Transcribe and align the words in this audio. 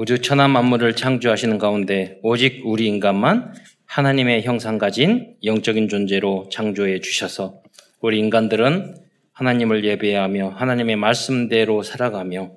우주 0.00 0.22
천하 0.22 0.46
만물을 0.46 0.94
창조하시는 0.94 1.58
가운데 1.58 2.20
오직 2.22 2.62
우리 2.64 2.86
인간만 2.86 3.52
하나님의 3.84 4.44
형상 4.44 4.78
가진 4.78 5.34
영적인 5.42 5.88
존재로 5.88 6.48
창조해 6.52 7.00
주셔서 7.00 7.62
우리 8.00 8.20
인간들은 8.20 8.94
하나님을 9.32 9.84
예배하며 9.84 10.50
하나님의 10.50 10.94
말씀대로 10.94 11.82
살아가며 11.82 12.52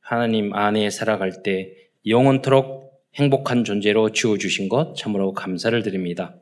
하나님 0.00 0.52
안에 0.52 0.90
살아갈 0.90 1.44
때 1.44 1.70
영원토록 2.08 2.90
행복한 3.14 3.62
존재로 3.62 4.10
지어 4.10 4.36
주신 4.36 4.68
것 4.68 4.96
참으로 4.96 5.32
감사를 5.32 5.80
드립니다. 5.84 6.34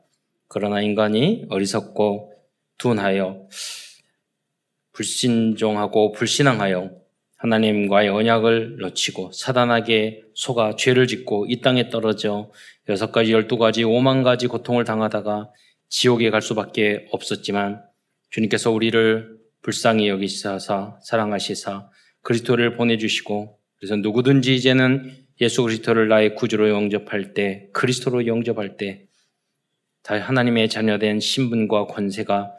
그러나 0.47 0.81
인간이 0.81 1.45
어리석고 1.49 2.33
둔하여 2.79 3.47
불신종하고 4.93 6.11
불신앙하여 6.13 6.99
하나님과의 7.39 8.09
언약을 8.09 8.77
놓치고 8.77 9.31
사단에게 9.33 10.23
속아 10.33 10.75
죄를 10.77 11.07
짓고 11.07 11.47
이 11.49 11.61
땅에 11.61 11.89
떨어져 11.89 12.51
여섯 12.87 13.11
가지, 13.11 13.33
열두 13.33 13.57
가지, 13.57 13.83
오만 13.83 14.23
가지 14.23 14.47
고통을 14.47 14.83
당하다가 14.83 15.49
지옥에 15.89 16.29
갈 16.29 16.41
수밖에 16.41 17.07
없었지만 17.11 17.81
주님께서 18.29 18.71
우리를 18.71 19.37
불쌍히 19.61 20.07
여기시사 20.07 20.59
사랑하시사 21.03 21.89
그리스도를 22.21 22.75
보내주시고 22.75 23.57
그래서 23.77 23.95
누구든지 23.95 24.55
이제는 24.55 25.11
예수 25.41 25.63
그리스도를 25.63 26.07
나의 26.07 26.35
구주로 26.35 26.69
영접할 26.69 27.33
때 27.33 27.69
그리스도로 27.73 28.27
영접할 28.27 28.77
때 28.77 29.09
다 30.03 30.19
하나님의 30.19 30.69
자녀된 30.69 31.19
신분과 31.19 31.85
권세가 31.85 32.51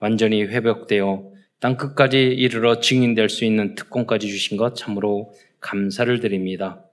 완전히 0.00 0.42
회복되어 0.42 1.27
땅 1.60 1.76
끝까지 1.76 2.18
이르러 2.18 2.80
증인될 2.80 3.28
수 3.28 3.44
있는 3.44 3.74
특권까지 3.74 4.28
주신 4.28 4.56
것 4.56 4.76
참으로 4.76 5.32
감사를 5.60 6.20
드립니다. 6.20 6.84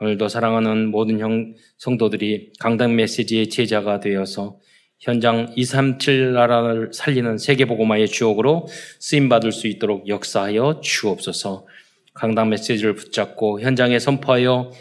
오늘도 0.00 0.28
사랑하는 0.28 0.90
모든 0.90 1.20
형 1.20 1.54
성도들이 1.78 2.54
강단 2.58 2.96
메시지의 2.96 3.50
제자가 3.50 4.00
되어서 4.00 4.58
현장 4.98 5.52
237 5.56 6.32
나라를 6.32 6.90
살리는 6.92 7.38
세계보고마의 7.38 8.08
주역으로 8.08 8.66
쓰임 8.98 9.28
받을 9.28 9.52
수 9.52 9.66
있도록 9.68 10.08
역사하여 10.08 10.80
주옵소서. 10.82 11.66
강당 12.12 12.48
메시지를 12.50 12.94
붙잡고 12.94 13.60
현장에 13.60 13.98
선포하여 13.98 14.72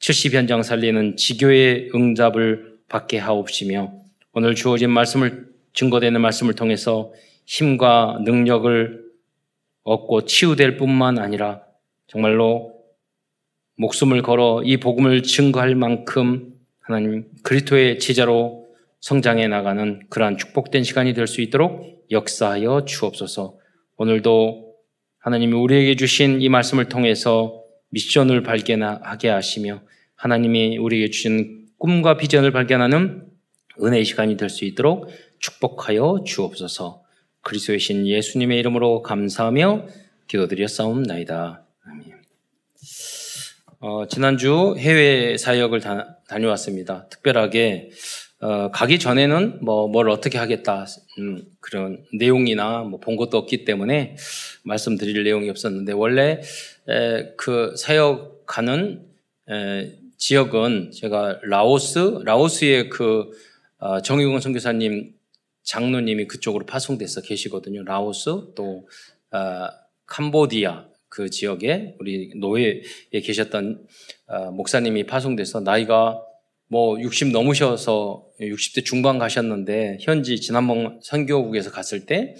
70 0.00 0.34
현장 0.34 0.62
살리는 0.62 1.16
지교의 1.16 1.90
응답을 1.94 2.78
받게 2.88 3.18
하옵시며 3.18 3.92
오늘 4.32 4.54
주어진 4.54 4.90
말씀을 4.90 5.48
증거되는 5.74 6.20
말씀을 6.20 6.54
통해서 6.54 7.12
힘과 7.48 8.18
능력을 8.24 9.08
얻고 9.82 10.26
치유될 10.26 10.76
뿐만 10.76 11.18
아니라 11.18 11.62
정말로 12.06 12.74
목숨을 13.76 14.20
걸어 14.20 14.62
이 14.64 14.76
복음을 14.76 15.22
증거할 15.22 15.74
만큼 15.74 16.52
하나님 16.80 17.24
그리스도의 17.42 17.98
제자로 18.00 18.66
성장해 19.00 19.48
나가는 19.48 20.02
그러한 20.10 20.36
축복된 20.36 20.82
시간이 20.84 21.14
될 21.14 21.26
수 21.26 21.40
있도록 21.40 22.06
역사하여 22.10 22.84
주옵소서. 22.84 23.56
오늘도 23.96 24.74
하나님이 25.18 25.54
우리에게 25.54 25.96
주신 25.96 26.42
이 26.42 26.48
말씀을 26.50 26.90
통해서 26.90 27.62
미션을 27.90 28.42
발견하게 28.42 29.30
하시며 29.30 29.80
하나님이 30.16 30.76
우리에게 30.76 31.10
주신 31.10 31.66
꿈과 31.78 32.18
비전을 32.18 32.50
발견하는 32.50 33.26
은혜의 33.82 34.04
시간이 34.04 34.36
될 34.36 34.50
수 34.50 34.66
있도록 34.66 35.08
축복하여 35.38 36.24
주옵소서. 36.26 37.07
그리스도의 37.42 37.78
신 37.78 38.06
예수님의 38.06 38.58
이름으로 38.58 39.02
감사하며 39.02 39.86
기도드렸사옵나이다. 40.28 41.64
아멘. 41.84 42.12
어, 43.80 44.06
지난주 44.08 44.74
해외 44.78 45.36
사역을 45.36 45.80
다, 45.80 46.18
녀왔습니다 46.40 47.08
특별하게 47.08 47.90
어, 48.40 48.70
가기 48.70 48.98
전에는 48.98 49.64
뭐 49.64 49.88
뭘 49.88 50.10
어떻게 50.10 50.36
하겠다 50.38 50.84
음, 51.18 51.42
그런 51.60 52.04
내용이나 52.12 52.82
뭐 52.82 53.00
본 53.00 53.16
것도 53.16 53.38
없기 53.38 53.64
때문에 53.64 54.16
말씀드릴 54.64 55.24
내용이 55.24 55.48
없었는데 55.48 55.92
원래 55.92 56.40
에, 56.88 57.32
그 57.36 57.74
사역하는 57.76 59.06
에, 59.50 59.92
지역은 60.18 60.90
제가 60.92 61.38
라오스, 61.44 62.20
라오스의 62.24 62.90
그 62.90 63.30
어, 63.78 64.02
정의공 64.02 64.40
선교사님 64.40 65.14
장로님이 65.68 66.26
그쪽으로 66.26 66.64
파송돼서 66.64 67.20
계시거든요. 67.20 67.84
라오스 67.84 68.54
또 68.56 68.88
어, 69.32 69.68
캄보디아 70.06 70.86
그 71.10 71.28
지역에 71.28 71.94
우리 72.00 72.32
노예에 72.36 72.80
계셨던 73.22 73.86
어, 74.28 74.50
목사님이 74.50 75.04
파송돼서 75.04 75.60
나이가 75.60 76.18
뭐 76.68 76.98
60 76.98 77.32
넘으셔서 77.32 78.26
60대 78.40 78.84
중반 78.84 79.18
가셨는데 79.18 79.98
현지 80.00 80.40
지난번 80.40 81.00
선교국에서 81.02 81.70
갔을 81.70 82.06
때 82.06 82.34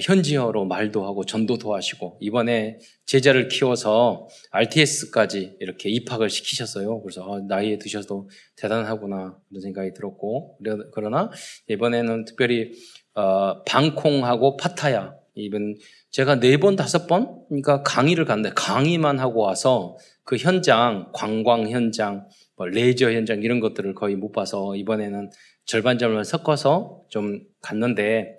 현지어로 0.00 0.66
말도 0.66 1.04
하고 1.04 1.24
전도도 1.24 1.74
하시고 1.74 2.18
이번에 2.20 2.78
제자를 3.06 3.48
키워서 3.48 4.28
RTS까지 4.50 5.56
이렇게 5.60 5.88
입학을 5.90 6.28
시키셨어요. 6.30 7.02
그래서 7.02 7.24
어, 7.24 7.40
나이에 7.40 7.78
드셔도 7.78 8.28
대단하구나 8.56 9.38
그런 9.48 9.60
생각이 9.60 9.94
들었고 9.94 10.58
그러나 10.92 11.30
이번에는 11.68 12.24
특별히 12.24 12.72
어, 13.14 13.62
방콩하고 13.64 14.56
파타야 14.56 15.14
이번 15.34 15.76
제가 16.10 16.40
네 16.40 16.56
번 16.56 16.76
다섯 16.76 17.06
번 17.06 17.44
그러니까 17.48 17.82
강의를 17.82 18.24
갔는데 18.24 18.54
강의만 18.54 19.18
하고 19.18 19.40
와서 19.42 19.96
그 20.24 20.36
현장 20.36 21.10
관광 21.12 21.68
현장 21.68 22.26
뭐 22.56 22.66
레이저 22.66 23.12
현장 23.12 23.42
이런 23.42 23.60
것들을 23.60 23.94
거의 23.94 24.16
못 24.16 24.32
봐서 24.32 24.74
이번에는 24.74 25.30
절반 25.66 25.98
절반 25.98 26.24
섞어서 26.24 27.02
좀 27.08 27.40
갔는데 27.60 28.38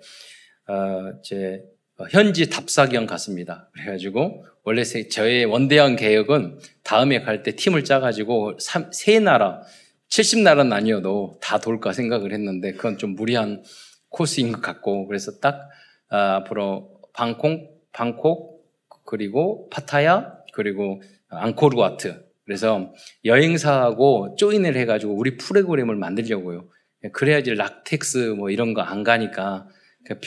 제 1.22 1.64
현지 2.10 2.48
답사경 2.48 3.06
갔습니다. 3.06 3.68
그래가지고 3.72 4.44
원래 4.62 4.84
저의 4.84 5.46
원대한 5.46 5.96
계획은 5.96 6.58
다음에 6.84 7.20
갈 7.22 7.42
때 7.42 7.56
팀을 7.56 7.84
짜가지고 7.84 8.58
세 8.92 9.18
나라, 9.18 9.62
70나라는 10.10 10.72
아니어도 10.72 11.38
다 11.42 11.58
돌까 11.58 11.92
생각을 11.92 12.32
했는데 12.32 12.72
그건 12.72 12.98
좀 12.98 13.14
무리한 13.14 13.62
코스인 14.10 14.52
것 14.52 14.62
같고 14.62 15.06
그래서 15.06 15.38
딱 15.40 15.68
어, 16.10 16.16
앞으로 16.16 17.00
방콕, 17.12 17.88
방콕 17.92 18.64
그리고 19.04 19.68
파타야 19.70 20.34
그리고 20.52 21.02
앙코르와트 21.28 22.24
그래서 22.44 22.92
여행사하고 23.24 24.36
조인을 24.38 24.76
해가지고 24.76 25.14
우리 25.14 25.36
프로그램을 25.36 25.96
만들려고요. 25.96 26.68
그래야지 27.12 27.54
락텍스 27.54 28.34
뭐 28.38 28.50
이런 28.50 28.72
거 28.74 28.82
안 28.82 29.02
가니까 29.04 29.66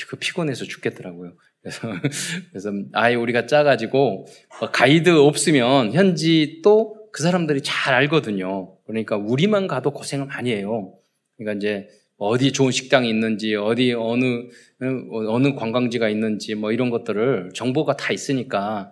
그 0.08 0.18
피곤해서 0.18 0.66
죽겠더라고요. 0.66 1.34
그래서, 1.62 1.82
그래서 2.52 2.72
아예 2.94 3.16
우리가 3.16 3.46
짜가지고 3.46 4.26
뭐 4.60 4.72
가이드 4.72 5.10
없으면 5.10 5.94
현지 5.94 6.62
또 6.64 7.02
그 7.12 7.24
사람들이 7.24 7.62
잘 7.62 7.94
알거든요. 7.94 8.78
그러니까 8.86 9.18
우리만 9.18 9.68
가도 9.68 9.92
고생을 9.92 10.28
많이 10.28 10.52
해요. 10.52 10.94
그러니까 11.38 11.58
이제 11.58 11.88
어디 12.18 12.52
좋은 12.52 12.72
식당이 12.72 13.10
있는지, 13.10 13.56
어디 13.56 13.94
어느, 13.94 14.48
어느 14.80 15.56
관광지가 15.56 16.10
있는지 16.10 16.56
뭐 16.56 16.72
이런 16.72 16.90
것들을 16.90 17.52
정보가 17.54 17.98
다 17.98 18.14
있으니까 18.14 18.92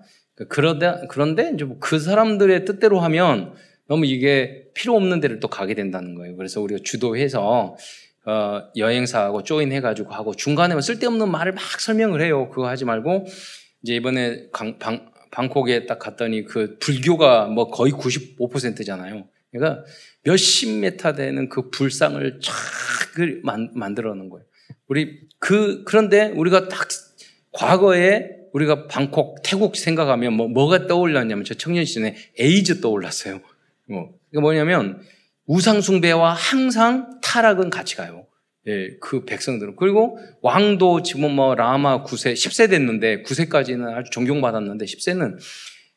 그러다, 0.49 1.01
그런데 1.09 1.51
이제 1.53 1.63
뭐그 1.63 1.99
사람들의 1.99 2.65
뜻대로 2.65 2.99
하면 2.99 3.53
너무 3.87 4.05
이게 4.05 4.65
필요 4.73 4.95
없는 4.95 5.19
데를 5.19 5.39
또 5.39 5.47
가게 5.47 5.73
된다는 5.73 6.15
거예요. 6.15 6.35
그래서 6.35 6.61
우리가 6.61 6.81
주도해서 6.83 7.75
어, 8.25 8.63
여행사하고 8.75 9.43
조인해가지고 9.43 10.13
하고 10.13 10.33
중간에 10.35 10.75
뭐 10.75 10.81
쓸데없는 10.81 11.29
말을 11.29 11.53
막 11.53 11.61
설명을 11.79 12.21
해요. 12.21 12.49
그거 12.49 12.67
하지 12.67 12.85
말고 12.85 13.25
이제 13.83 13.95
이번에 13.95 14.47
강, 14.51 14.77
방, 14.77 15.11
방콕에 15.31 15.85
딱 15.85 15.99
갔더니 15.99 16.43
그 16.43 16.77
불교가 16.79 17.47
뭐 17.47 17.69
거의 17.69 17.91
95%잖아요. 17.93 19.27
그러니까 19.51 19.83
몇십 20.23 20.79
메타 20.79 21.13
되는 21.13 21.49
그 21.49 21.69
불상을 21.69 22.39
쫙 22.41 22.53
만, 23.43 23.71
만들어 23.73 24.13
놓은 24.13 24.29
거예요. 24.29 24.45
우리 24.87 25.21
그 25.39 25.83
그런데 25.85 26.31
우리가 26.35 26.67
딱 26.67 26.87
과거에 27.51 28.39
우리가 28.53 28.87
방콕, 28.87 29.41
태국 29.43 29.75
생각하면 29.75 30.33
뭐, 30.33 30.47
뭐가 30.47 30.87
떠올랐냐면 30.87 31.45
저 31.45 31.53
청년 31.53 31.85
시절에 31.85 32.15
에이즈 32.37 32.81
떠올랐어요. 32.81 33.41
뭐, 33.85 34.09
이게 34.31 34.39
뭐냐면 34.39 35.01
우상숭배와 35.49 36.33
항상 36.33 37.19
타락은 37.23 37.71
같이 37.71 37.95
가요. 37.95 38.27
예, 38.67 38.97
그 39.01 39.25
백성들은. 39.25 39.77
그리고 39.77 40.19
왕도 40.41 41.01
지금 41.01 41.31
뭐 41.31 41.55
라마 41.55 42.03
9세, 42.03 42.33
10세 42.33 42.69
됐는데 42.69 43.23
9세까지는 43.23 43.95
아주 43.95 44.11
존경받았는데 44.11 44.85
10세는 44.85 45.39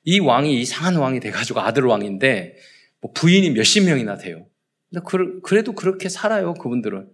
이 0.04 0.20
왕이 0.20 0.58
이상한 0.58 0.96
왕이 0.96 1.20
돼가지고 1.20 1.60
아들 1.60 1.84
왕인데 1.84 2.56
뭐 3.02 3.12
부인이 3.12 3.50
몇십 3.50 3.84
명이나 3.84 4.16
돼요. 4.16 4.46
근데 4.90 5.04
그, 5.42 5.54
래도 5.54 5.74
그렇게 5.74 6.08
살아요, 6.08 6.54
그분들은. 6.54 7.10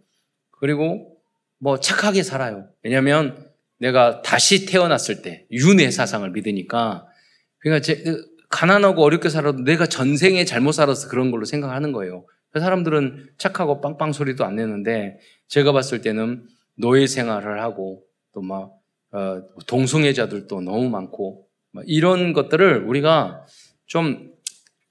그리고 0.52 1.16
뭐 1.58 1.80
착하게 1.80 2.22
살아요. 2.22 2.68
왜냐면 2.84 3.48
내가 3.78 4.22
다시 4.22 4.64
태어났을 4.64 5.22
때 5.22 5.46
윤회 5.50 5.90
사상을 5.90 6.30
믿으니까 6.30 7.06
그러니까 7.58 7.82
제, 7.82 8.00
가난하고 8.48 9.02
어렵게 9.02 9.28
살아도 9.28 9.62
내가 9.62 9.86
전생에 9.86 10.44
잘못 10.44 10.72
살아서 10.72 11.08
그런 11.08 11.30
걸로 11.30 11.44
생각하는 11.44 11.92
거예요. 11.92 12.26
그 12.50 12.60
사람들은 12.60 13.30
착하고 13.36 13.80
빵빵 13.80 14.12
소리도 14.12 14.44
안 14.44 14.56
내는데 14.56 15.18
제가 15.48 15.72
봤을 15.72 16.00
때는 16.00 16.46
노예 16.76 17.06
생활을 17.06 17.60
하고 17.60 18.04
또막 18.32 18.72
어, 19.10 19.42
동성애자들도 19.66 20.60
너무 20.60 20.88
많고 20.88 21.46
이런 21.86 22.32
것들을 22.32 22.84
우리가 22.84 23.46
좀 23.86 24.32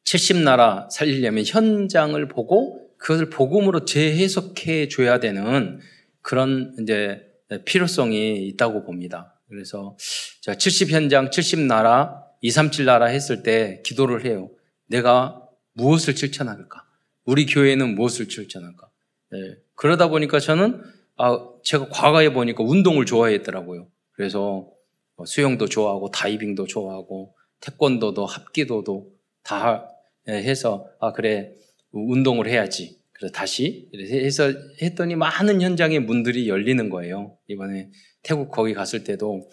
70나라 0.05 0.89
살리려면 0.89 1.43
현장을 1.45 2.27
보고 2.27 2.87
그것을 2.97 3.29
복음으로 3.29 3.85
재해석해 3.85 4.87
줘야 4.87 5.19
되는 5.19 5.79
그런 6.21 6.75
이제 6.81 7.21
필요성이 7.65 8.47
있다고 8.47 8.83
봅니다. 8.83 9.39
그래서 9.49 9.95
제가 10.41 10.57
70 10.57 10.91
현장, 10.91 11.29
70 11.29 11.59
나라, 11.61 12.26
237 12.41 12.85
나라 12.85 13.07
했을 13.07 13.43
때 13.43 13.81
기도를 13.85 14.25
해요. 14.25 14.49
내가 14.87 15.41
무엇을 15.73 16.15
실천할까? 16.15 16.85
우리 17.25 17.45
교회는 17.45 17.95
무엇을 17.95 18.29
실천할까? 18.29 18.89
네. 19.31 19.37
그러다 19.75 20.07
보니까 20.09 20.39
저는 20.39 20.81
아, 21.17 21.49
제가 21.63 21.89
과거에 21.89 22.29
보니까 22.31 22.63
운동을 22.63 23.05
좋아했더라고요. 23.05 23.87
그래서 24.11 24.69
뭐 25.15 25.25
수영도 25.25 25.67
좋아하고 25.67 26.11
다이빙도 26.11 26.67
좋아하고 26.67 27.35
태권도도 27.59 28.25
합기도도 28.25 29.11
다 29.43 29.89
해서 30.27 30.87
아 30.99 31.11
그래 31.11 31.53
운동을 31.91 32.47
해야지. 32.47 32.99
그래서 33.13 33.33
다시 33.33 33.89
해서 33.95 34.53
했더니 34.81 35.15
많은 35.15 35.61
현장의 35.61 35.99
문들이 36.01 36.47
열리는 36.47 36.89
거예요. 36.89 37.37
이번에 37.47 37.89
태국 38.21 38.51
거기 38.51 38.73
갔을 38.75 39.03
때도 39.03 39.49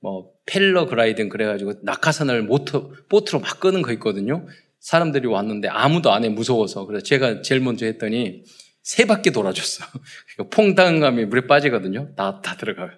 뭐 0.00 0.32
패러글라이딩 0.48 1.28
그래가지고 1.28 1.74
낙하산을 1.82 2.42
모터 2.42 2.90
보트로 3.08 3.40
막 3.40 3.60
끄는 3.60 3.82
거 3.82 3.92
있거든요. 3.92 4.46
사람들이 4.80 5.26
왔는데 5.26 5.68
아무도 5.68 6.12
안 6.12 6.24
해 6.24 6.28
무서워서 6.28 6.86
그래서 6.86 7.04
제가 7.04 7.42
제일 7.42 7.60
먼저 7.60 7.86
했더니 7.86 8.44
세 8.82 9.04
바퀴 9.04 9.30
돌아줬어. 9.30 9.84
퐁당감이 10.50 11.26
물에 11.26 11.46
빠지거든요. 11.46 12.14
다, 12.16 12.40
다 12.40 12.56
들어가요. 12.56 12.88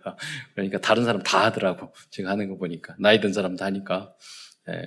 그러니까 0.54 0.78
다른 0.78 1.04
사람 1.04 1.22
다 1.22 1.46
하더라고. 1.46 1.92
제가 2.10 2.30
하는 2.30 2.48
거 2.48 2.56
보니까. 2.58 2.94
나이 3.00 3.20
든 3.20 3.32
사람 3.32 3.56
다 3.56 3.64
하니까. 3.64 4.14
예. 4.68 4.82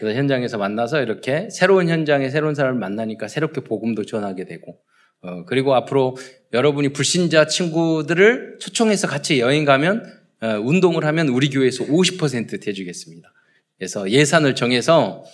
그래서 0.00 0.18
현장에서 0.18 0.58
만나서 0.58 1.00
이렇게 1.02 1.48
새로운 1.50 1.88
현장에 1.88 2.28
새로운 2.28 2.56
사람을 2.56 2.78
만나니까 2.80 3.28
새롭게 3.28 3.60
복음도 3.62 4.04
전하게 4.04 4.44
되고, 4.44 4.78
어, 5.20 5.44
그리고 5.44 5.74
앞으로 5.76 6.16
여러분이 6.52 6.92
불신자 6.92 7.46
친구들을 7.46 8.58
초청해서 8.60 9.06
같이 9.06 9.38
여행 9.38 9.64
가면, 9.64 10.04
어, 10.04 10.21
운동을 10.42 11.04
하면 11.04 11.28
우리 11.28 11.50
교회에서 11.50 11.84
50% 11.84 12.62
대주겠습니다. 12.62 13.32
그래서 13.78 14.10
예산을 14.10 14.54
정해서 14.54 15.24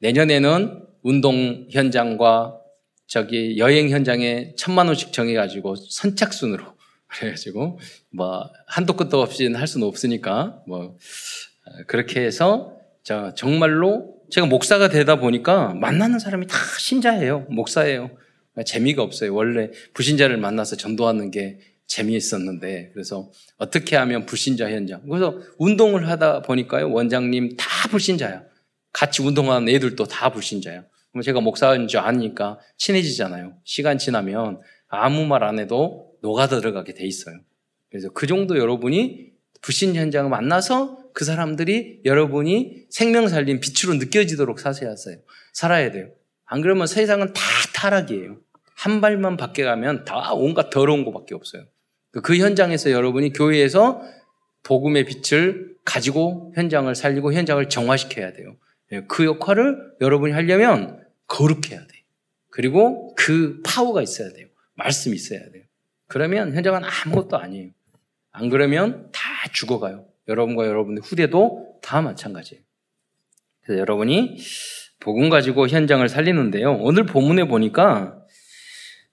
내년에는 0.00 0.82
운동 1.02 1.66
현장과 1.70 2.58
저기 3.06 3.56
여행 3.58 3.88
현장에 3.88 4.54
천만 4.56 4.86
원씩 4.86 5.12
정해가지고 5.12 5.76
선착순으로 5.76 6.64
그래가지고 7.08 7.78
뭐 8.10 8.50
한도 8.66 8.94
끝도 8.94 9.22
없이 9.22 9.50
할 9.52 9.66
수는 9.66 9.86
없으니까 9.86 10.62
뭐 10.66 10.96
그렇게 11.86 12.20
해서 12.20 12.76
저 13.02 13.32
정말로 13.34 14.14
제가 14.30 14.46
목사가 14.46 14.88
되다 14.88 15.16
보니까 15.16 15.72
만나는 15.74 16.18
사람이 16.18 16.46
다 16.46 16.56
신자예요. 16.78 17.46
목사예요. 17.48 18.10
재미가 18.66 19.02
없어요. 19.02 19.34
원래 19.34 19.70
불신자를 19.94 20.36
만나서 20.36 20.76
전도하는 20.76 21.30
게 21.30 21.58
재미있었는데 21.88 22.90
그래서 22.92 23.30
어떻게 23.56 23.96
하면 23.96 24.24
불신자 24.26 24.70
현장 24.70 25.02
그래서 25.08 25.40
운동을 25.58 26.08
하다 26.08 26.42
보니까요 26.42 26.92
원장님 26.92 27.56
다 27.56 27.88
불신자야 27.90 28.44
같이 28.92 29.22
운동하는 29.22 29.68
애들도 29.68 30.04
다 30.04 30.30
불신자야 30.30 30.84
그럼 31.10 31.22
제가 31.22 31.40
목사인 31.40 31.88
줄 31.88 32.00
아니까 32.00 32.58
친해지잖아요. 32.76 33.54
시간 33.64 33.98
지나면 33.98 34.60
아무 34.88 35.26
말 35.26 35.42
안 35.42 35.58
해도 35.58 36.12
녹아 36.22 36.48
들어가게 36.48 36.94
돼 36.94 37.04
있어요. 37.04 37.36
그래서 37.90 38.10
그 38.10 38.26
정도 38.26 38.58
여러분이 38.58 39.32
불신 39.60 39.94
현장을 39.94 40.30
만나서 40.30 41.10
그 41.12 41.24
사람들이 41.24 42.02
여러분이 42.04 42.86
생명 42.90 43.28
살린 43.28 43.60
빛으로 43.60 43.94
느껴지도록 43.94 44.64
하어요 44.64 44.94
살아야 45.52 45.90
돼요. 45.90 46.10
안 46.44 46.60
그러면 46.60 46.86
세상은 46.86 47.32
다 47.32 47.42
타락이에요. 47.74 48.38
한 48.74 49.00
발만 49.00 49.36
밖에 49.36 49.64
가면 49.64 50.04
다 50.04 50.32
온갖 50.34 50.70
더러운 50.70 51.04
것밖에 51.04 51.34
없어요. 51.34 51.64
그 52.22 52.36
현장에서 52.36 52.90
여러분이 52.90 53.32
교회에서 53.32 54.02
복음의 54.62 55.04
빛을 55.06 55.76
가지고 55.84 56.52
현장을 56.54 56.92
살리고 56.94 57.32
현장을 57.32 57.66
정화시켜야 57.68 58.32
돼요. 58.32 58.56
예, 58.92 59.02
그 59.08 59.24
역할을 59.24 59.94
여러분이 60.00 60.32
하려면 60.32 61.04
거룩해야 61.26 61.78
돼요. 61.78 62.02
그리고 62.50 63.14
그 63.14 63.60
파워가 63.64 64.02
있어야 64.02 64.32
돼요. 64.32 64.46
말씀이 64.74 65.14
있어야 65.14 65.40
돼요. 65.50 65.64
그러면 66.06 66.54
현장은 66.54 66.82
아무것도 66.84 67.36
아니에요. 67.36 67.70
안 68.32 68.48
그러면 68.48 69.10
다 69.12 69.20
죽어가요. 69.52 70.06
여러분과 70.28 70.66
여러분의 70.66 71.02
후대도 71.04 71.78
다 71.82 72.00
마찬가지예요. 72.00 72.62
그래서 73.62 73.80
여러분이 73.80 74.38
복음 75.00 75.28
가지고 75.28 75.68
현장을 75.68 76.06
살리는데요. 76.08 76.74
오늘 76.80 77.06
본문에 77.06 77.44
보니까 77.44 78.18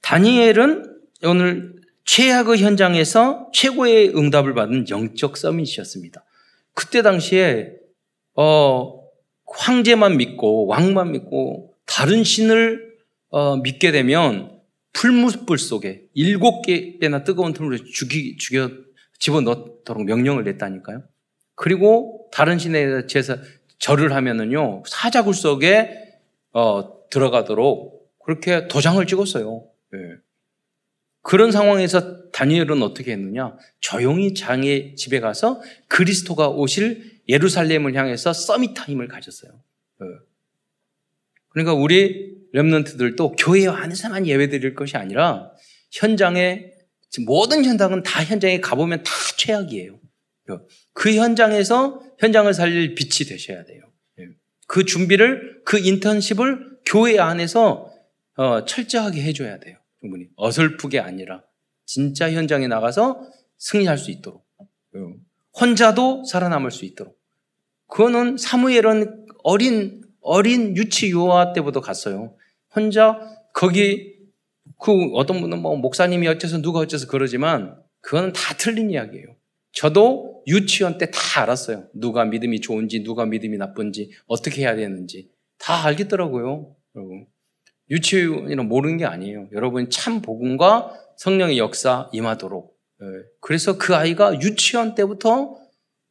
다니엘은 0.01 0.95
오늘 1.23 1.75
최악의 2.05 2.59
현장에서 2.59 3.49
최고의 3.53 4.15
응답을 4.15 4.53
받은 4.53 4.89
영적 4.89 5.37
서밋이었습니다. 5.37 6.23
그때 6.73 7.01
당시에 7.01 7.73
어 8.35 9.05
황제만 9.47 10.17
믿고 10.17 10.67
왕만 10.67 11.11
믿고 11.11 11.73
다른 11.85 12.23
신을 12.23 12.95
어, 13.29 13.57
믿게 13.57 13.91
되면 13.91 14.59
풀무불 14.93 15.57
속에 15.57 16.03
일곱 16.13 16.61
배나 16.61 17.23
뜨거운 17.23 17.53
틈으로 17.53 17.77
죽이, 17.77 18.37
죽여 18.37 18.71
집어넣도록 19.19 20.05
명령을 20.05 20.43
냈다니까요. 20.43 21.03
그리고 21.55 22.29
다른 22.31 22.59
신에 22.59 23.07
제사 23.07 23.37
절을 23.79 24.13
하면은요 24.13 24.83
사자굴 24.85 25.33
속에 25.33 25.97
어, 26.53 27.09
들어가도록 27.09 28.13
그렇게 28.23 28.67
도장을 28.67 29.05
찍었어요. 29.05 29.65
네. 29.91 29.99
그런 31.25 31.51
상황에서 31.51 32.29
다니엘은 32.29 32.83
어떻게 32.83 33.11
했느냐? 33.13 33.57
조용히 33.79 34.35
자기 34.35 34.95
집에 34.95 35.19
가서 35.19 35.59
그리스도가 35.87 36.49
오실 36.49 37.19
예루살렘을 37.27 37.95
향해서 37.95 38.31
summit 38.31 38.75
time을 38.75 39.07
가졌어요. 39.07 39.51
어. 39.51 40.05
그러니까 41.49 41.73
우리 41.73 42.35
렘넌트들도 42.53 43.37
교회 43.39 43.67
안에서만 43.67 44.27
예배 44.27 44.49
드릴 44.49 44.75
것이 44.75 44.97
아니라 44.97 45.51
현장에 45.91 46.71
모든 47.25 47.65
현장은 47.65 48.03
다 48.03 48.23
현장에 48.23 48.59
가보면 48.59 49.01
다 49.01 49.11
최악이에요. 49.35 49.99
어. 50.51 50.59
그 50.93 51.15
현장에서 51.15 52.03
현장을 52.19 52.53
살릴 52.53 52.93
빛이 52.93 53.27
되셔야 53.27 53.65
돼요. 53.65 53.81
예. 54.19 54.25
그 54.67 54.85
준비를 54.85 55.63
그 55.65 55.79
인턴십을 55.79 56.81
교회 56.85 57.17
안에서 57.17 57.91
어, 58.35 58.65
철저하게 58.65 59.23
해줘야 59.23 59.57
돼요. 59.57 59.79
충분히 60.01 60.27
어설프게 60.35 60.99
아니라 60.99 61.43
진짜 61.85 62.31
현장에 62.31 62.67
나가서 62.67 63.21
승리할 63.57 63.97
수 63.97 64.11
있도록 64.11 64.45
혼자도 65.59 66.25
살아남을 66.25 66.71
수 66.71 66.85
있도록. 66.85 67.17
그거는 67.87 68.37
사무엘은 68.37 69.25
어린, 69.43 70.01
어린 70.21 70.75
유치 70.75 71.09
유아 71.09 71.53
때부터 71.53 71.81
갔어요. 71.81 72.35
혼자 72.75 73.19
거기 73.53 74.15
그 74.79 74.91
어떤 75.13 75.39
분은 75.39 75.61
뭐 75.61 75.75
목사님이 75.77 76.27
어째서 76.27 76.61
누가 76.61 76.79
어째서 76.79 77.07
그러지만 77.07 77.79
그거는 78.01 78.33
다 78.33 78.55
틀린 78.57 78.89
이야기예요. 78.89 79.27
저도 79.71 80.43
유치원 80.47 80.97
때 80.97 81.09
다 81.11 81.41
알았어요. 81.43 81.87
누가 81.93 82.25
믿음이 82.25 82.61
좋은지, 82.61 83.03
누가 83.03 83.25
믿음이 83.25 83.57
나쁜지, 83.57 84.11
어떻게 84.27 84.61
해야 84.61 84.75
되는지 84.75 85.31
다 85.57 85.85
알겠더라고요. 85.85 86.75
여러분. 86.95 87.27
유치원이는 87.89 88.67
모르는 88.67 88.97
게 88.97 89.05
아니에요. 89.05 89.47
여러분 89.51 89.89
참 89.89 90.21
복음과 90.21 90.91
성령의 91.17 91.57
역사 91.57 92.09
임하도록 92.13 92.75
예. 93.01 93.05
그래서 93.41 93.77
그 93.77 93.95
아이가 93.95 94.39
유치원 94.41 94.95
때부터 94.95 95.55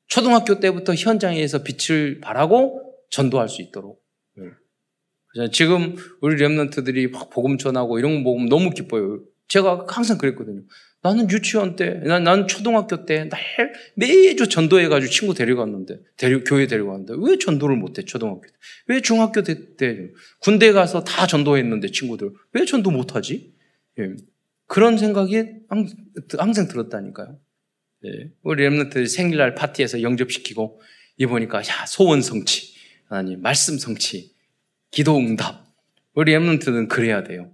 초등학교 0.06 0.60
때부터 0.60 0.94
현장에서 0.94 1.62
빛을 1.62 2.20
발하고 2.20 2.94
전도할 3.10 3.48
수 3.48 3.62
있도록. 3.62 4.02
예. 4.38 5.50
지금 5.50 5.96
우리 6.20 6.36
랩런트들이 6.36 7.10
막 7.10 7.30
복음 7.30 7.58
전하고 7.58 7.98
이런 7.98 8.22
거 8.22 8.32
보면 8.32 8.48
너무 8.48 8.70
기뻐요. 8.70 9.20
제가 9.48 9.86
항상 9.88 10.18
그랬거든요. 10.18 10.62
나는 11.04 11.30
유치원 11.30 11.76
때, 11.76 12.00
난, 12.02 12.24
난 12.24 12.48
초등학교 12.48 13.04
때, 13.04 13.28
날 13.28 13.38
매주 13.94 14.48
전도해가지고 14.48 15.10
친구 15.12 15.34
데려갔는데, 15.34 16.00
데려, 16.16 16.42
교회 16.42 16.66
데려갔는데, 16.66 17.12
왜 17.18 17.36
전도를 17.36 17.76
못해, 17.76 18.06
초등학교 18.06 18.40
때? 18.40 18.52
왜 18.86 19.02
중학교 19.02 19.42
때, 19.42 19.76
때 19.76 20.08
군대 20.38 20.72
가서 20.72 21.04
다 21.04 21.26
전도했는데, 21.26 21.90
친구들. 21.90 22.30
왜 22.54 22.64
전도 22.64 22.90
못하지? 22.90 23.52
예. 23.98 24.14
그런 24.66 24.96
생각이 24.96 25.44
항상 26.38 26.68
들었다니까요. 26.68 27.38
예. 28.06 28.30
우리 28.42 28.66
Remnant 28.66 29.06
생일날 29.06 29.54
파티에서 29.54 30.00
영접시키고, 30.00 30.80
이보니까, 31.18 31.58
야, 31.58 31.84
소원 31.86 32.22
성취. 32.22 32.76
하나님 33.08 33.42
말씀 33.42 33.76
성취, 33.76 34.32
기도 34.90 35.18
응답. 35.18 35.66
우리 36.14 36.32
Remnant는 36.32 36.88
그래야 36.88 37.24
돼요. 37.24 37.53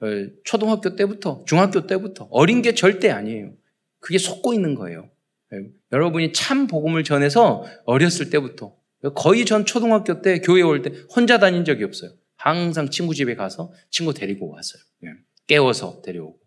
어, 0.00 0.06
초등학교 0.44 0.94
때부터, 0.94 1.44
중학교 1.46 1.86
때부터 1.86 2.28
어린 2.30 2.62
게 2.62 2.74
절대 2.74 3.10
아니에요. 3.10 3.52
그게 4.00 4.18
속고 4.18 4.52
있는 4.52 4.74
거예요. 4.74 5.08
예, 5.52 5.68
여러분이 5.92 6.32
참 6.32 6.66
복음을 6.66 7.02
전해서 7.04 7.64
어렸을 7.84 8.30
때부터 8.30 8.74
거의 9.14 9.44
전 9.44 9.64
초등학교 9.64 10.20
때 10.20 10.40
교회 10.40 10.62
올 10.62 10.82
때 10.82 10.90
혼자 11.14 11.38
다닌 11.38 11.64
적이 11.64 11.84
없어요. 11.84 12.10
항상 12.36 12.90
친구 12.90 13.14
집에 13.14 13.34
가서 13.34 13.72
친구 13.90 14.12
데리고 14.12 14.50
왔어요. 14.50 14.82
예, 15.04 15.08
깨워서 15.46 16.02
데려오고. 16.02 16.38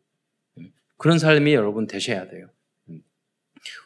예, 0.61 0.71
그런 0.97 1.17
삶이 1.17 1.53
여러분 1.53 1.87
되셔야 1.87 2.27
돼요. 2.27 2.49
음. 2.89 3.01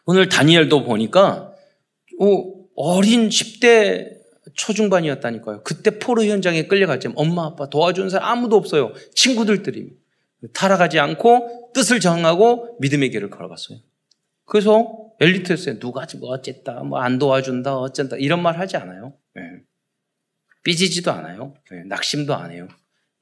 오늘 0.06 0.28
다니엘도 0.30 0.84
보니까 0.84 1.54
어린 2.76 3.30
10대 3.30 4.23
초중반이었다니까요. 4.54 5.64
그때 5.64 6.00
포로 6.00 6.24
현장에 6.24 6.68
끌려갔지만 6.68 7.16
엄마 7.18 7.46
아빠 7.46 7.70
도와주는 7.70 8.10
사람 8.10 8.30
아무도 8.30 8.56
없어요. 8.56 8.94
친구들들이 9.14 9.92
타락하지 10.54 11.00
않고 11.00 11.72
뜻을 11.74 12.00
정하고 12.00 12.78
믿음의 12.80 13.10
길을 13.12 13.30
걸어갔어요. 13.30 13.80
그래서 14.46 15.12
엘리트였어요. 15.20 15.80
누가 15.80 16.06
뭐 16.20 16.30
어쨌다, 16.30 16.84
뭐 16.84 17.00
안 17.00 17.18
도와준다, 17.18 17.78
어쩐다 17.78 18.18
이런 18.18 18.42
말 18.42 18.60
하지 18.60 18.78
않아요. 18.78 19.14
네. 19.36 19.42
삐지지도 20.64 21.12
않아요. 21.12 21.54
네. 21.72 21.84
낙심도 21.86 22.36
안 22.36 22.52
해요. 22.52 22.68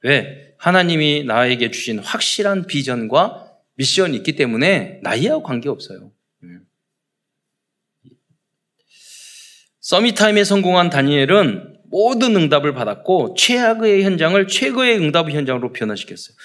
왜? 0.02 0.54
하나님이 0.58 1.24
나에게 1.24 1.70
주신 1.70 1.98
확실한 1.98 2.66
비전과 2.66 3.50
미션이 3.74 4.16
있기 4.18 4.36
때문에 4.36 5.00
나이와 5.02 5.42
관계없어요. 5.42 6.12
네. 6.42 6.48
서밋타임에 9.82 10.44
성공한 10.44 10.90
다니엘은 10.90 11.80
모든 11.86 12.36
응답을 12.36 12.72
받았고 12.72 13.34
최악의 13.36 14.04
현장을 14.04 14.46
최고의 14.46 14.96
응답의 14.98 15.34
현장으로 15.34 15.72
변화시켰어요. 15.72 16.36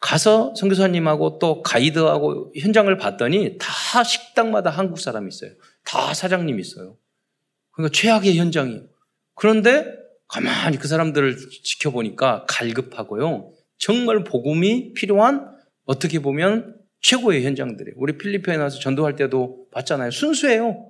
가서 0.00 0.52
선교사님하고 0.56 1.38
또 1.38 1.62
가이드하고 1.62 2.52
현장을 2.58 2.94
봤더니 2.96 3.58
다 3.58 4.02
식당마다 4.02 4.70
한국 4.70 4.98
사람이 4.98 5.28
있어요. 5.28 5.52
다 5.84 6.12
사장님이 6.12 6.60
있어요. 6.60 6.96
그러니까 7.70 7.96
최악의 7.96 8.36
현장이에요. 8.36 8.82
그런데 9.36 9.86
가만히 10.26 10.76
그 10.76 10.88
사람들을 10.88 11.36
지켜보니까 11.62 12.46
갈급하고요. 12.48 13.52
정말 13.78 14.24
복음이 14.24 14.94
필요한 14.94 15.48
어떻게 15.84 16.18
보면 16.18 16.76
최고의 17.02 17.44
현장들이에요. 17.44 17.94
우리 17.98 18.18
필리핀에 18.18 18.56
나서 18.56 18.80
전도할 18.80 19.14
때도 19.14 19.68
봤잖아요. 19.70 20.10
순수해요. 20.10 20.89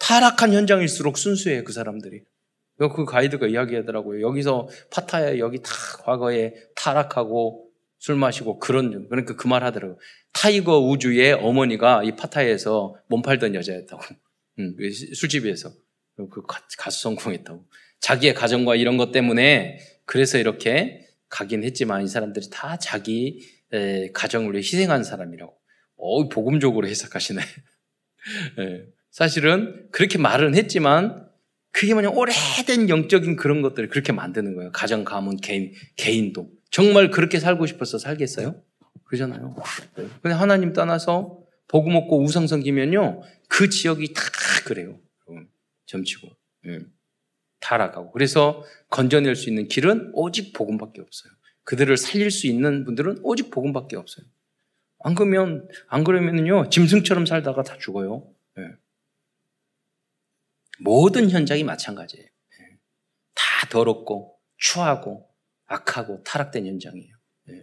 타락한 0.00 0.52
현장일수록 0.52 1.16
순수해요. 1.16 1.62
그 1.62 1.72
사람들이. 1.72 2.22
그 2.78 3.04
가이드가 3.04 3.46
이야기하더라고요. 3.46 4.26
여기서 4.26 4.68
파타야 4.90 5.38
여기 5.38 5.60
다 5.62 5.70
과거에 6.02 6.54
타락하고 6.74 7.68
술 7.98 8.16
마시고 8.16 8.58
그런 8.58 9.06
그러니까 9.10 9.36
그 9.36 9.46
말 9.48 9.62
하더라고. 9.62 10.00
타이거 10.32 10.78
우즈의 10.78 11.32
어머니가 11.32 12.02
이 12.04 12.16
파타야에서 12.16 12.96
몸 13.08 13.20
팔던 13.20 13.54
여자였다고. 13.54 14.02
응, 14.60 14.74
그 14.76 14.90
술집에서 14.90 15.70
그 16.30 16.42
가수 16.78 17.02
성공했다고. 17.02 17.64
자기의 18.00 18.32
가정과 18.32 18.76
이런 18.76 18.96
것 18.96 19.12
때문에 19.12 19.78
그래서 20.06 20.38
이렇게 20.38 21.06
가긴 21.28 21.62
했지만 21.62 22.02
이 22.02 22.08
사람들이 22.08 22.48
다 22.50 22.78
자기 22.78 23.46
에, 23.72 24.10
가정을 24.12 24.52
위해 24.54 24.60
희생한 24.60 25.04
사람이라고. 25.04 25.54
어, 25.98 26.28
복음적으로 26.30 26.88
해석하시네. 26.88 27.42
예, 28.60 28.86
사실은 29.10 29.88
그렇게 29.90 30.18
말은 30.18 30.54
했지만 30.54 31.28
그게 31.72 31.94
뭐냐 31.94 32.10
오래된 32.10 32.88
영적인 32.88 33.36
그런 33.36 33.62
것들을 33.62 33.88
그렇게 33.88 34.12
만드는 34.12 34.54
거예요. 34.54 34.72
가정, 34.72 35.04
가문, 35.04 35.36
개인, 35.36 35.72
개인도. 35.96 36.50
정말 36.70 37.10
그렇게 37.10 37.38
살고 37.38 37.66
싶어서 37.66 37.98
살겠어요? 37.98 38.60
그러잖아요. 39.04 39.56
근데 39.94 40.34
하나님 40.34 40.72
떠나서 40.72 41.40
복음 41.68 41.94
없고 41.96 42.22
우상 42.22 42.46
섬기면요. 42.46 43.22
그 43.48 43.68
지역이 43.68 44.14
다 44.14 44.22
그래요. 44.64 45.00
점치고. 45.86 46.28
예. 46.68 46.80
타락하고. 47.60 48.12
그래서 48.12 48.64
건져낼 48.88 49.34
수 49.36 49.48
있는 49.48 49.68
길은 49.68 50.12
오직 50.14 50.52
복음밖에 50.52 51.00
없어요. 51.00 51.32
그들을 51.64 51.96
살릴 51.96 52.30
수 52.30 52.46
있는 52.46 52.84
분들은 52.84 53.20
오직 53.22 53.50
복음밖에 53.50 53.96
없어요. 53.96 54.24
안 55.00 55.14
그러면, 55.14 55.68
안 55.88 56.04
그러면요. 56.04 56.68
짐승처럼 56.70 57.26
살다가 57.26 57.62
다 57.62 57.76
죽어요. 57.78 58.26
예. 60.80 60.84
모든 60.84 61.30
현장이 61.30 61.64
마찬가지예요. 61.64 62.24
예. 62.24 62.76
다 63.34 63.68
더럽고, 63.70 64.36
추하고, 64.56 65.26
악하고 65.66 66.22
타락된 66.24 66.66
현장이에요. 66.66 67.14
네. 67.48 67.62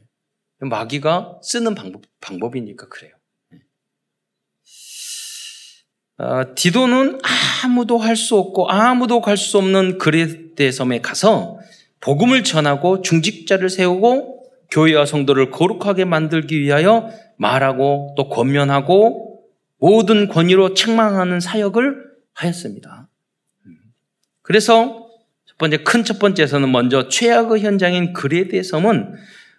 마귀가 0.60 1.40
쓰는 1.44 1.76
방법, 1.76 2.04
방법 2.22 2.56
이니까 2.56 2.88
그래요. 2.88 3.14
네. 3.52 3.60
아, 6.18 6.54
디도는 6.56 7.20
아무도 7.64 7.98
할 7.98 8.16
수 8.16 8.38
없고 8.38 8.70
아무도 8.70 9.22
갈 9.22 9.38
수 9.38 9.58
없는 9.58 9.98
그레데 9.98 10.72
섬에 10.72 11.02
가서 11.02 11.60
복음을 12.00 12.44
전하고 12.44 13.02
중직자를 13.02 13.70
세우고 13.70 14.46
교회와 14.72 15.06
성도를 15.06 15.52
거룩하게 15.52 16.06
만들기 16.06 16.60
위하여 16.60 17.10
말하고 17.38 18.14
또 18.18 18.30
권면하고 18.30 19.44
모든 19.80 20.28
권위로 20.28 20.74
책망하는 20.74 21.40
사역을 21.40 22.08
하였습니다. 22.34 22.97
음. 24.48 24.54
그래서 24.58 25.10
첫 25.46 25.58
번째 25.58 25.78
큰 25.78 26.04
첫 26.06 26.20
번째에서는 26.20 26.72
먼저 26.72 27.10
최악의 27.10 27.62
현장인 27.62 28.14
그레데 28.14 28.64
섬은 28.64 29.16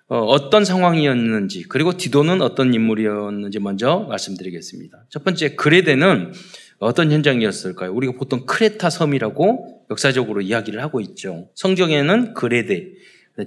어, 0.08 0.18
어떤 0.20 0.64
상황이었는지 0.64 1.64
그리고 1.64 1.96
디도는 1.96 2.40
어떤 2.40 2.72
인물이었는지 2.72 3.58
먼저 3.58 4.06
말씀드리겠습니다. 4.08 5.04
첫 5.10 5.24
번째 5.24 5.54
그레데는 5.54 6.32
어떤 6.78 7.12
현장이었을까요? 7.12 7.92
우리가 7.92 8.14
보통 8.14 8.46
크레타 8.46 8.88
섬이라고 8.88 9.84
역사적으로 9.90 10.40
이야기를 10.40 10.80
하고 10.82 11.00
있죠. 11.02 11.50
성경에는 11.54 12.32
그레데 12.32 12.86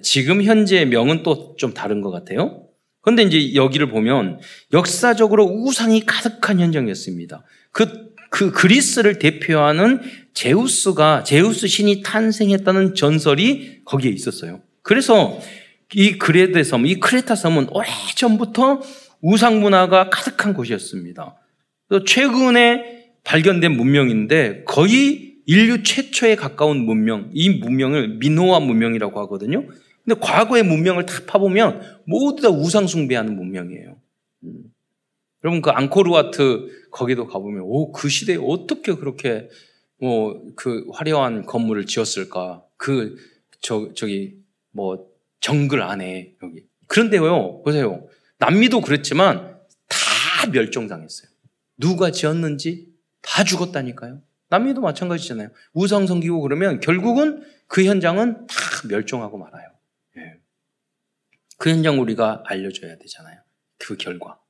지금 0.03 0.43
현재의 0.43 0.87
명은 0.87 1.23
또 1.23 1.55
좀 1.57 1.73
다른 1.73 2.01
것 2.01 2.11
같아요. 2.11 2.67
그런데 3.01 3.23
이제 3.23 3.55
여기를 3.55 3.89
보면 3.89 4.39
역사적으로 4.73 5.45
우상이 5.45 6.05
가득한 6.05 6.59
현장이었습니다. 6.59 7.43
그 7.71 8.11
그 8.31 8.49
그리스를 8.51 9.19
대표하는 9.19 9.99
제우스가 10.33 11.23
제우스 11.23 11.67
신이 11.67 12.03
탄생했다는 12.03 12.95
전설이 12.95 13.83
거기에 13.85 14.11
있었어요. 14.11 14.61
그래서 14.81 15.39
이 15.93 16.17
그레데 16.17 16.63
섬, 16.63 16.85
이 16.85 16.99
크레타 16.99 17.35
섬은 17.35 17.67
오래 17.71 17.87
전부터 18.15 18.81
우상 19.21 19.59
문화가 19.59 20.09
가득한 20.09 20.53
곳이었습니다. 20.53 21.35
최근에 22.07 23.01
발견된 23.23 23.75
문명인데 23.75 24.63
거의 24.65 25.35
인류 25.45 25.83
최초에 25.83 26.35
가까운 26.35 26.85
문명, 26.85 27.29
이 27.33 27.49
문명을 27.49 28.17
미노아 28.19 28.61
문명이라고 28.61 29.19
하거든요. 29.21 29.67
근데 30.03 30.19
과거의 30.19 30.63
문명을 30.63 31.05
다 31.05 31.19
파보면 31.27 31.81
모두 32.05 32.41
다 32.41 32.49
우상 32.49 32.87
숭배하는 32.87 33.35
문명이에요. 33.35 33.97
음. 34.45 34.63
여러분 35.43 35.61
그 35.61 35.69
앙코르와트 35.71 36.87
거기도 36.91 37.27
가보면 37.27 37.63
오 37.65 37.91
그 37.91 38.09
시대에 38.09 38.37
어떻게 38.39 38.95
그렇게 38.95 39.49
뭐 40.01 40.41
그 40.55 40.85
화려한 40.91 41.45
건물을 41.45 41.85
지었을까? 41.85 42.63
그 42.77 43.15
저 43.61 43.93
저기 43.93 44.37
뭐 44.71 45.07
정글 45.39 45.81
안에 45.81 46.35
여기 46.43 46.65
그런데요 46.87 47.61
보세요 47.63 48.07
남미도 48.39 48.81
그랬지만 48.81 49.59
다 49.87 50.49
멸종당했어요. 50.51 51.29
누가 51.77 52.11
지었는지 52.11 52.91
다 53.21 53.43
죽었다니까요. 53.43 54.21
남미도 54.49 54.81
마찬가지잖아요. 54.81 55.49
우상 55.73 56.07
성기고 56.07 56.41
그러면 56.41 56.79
결국은 56.79 57.45
그 57.67 57.85
현장은 57.85 58.47
다 58.47 58.55
멸종하고 58.89 59.37
말아요. 59.37 59.69
예. 60.17 60.39
그 61.57 61.69
현장 61.69 62.01
우리가 62.01 62.43
알려줘야 62.45 62.97
되잖아요. 62.97 63.39
그 63.77 63.95
결과. 63.95 64.40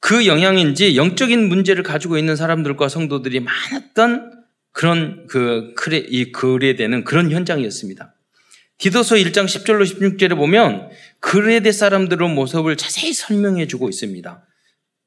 그 0.00 0.26
영향인지 0.26 0.96
영적인 0.96 1.48
문제를 1.48 1.82
가지고 1.82 2.18
있는 2.18 2.36
사람들과 2.36 2.88
성도들이 2.88 3.40
많았던 3.40 4.44
그런 4.72 5.26
그 5.26 5.72
글에, 5.74 5.98
이 6.08 6.30
글에 6.30 6.76
대는 6.76 7.04
그런 7.04 7.30
현장이었습니다. 7.30 8.14
디도서 8.78 9.16
1장 9.16 9.46
10절로 9.46 9.82
16절에 9.82 10.36
보면 10.36 10.90
그레데 11.18 11.72
사람들의 11.72 12.28
모습을 12.30 12.76
자세히 12.76 13.12
설명해 13.12 13.66
주고 13.66 13.88
있습니다. 13.88 14.46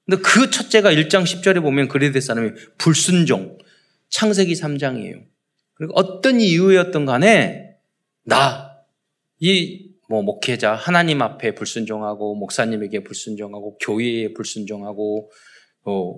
근데 0.05 0.21
그 0.21 0.49
첫째가 0.49 0.91
1장 0.91 1.23
10절에 1.23 1.61
보면 1.61 1.87
그레데 1.87 2.19
사람이 2.19 2.51
불순종, 2.77 3.57
창세기 4.09 4.53
3장이에요. 4.53 5.23
그리고 5.75 5.93
어떤 5.95 6.41
이유였던 6.41 7.05
간에 7.05 7.75
나, 8.25 8.71
이 9.39 9.90
뭐 10.11 10.21
목회자 10.23 10.73
하나님 10.73 11.21
앞에 11.21 11.55
불순종하고 11.55 12.35
목사님에게 12.35 13.05
불순종하고 13.05 13.77
교회에 13.77 14.33
불순종하고 14.33 15.31
어, 15.85 16.15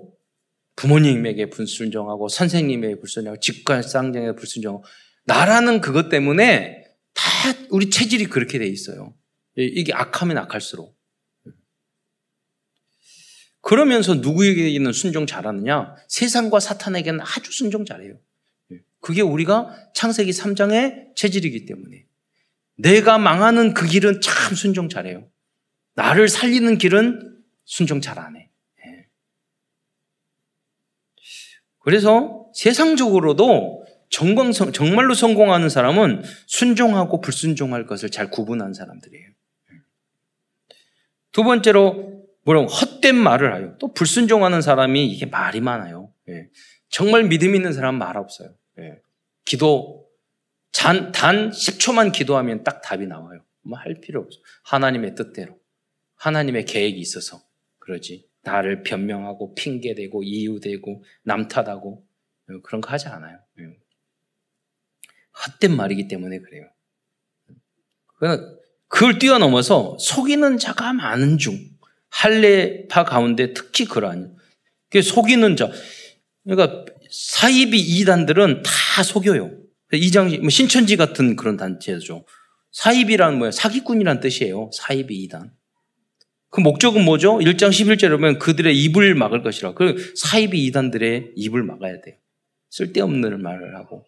부모님에게 0.74 1.48
불순종하고 1.50 2.26
선생님에게 2.26 2.98
불순종하고 2.98 3.38
직관상정에 3.38 4.32
불순종하고 4.34 4.84
나라는 5.26 5.80
그것 5.80 6.08
때문에 6.08 6.82
다 7.14 7.22
우리 7.70 7.88
체질이 7.88 8.26
그렇게 8.26 8.58
돼 8.58 8.66
있어요. 8.66 9.14
이게 9.54 9.92
악하면 9.94 10.38
악할수록. 10.38 10.98
그러면서 13.60 14.14
누구에게는 14.14 14.92
순종 14.92 15.24
잘하느냐? 15.24 15.94
세상과 16.08 16.58
사탄에게는 16.58 17.20
아주 17.20 17.52
순종 17.52 17.84
잘해요. 17.84 18.18
그게 19.00 19.22
우리가 19.22 19.70
창세기 19.94 20.32
3장의 20.32 21.14
체질이기 21.14 21.66
때문에. 21.66 22.06
내가 22.76 23.18
망하는 23.18 23.74
그 23.74 23.86
길은 23.86 24.20
참 24.20 24.54
순종 24.54 24.88
잘해요. 24.88 25.28
나를 25.94 26.28
살리는 26.28 26.78
길은 26.78 27.42
순종 27.64 28.00
잘 28.00 28.18
안 28.18 28.36
해. 28.36 28.50
예. 28.86 29.06
그래서 31.78 32.50
세상적으로도 32.54 33.84
정광성, 34.10 34.72
정말로 34.72 35.14
성공하는 35.14 35.68
사람은 35.68 36.22
순종하고 36.46 37.20
불순종할 37.20 37.86
것을 37.86 38.10
잘 38.10 38.30
구분한 38.30 38.74
사람들이에요. 38.74 39.28
두 41.32 41.42
번째로, 41.42 42.22
뭐라고, 42.44 42.68
헛된 42.68 43.16
말을 43.16 43.56
해요. 43.56 43.76
또 43.80 43.92
불순종하는 43.92 44.62
사람이 44.62 45.06
이게 45.06 45.26
말이 45.26 45.60
많아요. 45.60 46.12
예. 46.28 46.48
정말 46.90 47.24
믿음 47.24 47.56
있는 47.56 47.72
사람은 47.72 47.98
말 47.98 48.16
없어요. 48.16 48.54
예. 48.78 49.00
기도, 49.44 50.03
단, 50.76 51.12
단 51.12 51.50
10초만 51.50 52.12
기도하면 52.12 52.64
딱 52.64 52.82
답이 52.82 53.06
나와요. 53.06 53.44
뭐 53.62 53.78
할 53.78 54.00
필요 54.00 54.20
없어. 54.20 54.38
하나님의 54.64 55.14
뜻대로. 55.14 55.58
하나님의 56.16 56.64
계획이 56.66 56.98
있어서 56.98 57.42
그러지. 57.78 58.28
나를 58.42 58.82
변명하고 58.82 59.54
핑계대고 59.54 60.22
이유대고 60.22 61.02
남탓하고 61.22 62.06
그런 62.62 62.80
거 62.82 62.90
하지 62.90 63.08
않아요. 63.08 63.38
예. 63.60 63.62
헛된 65.46 65.74
말이기 65.76 66.08
때문에 66.08 66.38
그래요. 66.40 66.68
그걸 68.88 69.18
뛰어넘어서 69.18 69.96
속이는 69.98 70.58
자가 70.58 70.92
많은 70.92 71.38
중 71.38 71.58
할례파 72.10 73.04
가운데 73.04 73.54
특히 73.54 73.86
그러한 73.86 74.36
그 74.90 75.02
속이는 75.02 75.56
자 75.56 75.70
그러니까 76.44 76.84
사이비 77.10 77.78
이단들은 77.80 78.62
다 78.62 79.02
속여요. 79.02 79.63
이장 79.96 80.30
뭐 80.40 80.50
신천지 80.50 80.96
같은 80.96 81.36
그런 81.36 81.56
단체죠. 81.56 82.24
사이비란 82.72 83.38
뭐야? 83.38 83.50
사기꾼이란 83.50 84.20
뜻이에요. 84.20 84.70
사이비 84.72 85.14
이단. 85.22 85.52
그 86.50 86.60
목적은 86.60 87.04
뭐죠? 87.04 87.38
1장 87.38 87.70
11절에 87.70 88.10
보면 88.10 88.38
그들의 88.38 88.76
입을 88.76 89.14
막을 89.14 89.42
것이라. 89.42 89.74
그 89.74 90.12
사이비 90.16 90.64
이단들의 90.66 91.32
입을 91.36 91.62
막아야 91.62 92.00
돼요. 92.00 92.16
쓸데없는 92.70 93.42
말을 93.42 93.76
하고 93.76 94.04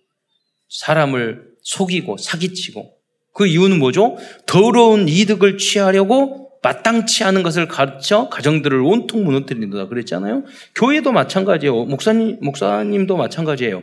사람을 0.68 1.44
속이고 1.62 2.16
사기치고 2.16 2.96
그 3.34 3.46
이유는 3.46 3.78
뭐죠? 3.78 4.16
더러운 4.46 5.08
이득을 5.08 5.58
취하려고 5.58 6.46
마땅치 6.62 7.22
않은 7.24 7.42
것을 7.42 7.68
가르쳐 7.68 8.28
가정들을 8.28 8.80
온통 8.80 9.24
무너뜨린다 9.24 9.88
그랬잖아요. 9.88 10.44
교회도 10.74 11.12
마찬가지예요. 11.12 11.84
목사님 11.84 12.38
목사님도 12.40 13.16
마찬가지예요. 13.16 13.82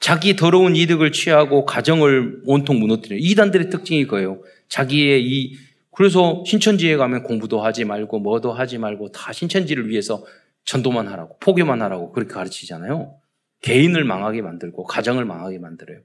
자기 0.00 0.34
더러운 0.34 0.76
이득을 0.76 1.12
취하고 1.12 1.66
가정을 1.66 2.42
온통 2.46 2.80
무너뜨려. 2.80 3.16
이단들의 3.18 3.70
특징이 3.70 4.06
거예요. 4.06 4.42
자기의 4.68 5.24
이 5.24 5.56
그래서 5.92 6.42
신천지에 6.46 6.96
가면 6.96 7.22
공부도 7.24 7.62
하지 7.62 7.84
말고 7.84 8.20
뭐도 8.20 8.52
하지 8.52 8.78
말고 8.78 9.12
다 9.12 9.32
신천지를 9.32 9.88
위해서 9.90 10.24
전도만 10.64 11.08
하라고 11.08 11.38
포교만 11.38 11.82
하라고 11.82 12.12
그렇게 12.12 12.32
가르치잖아요. 12.32 13.14
개인을 13.60 14.04
망하게 14.04 14.40
만들고 14.40 14.84
가정을 14.84 15.26
망하게 15.26 15.58
만들어요. 15.58 16.00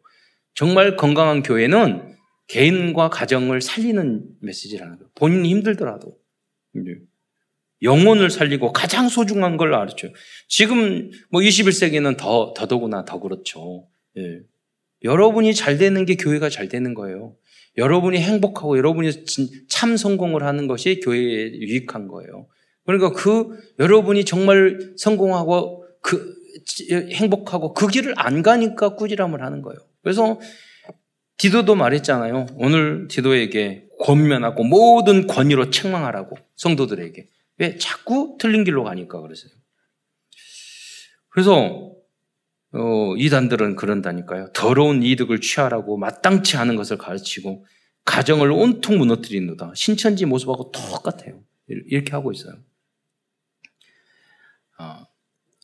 정말 0.54 0.98
건강한 0.98 1.42
교회는 1.42 2.16
개인과 2.48 3.10
가정을 3.10 3.62
살리는 3.62 4.26
메시지라는 4.42 4.98
거예요. 4.98 5.10
본인이 5.16 5.50
힘들더라도 5.50 6.18
영혼을 7.82 8.30
살리고 8.30 8.74
가장 8.74 9.10
소중한 9.10 9.58
걸 9.58 9.74
알았죠. 9.74 10.10
지금 10.48 11.12
뭐 11.30 11.42
21세기는 11.42 12.18
더 12.18 12.54
더더구나 12.56 13.06
더 13.06 13.20
그렇죠. 13.20 13.88
예. 14.18 14.40
여러분이 15.04 15.54
잘 15.54 15.78
되는 15.78 16.06
게 16.06 16.16
교회가 16.16 16.50
잘 16.50 16.68
되는 16.68 16.94
거예요. 16.94 17.36
여러분이 17.78 18.18
행복하고 18.18 18.78
여러분이 18.78 19.12
참 19.68 19.98
성공을 19.98 20.44
하는 20.44 20.68
것이 20.68 21.00
교회에 21.02 21.52
유익한 21.54 22.08
거예요. 22.08 22.48
그러니까 22.86 23.12
그 23.12 23.58
여러분이 23.80 24.26
정말 24.26 24.94
성공하고 24.98 25.86
그 26.02 26.36
행복하고 27.12 27.74
그 27.74 27.88
길을 27.88 28.14
안 28.18 28.42
가니까 28.42 28.96
꾸지람을 28.96 29.42
하는 29.42 29.62
거예요. 29.62 29.80
그래서 30.02 30.40
디도도 31.38 31.76
말했잖아요. 31.76 32.46
오늘 32.56 33.08
디도에게 33.10 33.88
권면하고 34.00 34.64
모든 34.64 35.28
권위로 35.28 35.70
책망하라고 35.70 36.38
성도들에게 36.56 37.28
왜 37.58 37.78
자꾸 37.78 38.38
틀린 38.40 38.64
길로 38.64 38.84
가니까 38.84 39.22
그러세요. 39.22 39.52
그래서 41.30 41.92
어, 42.74 43.16
이단들은 43.18 43.76
그런다니까요. 43.78 44.52
더러운 44.54 45.02
이득을 45.02 45.40
취하라고 45.40 45.98
마땅치 45.98 46.58
않은 46.58 46.76
것을 46.76 46.98
가르치고 46.98 47.66
가정을 48.04 48.52
온통 48.52 48.98
무너뜨리는다. 48.98 49.72
신천지 49.76 50.26
모습하고 50.26 50.72
똑같아요. 50.72 51.42
이렇게 51.68 52.12
하고 52.12 52.32
있어요. 52.32 52.56
어, 54.78 55.08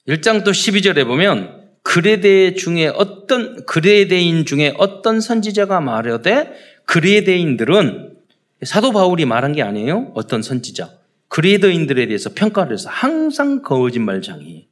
1장 0.07 0.43
또 0.45 0.51
12절에 0.51 1.05
보면 1.05 1.69
그레데 1.83 2.53
중에 2.53 2.87
어떤 2.87 3.65
그레데인 3.65 4.45
중에 4.45 4.73
어떤 4.77 5.19
선지자가 5.19 5.81
말하되 5.81 6.53
그레데인들은 6.85 8.17
사도 8.63 8.91
바울이 8.91 9.25
말한 9.25 9.53
게 9.53 9.63
아니에요. 9.63 10.11
어떤 10.15 10.41
선지자 10.41 11.00
그레데인들에 11.31 12.07
대해서 12.07 12.33
평가를 12.33 12.73
해서 12.73 12.89
항상 12.89 13.61
거짓말장이 13.61 14.67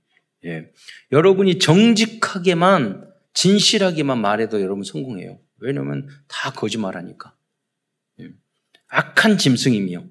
예. 0.46 0.66
여러분이 1.12 1.58
정직하게만 1.58 3.10
진실하게만 3.34 4.20
말해도 4.20 4.62
여러분 4.62 4.84
성공해요. 4.84 5.40
왜냐하면 5.60 6.10
다 6.28 6.52
거짓말하니까. 6.52 7.34
예. 8.20 8.30
악한 8.90 9.38
짐승이며 9.38 10.04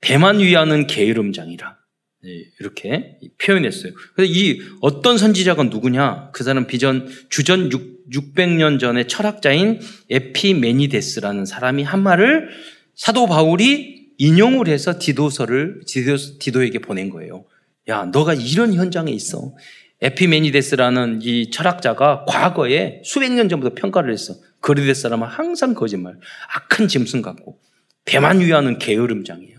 배만 0.00 0.38
위하는 0.38 0.86
게으름장이라 0.86 1.76
예. 2.24 2.30
이렇게 2.60 3.18
표현했어요. 3.42 3.92
그래서 4.14 4.32
이 4.32 4.60
어떤 4.80 5.18
선지자가 5.18 5.64
누구냐? 5.64 6.30
그 6.30 6.44
사람 6.44 6.68
비전 6.68 7.08
주전 7.30 7.72
6, 7.72 8.10
600년 8.12 8.78
전에 8.78 9.08
철학자인 9.08 9.80
에피메니데스라는 10.08 11.46
사람이 11.46 11.82
한 11.82 12.00
말을 12.00 12.48
사도 12.94 13.26
바울이 13.26 13.99
인용을 14.20 14.68
해서 14.68 14.98
디도서를 14.98 15.80
디도, 15.86 16.38
디도에게 16.38 16.80
보낸 16.80 17.08
거예요. 17.08 17.46
야, 17.88 18.04
너가 18.04 18.34
이런 18.34 18.74
현장에 18.74 19.10
있어. 19.10 19.54
에피메니데스라는 20.02 21.20
이 21.22 21.50
철학자가 21.50 22.26
과거에 22.28 23.00
수백 23.02 23.32
년 23.32 23.48
전부터 23.48 23.74
평가를 23.74 24.12
했어. 24.12 24.34
거리데 24.60 24.92
사람은 24.92 25.26
항상 25.26 25.72
거짓말, 25.72 26.18
악한 26.54 26.88
짐승 26.88 27.22
같고 27.22 27.60
배만 28.04 28.40
위하는 28.40 28.78
게으름장이에요. 28.78 29.58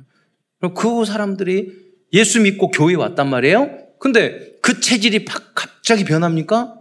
그 0.75 1.05
사람들이 1.05 1.71
예수 2.13 2.39
믿고 2.41 2.69
교회 2.69 2.93
왔단 2.93 3.29
말이에요. 3.31 3.79
근데 3.99 4.51
그 4.61 4.79
체질이 4.79 5.25
갑자기 5.55 6.03
변합니까? 6.03 6.75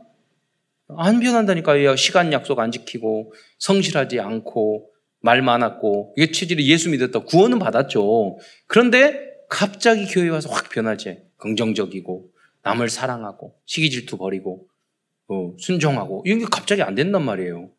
안 0.99 1.21
변한다니까요. 1.21 1.97
시간 1.97 2.31
약속 2.35 2.59
안 2.59 2.73
지키고 2.73 3.33
성실하지 3.59 4.21
않고 4.21 4.90
말 5.21 5.43
많았고 5.43 6.15
이게 6.17 6.33
체질이 6.33 6.69
예수 6.69 6.91
믿었다 6.91 7.21
구원은 7.21 7.59
받았죠. 7.59 8.39
그런데 8.67 9.31
갑자기 9.49 10.07
교회 10.07 10.29
와서 10.29 10.49
확 10.51 10.71
변하지. 10.71 11.19
긍정적이고 11.37 12.31
남을 12.63 12.89
사랑하고 12.89 13.55
시기 13.67 13.91
질투 13.91 14.17
버리고 14.17 14.67
어, 15.29 15.55
순종하고 15.59 16.25
이게 16.27 16.45
갑자기 16.51 16.83
안 16.83 16.95
된단 16.95 17.25
말이에요. 17.25 17.71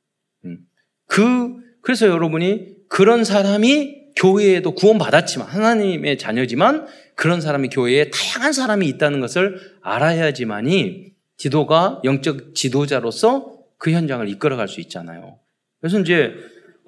음. 0.46 0.60
그 1.06 1.56
그래서 1.82 2.08
여러분이 2.08 2.76
그런 2.88 3.24
사람이 3.24 4.02
교회에도 4.16 4.74
구원 4.74 4.98
받았지만 4.98 5.48
하나님의 5.48 6.18
자녀지만 6.18 6.88
그런 7.16 7.42
사람이 7.42 7.70
교회에 7.70 8.10
다양한 8.10 8.54
사람이 8.54 8.88
있다는 8.88 9.20
것을 9.20 9.60
알아야지만이 9.82 11.12
지도가 11.38 12.02
영적 12.04 12.54
지도자로서 12.56 13.58
그 13.78 13.92
현장을 13.92 14.28
이끌어갈 14.30 14.68
수 14.68 14.80
있잖아요. 14.82 15.40
그래서 15.80 16.00
이제 16.00 16.34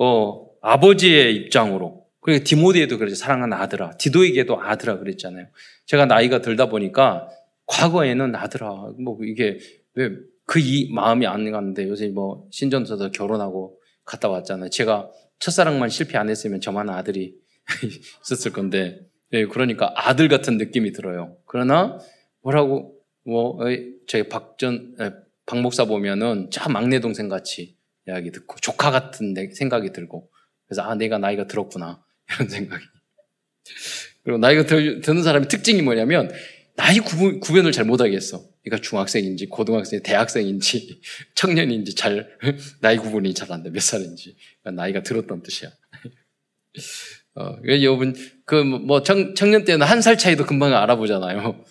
어, 0.03 0.49
아버지의 0.61 1.35
입장으로 1.35 2.05
그리고 2.21 2.43
디모데에도 2.43 2.97
그랬죠. 2.97 3.15
사랑하는 3.15 3.57
아들아. 3.57 3.97
디도에게도 3.97 4.61
아들아 4.61 4.97
그랬잖아요. 4.99 5.47
제가 5.85 6.05
나이가 6.05 6.41
들다 6.41 6.67
보니까 6.69 7.27
과거에는 7.67 8.35
아들아. 8.35 8.93
뭐 8.99 9.17
이게 9.23 9.59
왜 9.95 10.33
그 10.45 10.59
이 10.59 10.91
마음이 10.91 11.25
안 11.25 11.49
갔는데 11.51 11.87
요새 11.87 12.09
뭐 12.09 12.47
신전서도 12.51 13.11
결혼하고 13.11 13.79
갔다 14.05 14.29
왔잖아요. 14.29 14.69
제가 14.69 15.09
첫사랑만 15.39 15.89
실패 15.89 16.17
안 16.17 16.29
했으면 16.29 16.61
저만 16.61 16.89
아들이 16.89 17.35
있었을 18.23 18.51
건데 18.51 18.99
네, 19.31 19.45
그러니까 19.45 19.93
아들 19.95 20.27
같은 20.27 20.57
느낌이 20.57 20.91
들어요. 20.91 21.37
그러나 21.45 21.97
뭐라고 22.41 22.93
뭐, 23.25 23.57
저희 24.05 24.27
박전, 24.27 24.97
박 25.45 25.61
목사 25.61 25.85
보면은 25.85 26.49
저 26.51 26.69
막내 26.69 26.99
동생 26.99 27.29
같이 27.29 27.77
이야기 28.07 28.31
듣고 28.31 28.55
조카 28.61 28.91
같은 28.91 29.33
생각이 29.53 29.91
들고 29.93 30.29
그래서 30.67 30.81
아, 30.83 30.95
내가 30.95 31.17
나이가 31.17 31.47
들었구나. 31.47 32.03
이런 32.35 32.49
생각이. 32.49 32.83
그리고 34.23 34.37
나이가 34.39 34.65
들, 34.65 35.01
드는 35.01 35.23
사람의 35.23 35.47
특징이 35.47 35.81
뭐냐면 35.81 36.31
나이 36.75 36.99
구분, 36.99 37.39
구별을 37.39 37.71
잘 37.71 37.85
못하겠어. 37.85 38.43
그러니까 38.63 38.81
중학생인지 38.87 39.47
고등학생인지 39.47 40.03
대학생인지 40.09 41.01
청년인지 41.35 41.95
잘 41.95 42.37
나이 42.81 42.97
구분이 42.97 43.33
잘 43.33 43.51
안 43.51 43.63
돼. 43.63 43.69
몇 43.69 43.81
살인지. 43.81 44.35
그러니까 44.61 44.81
나이가 44.81 45.03
들었던 45.03 45.43
뜻이야. 45.43 45.69
어, 47.35 47.57
여러분 47.65 48.15
그뭐 48.45 49.03
청년 49.03 49.65
때는 49.65 49.85
한 49.85 50.01
살 50.01 50.17
차이도 50.17 50.45
금방 50.45 50.73
알아보잖아요. 50.73 51.63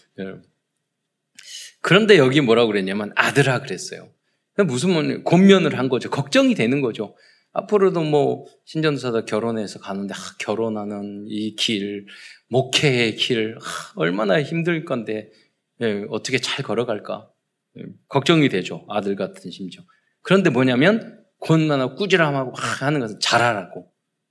그런데 1.80 2.16
여기 2.18 2.40
뭐라고 2.40 2.68
그랬냐면 2.68 3.12
아들아 3.16 3.60
그랬어요. 3.62 4.08
무슨 4.56 5.24
권면을 5.24 5.78
한 5.78 5.88
거죠. 5.88 6.10
걱정이 6.10 6.54
되는 6.54 6.80
거죠. 6.80 7.16
앞으로도 7.52 8.02
뭐 8.02 8.46
신전사다 8.64 9.24
결혼해서 9.24 9.78
가는데 9.78 10.14
아, 10.14 10.18
결혼하는 10.38 11.26
이 11.28 11.54
길, 11.54 12.06
목회의 12.48 13.16
길 13.16 13.56
아, 13.58 13.92
얼마나 13.96 14.42
힘들 14.42 14.84
건데 14.84 15.30
예, 15.80 16.04
어떻게 16.10 16.38
잘 16.38 16.64
걸어갈까 16.64 17.30
예, 17.78 17.82
걱정이 18.08 18.48
되죠. 18.48 18.86
아들 18.88 19.16
같은 19.16 19.50
심정. 19.50 19.84
그런데 20.22 20.50
뭐냐면 20.50 21.22
권면하고 21.40 21.96
꾸지람하고 21.96 22.52
하는 22.54 23.00
것은 23.00 23.18
잘하라고. 23.20 23.90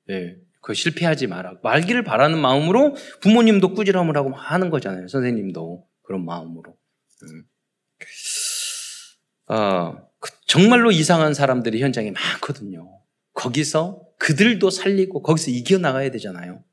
예, 0.10 0.36
그 0.62 0.74
실패하지 0.74 1.28
마라. 1.28 1.56
말기를 1.64 2.04
바라는 2.04 2.40
마음으로 2.40 2.96
부모님도 3.22 3.74
꾸지람을 3.74 4.16
하고 4.16 4.34
하는 4.34 4.70
거잖아요. 4.70 5.08
선생님도 5.08 5.86
그런 6.04 6.26
마음으로. 6.26 6.76
음. 7.24 7.44
아, 9.48 9.94
그 9.94 10.11
정말로 10.46 10.92
이상한 10.92 11.34
사람들이 11.34 11.82
현장에 11.82 12.12
많거든요. 12.12 13.00
거기서 13.34 14.02
그들도 14.18 14.70
살리고 14.70 15.22
거기서 15.22 15.52
이겨나가야 15.52 16.12
되잖아요. 16.12 16.64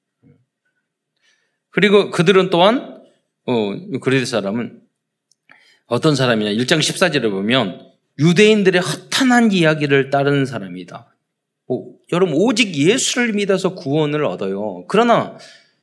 그리고 1.71 2.11
그들은 2.11 2.51
또한, 2.51 3.03
어, 3.47 3.99
그리스 4.01 4.27
사람은 4.27 4.81
어떤 5.87 6.15
사람이냐. 6.15 6.51
1장 6.53 6.81
14절을 6.81 7.31
보면 7.31 7.89
유대인들의 8.19 8.81
허탄한 8.81 9.53
이야기를 9.53 10.11
따르는 10.11 10.45
사람이다. 10.45 11.15
오, 11.69 11.95
여러분, 12.13 12.35
오직 12.37 12.75
예수를 12.75 13.33
믿어서 13.33 13.75
구원을 13.75 14.25
얻어요. 14.25 14.85
그러나 14.89 15.39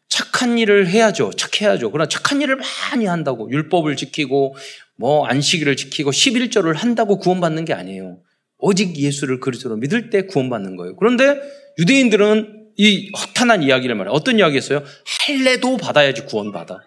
착한 0.07 0.57
일을 0.57 0.87
해야죠. 0.87 1.31
착해야죠. 1.31 1.91
그러나 1.91 2.07
착한 2.07 2.41
일을 2.41 2.57
많이 2.57 3.05
한다고 3.05 3.49
율법을 3.49 3.95
지키고 3.95 4.55
뭐 4.97 5.25
안식일을 5.25 5.75
지키고 5.75 6.11
11조를 6.11 6.73
한다고 6.75 7.19
구원받는 7.19 7.65
게 7.65 7.73
아니에요. 7.73 8.19
오직 8.57 8.97
예수를 8.97 9.39
그리스도로 9.39 9.77
믿을 9.77 10.09
때 10.09 10.25
구원받는 10.25 10.75
거예요. 10.77 10.95
그런데 10.95 11.39
유대인들은 11.77 12.69
이 12.77 13.11
허탄한 13.11 13.63
이야기를 13.63 13.95
말해. 13.95 14.09
어떤 14.13 14.39
이야기였어요? 14.39 14.83
할례도 15.05 15.77
받아야지 15.77 16.25
구원받아. 16.25 16.79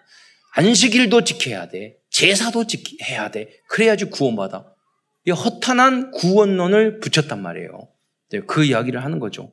안식일도 0.53 1.23
지켜야 1.23 1.67
돼. 1.67 1.97
제사도 2.09 2.65
지켜야 2.67 3.29
돼. 3.31 3.49
그래야지 3.67 4.05
구원받아. 4.05 4.65
이 5.25 5.31
허탄한 5.31 6.11
구원론을 6.11 6.99
붙였단 6.99 7.41
말이에요. 7.41 7.87
네, 8.31 8.41
그 8.47 8.63
이야기를 8.63 9.03
하는 9.03 9.19
거죠. 9.19 9.51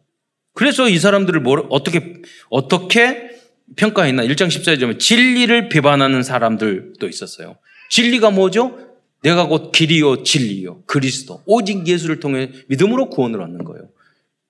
그래서 0.54 0.88
이 0.88 0.98
사람들을 0.98 1.40
뭐, 1.40 1.66
어떻게, 1.70 2.22
어떻게 2.48 3.30
평가했나? 3.76 4.24
1장 4.24 4.48
14절에 4.48 4.80
보면 4.80 4.98
진리를 4.98 5.68
비반하는 5.68 6.22
사람들도 6.22 7.06
있었어요. 7.08 7.56
진리가 7.90 8.30
뭐죠? 8.30 8.78
내가 9.22 9.46
곧 9.46 9.72
길이요 9.72 10.22
진리요 10.22 10.82
그리스도 10.86 11.42
오직 11.46 11.86
예수를 11.86 12.20
통해 12.20 12.50
믿음으로 12.68 13.10
구원을 13.10 13.40
얻는 13.42 13.64
거예요. 13.64 13.88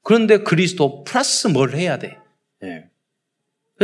그런데 0.02 0.38
그리스도 0.38 1.02
플러스 1.04 1.48
뭘 1.48 1.74
해야 1.74 1.98
돼? 1.98 2.16
네. 2.60 2.84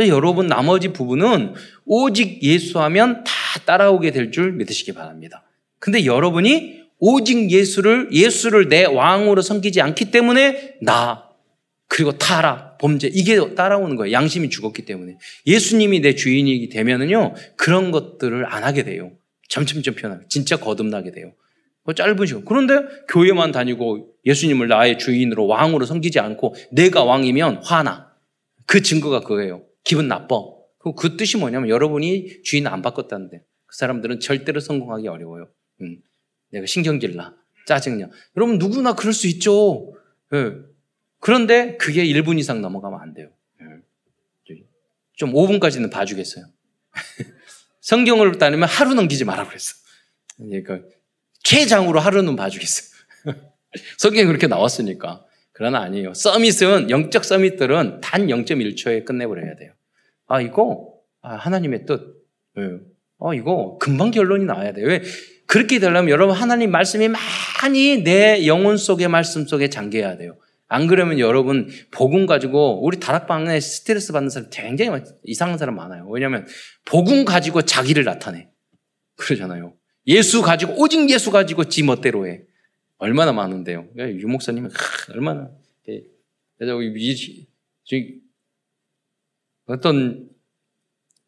여러분 0.07 0.47
나머지 0.47 0.89
부분은 0.93 1.53
오직 1.85 2.41
예수 2.43 2.79
하면 2.79 3.23
다 3.23 3.33
따라오게 3.65 4.11
될 4.11 4.31
줄 4.31 4.53
믿으시기 4.53 4.93
바랍니다. 4.93 5.43
근데 5.79 6.05
여러분이 6.05 6.81
오직 6.99 7.51
예수를 7.51 8.09
예수를 8.11 8.69
내 8.69 8.85
왕으로 8.85 9.41
섬기지 9.41 9.81
않기 9.81 10.11
때문에 10.11 10.75
나 10.81 11.29
그리고 11.87 12.13
타락 12.13 12.77
범죄 12.77 13.07
이게 13.13 13.53
따라오는 13.55 13.95
거예요. 13.97 14.13
양심이 14.13 14.49
죽었기 14.49 14.85
때문에 14.85 15.17
예수님이 15.45 15.99
내 15.99 16.15
주인이기 16.15 16.69
되면은요 16.69 17.35
그런 17.55 17.91
것들을 17.91 18.45
안 18.45 18.63
하게 18.63 18.83
돼요. 18.83 19.11
점점점 19.53 19.93
변하게 19.93 20.25
진짜 20.29 20.57
거듭나게 20.57 21.11
돼요. 21.11 21.31
그 21.85 21.93
짧은 21.93 22.25
시간. 22.25 22.43
그런데 22.43 22.73
교회만 23.09 23.51
다니고 23.51 24.15
예수님을 24.25 24.67
나의 24.67 24.97
주인으로 24.97 25.45
왕으로 25.45 25.85
섬기지 25.85 26.19
않고 26.19 26.55
내가 26.71 27.03
왕이면 27.03 27.57
화나. 27.57 28.11
그 28.65 28.81
증거가 28.81 29.19
그거예요. 29.19 29.63
기분 29.83 30.07
나빠. 30.07 30.41
그 30.97 31.17
뜻이 31.17 31.37
뭐냐면 31.37 31.69
여러분이 31.69 32.41
주인 32.41 32.65
안 32.65 32.81
바꿨다는데 32.81 33.43
그 33.67 33.77
사람들은 33.77 34.21
절대로 34.21 34.59
성공하기 34.59 35.07
어려워요. 35.07 35.47
음, 35.81 35.97
내가 36.49 36.65
신경질 36.65 37.15
나. 37.15 37.35
짜증나. 37.67 38.09
여러분 38.35 38.57
누구나 38.57 38.95
그럴 38.95 39.13
수 39.13 39.27
있죠. 39.27 39.93
네. 40.31 40.51
그런데 41.19 41.77
그게 41.77 42.03
1분 42.05 42.39
이상 42.39 42.61
넘어가면 42.61 42.99
안 42.99 43.13
돼요. 43.13 43.29
네. 43.59 43.67
좀 45.15 45.31
5분까지는 45.31 45.91
봐주겠어요. 45.91 46.45
성경을 47.83 48.37
따르면 48.37 48.67
하루 48.67 48.93
넘기지 48.93 49.25
마라 49.25 49.45
그랬어. 49.47 49.75
그러니까 50.37 50.79
최장으로 51.43 51.99
하루는 51.99 52.35
봐주겠어. 52.35 52.83
성경이 53.99 54.25
그렇게 54.25 54.47
나왔으니까. 54.47 55.25
그러나 55.51 55.81
아니에요. 55.81 56.13
서밋은, 56.13 56.89
영적 56.89 57.25
서밋들은 57.25 58.01
단 58.01 58.27
0.1초에 58.27 59.05
끝내버려야 59.05 59.55
돼요. 59.55 59.73
아, 60.27 60.41
이거, 60.41 60.93
아, 61.21 61.35
하나님의 61.35 61.85
뜻. 61.85 62.01
네. 62.55 62.63
아, 63.19 63.33
이거 63.35 63.77
금방 63.79 64.11
결론이 64.11 64.45
나와야 64.45 64.71
돼요. 64.73 64.87
왜? 64.87 65.01
그렇게 65.45 65.79
되려면 65.79 66.09
여러분 66.09 66.35
하나님 66.35 66.71
말씀이 66.71 67.09
많이 67.09 68.03
내 68.03 68.47
영혼 68.47 68.77
속의 68.77 69.09
말씀 69.09 69.45
속에 69.45 69.69
잠겨야 69.69 70.17
돼요. 70.17 70.37
안 70.73 70.87
그러면 70.87 71.19
여러분 71.19 71.69
복음 71.91 72.25
가지고 72.25 72.83
우리 72.83 72.99
다락방에 72.99 73.59
스트레스 73.59 74.11
받는 74.11 74.31
사람 74.31 74.49
굉장히 74.49 75.03
이상한 75.23 75.59
사람 75.59 75.75
많아요. 75.75 76.09
왜냐하면 76.09 76.47
복음 76.83 77.25
가지고 77.25 77.61
자기를 77.61 78.03
나타내 78.03 78.49
그러잖아요. 79.17 79.75
예수 80.07 80.41
가지고 80.41 80.73
오직 80.81 81.07
예수 81.11 81.29
가지고 81.29 81.65
지 81.65 81.83
멋대로 81.83 82.25
해. 82.25 82.41
얼마나 82.97 83.31
많은데요. 83.33 83.87
유 83.99 84.27
목사님은 84.27 84.71
얼마나 85.13 85.51
그래서 86.57 86.79
어떤 89.65 90.27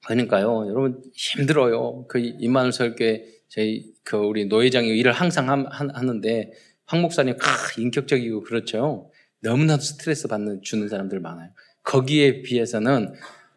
그러니까요. 0.07 0.65
여러분 0.67 1.03
힘들어요. 1.13 2.07
그 2.07 2.17
이만을 2.17 2.71
설교 2.71 3.05
저희 3.49 3.93
그 4.03 4.17
우리 4.17 4.45
노회장이 4.45 4.89
일을 4.89 5.11
항상 5.11 5.49
하는데 5.69 6.51
황 6.87 7.03
목사님 7.03 7.37
크, 7.37 7.79
인격적이고 7.79 8.41
그렇죠. 8.41 9.11
너무나도 9.45 9.81
스트레스 9.81 10.27
받는, 10.27 10.61
주는 10.63 10.87
사람들 10.89 11.19
많아요. 11.19 11.51
거기에 11.83 12.41
비해서는 12.41 13.13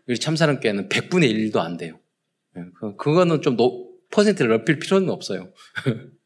우리 0.06 0.18
참사랑교회는 0.18 0.88
100분의 0.88 1.52
1도 1.52 1.56
안 1.58 1.76
돼요. 1.76 1.98
예, 2.56 2.62
그거는 2.98 3.42
좀 3.42 3.56
노, 3.56 3.88
퍼센트를 4.10 4.50
높일 4.50 4.78
필요는 4.78 5.10
없어요. 5.10 5.52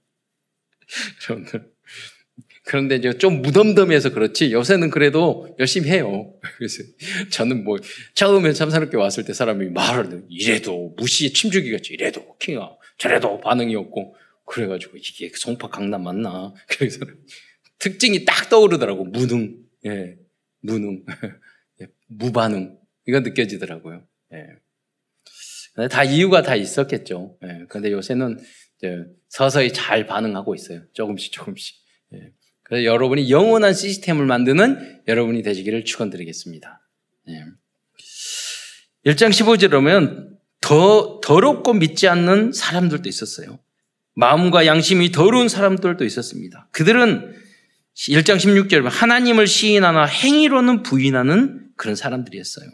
그런데 2.64 2.96
이제 2.96 3.18
좀 3.18 3.42
무덤덤해서 3.42 4.11
그렇지 4.11 4.53
요새는 4.53 4.90
그래도 4.90 5.55
열심히 5.59 5.90
해요. 5.90 6.33
그래서 6.57 6.83
저는 7.31 7.64
뭐 7.64 7.79
처음에 8.14 8.53
참사롭게 8.53 8.96
왔을 8.96 9.25
때 9.25 9.33
사람이 9.33 9.70
말을 9.70 10.27
이래도 10.29 10.94
무시에 10.96 11.31
침주기 11.31 11.72
같이 11.72 11.92
이래도 11.92 12.37
킹아 12.38 12.70
저래도 12.98 13.40
반응이 13.40 13.75
없고 13.75 14.14
그래가지고 14.46 14.96
이게 14.96 15.31
송파 15.35 15.68
강남 15.68 16.05
맞나? 16.05 16.55
그래서 16.68 17.01
특징이 17.83 18.25
딱 18.25 18.49
떠오르더라고. 18.49 19.05
무능, 19.05 19.57
예, 19.85 20.16
무능, 20.61 21.05
예, 21.83 21.88
무반응. 22.07 22.79
이거 23.09 23.18
느껴지더라고요. 23.18 24.07
예. 24.33 25.88
다 25.88 26.05
이유가 26.05 26.42
다 26.42 26.55
있었겠죠. 26.55 27.37
예. 27.42 27.64
근데 27.68 27.90
요새는 27.90 28.38
서서히 29.29 29.73
잘 29.73 30.07
반응하고 30.07 30.55
있어요. 30.55 30.83
조금씩 30.92 31.33
조금씩. 31.33 31.77
예. 32.14 32.31
그래서 32.62 32.85
여러분이 32.85 33.31
영원한 33.31 33.75
시스템을 33.75 34.27
만드는 34.27 35.03
여러분이 35.09 35.42
되시기를 35.42 35.85
축원드리겠습니다. 35.85 36.88
예. 37.31 37.45
1장 39.07 39.31
15절에 39.31 39.73
보면 39.73 40.38
더 40.61 41.21
더럽고 41.21 41.73
믿지 41.73 42.07
않는 42.07 42.53
사람들도 42.53 43.09
있었어요. 43.09 43.59
마음과 44.14 44.66
양심이 44.66 45.11
더러운 45.11 45.49
사람들도 45.49 46.05
있었습니다. 46.05 46.68
그들은 46.71 47.42
1장 47.95 48.37
16절에 48.37 48.89
하나님을 48.89 49.47
시인하나 49.47 50.05
행위로는 50.05 50.83
부인하는 50.83 51.71
그런 51.77 51.95
사람들이었어요. 51.95 52.71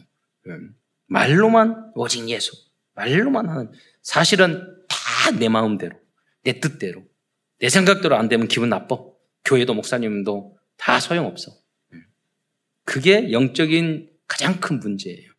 음. 0.49 0.75
말로만 1.07 1.93
오직 1.95 2.29
예수, 2.29 2.53
말로만 2.95 3.49
하는 3.49 3.73
사실은 4.03 4.63
다 4.89 4.99
내 5.39 5.49
마음대로, 5.49 5.97
내 6.43 6.61
뜻대로, 6.61 7.05
내 7.59 7.69
생각대로 7.69 8.17
안 8.17 8.29
되면 8.29 8.49
기분 8.49 8.69
나빠. 8.69 8.99
교회도 9.45 9.75
목사님도 9.75 10.59
다 10.77 11.01
소용없어. 11.01 11.53
그게 12.85 13.33
영적인 13.33 14.11
가장 14.27 14.61
큰 14.61 14.79
문제예요. 14.79 15.31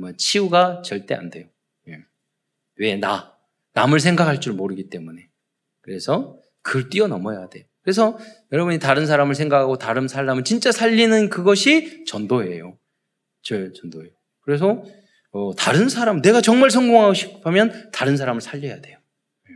뭐 0.00 0.12
치유가 0.16 0.82
절대 0.82 1.14
안 1.14 1.30
돼요. 1.30 1.48
예. 1.88 2.04
왜 2.76 2.96
나? 2.96 3.36
남을 3.72 4.00
생각할 4.00 4.40
줄 4.40 4.52
모르기 4.52 4.88
때문에. 4.90 5.28
그래서 5.80 6.40
그걸 6.62 6.90
뛰어넘어야 6.90 7.48
돼요. 7.48 7.64
그래서 7.88 8.18
여러분이 8.52 8.80
다른 8.80 9.06
사람을 9.06 9.34
생각하고 9.34 9.78
다른 9.78 10.08
사람을 10.08 10.44
진짜 10.44 10.70
살리는 10.70 11.30
그것이 11.30 12.04
전도예요. 12.04 12.76
저 13.40 13.72
전도예요. 13.72 14.10
그래서 14.42 14.84
어, 15.30 15.54
다른 15.56 15.88
사람, 15.88 16.20
내가 16.20 16.42
정말 16.42 16.70
성공하고 16.70 17.14
싶으면 17.14 17.90
다른 17.90 18.18
사람을 18.18 18.42
살려야 18.42 18.82
돼요. 18.82 18.98
예. 18.98 19.52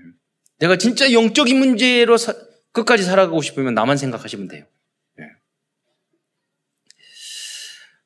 내가 0.61 0.79
진짜 0.79 1.13
영적인 1.13 1.59
문제로 1.59 2.17
사, 2.17 2.33
끝까지 2.73 3.03
살아가고 3.03 3.43
싶으면 3.43 3.75
나만 3.75 3.99
생각하시면 3.99 4.49
돼요. 4.49 4.65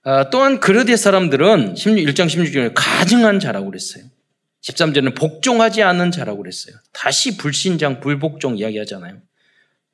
아, 0.03 0.31
또한 0.31 0.59
그르디의 0.59 0.99
사람들은 0.99 1.75
1장 1.75 2.27
16절에 2.27 2.73
가증한 2.75 3.39
자라고 3.39 3.67
그랬어요. 3.67 4.03
13절에는 4.62 5.17
복종하지 5.17 5.85
않는 5.85 6.11
자라고 6.11 6.43
그랬어요. 6.43 6.75
다시 6.93 7.37
불신장, 7.37 8.01
불복종 8.01 8.59
이야기하잖아요. 8.59 9.21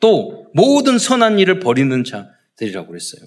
또 0.02 0.50
모든 0.52 0.98
선한 0.98 1.38
일을 1.38 1.60
버리는 1.60 2.04
자들이라고 2.04 2.88
그랬어요. 2.88 3.22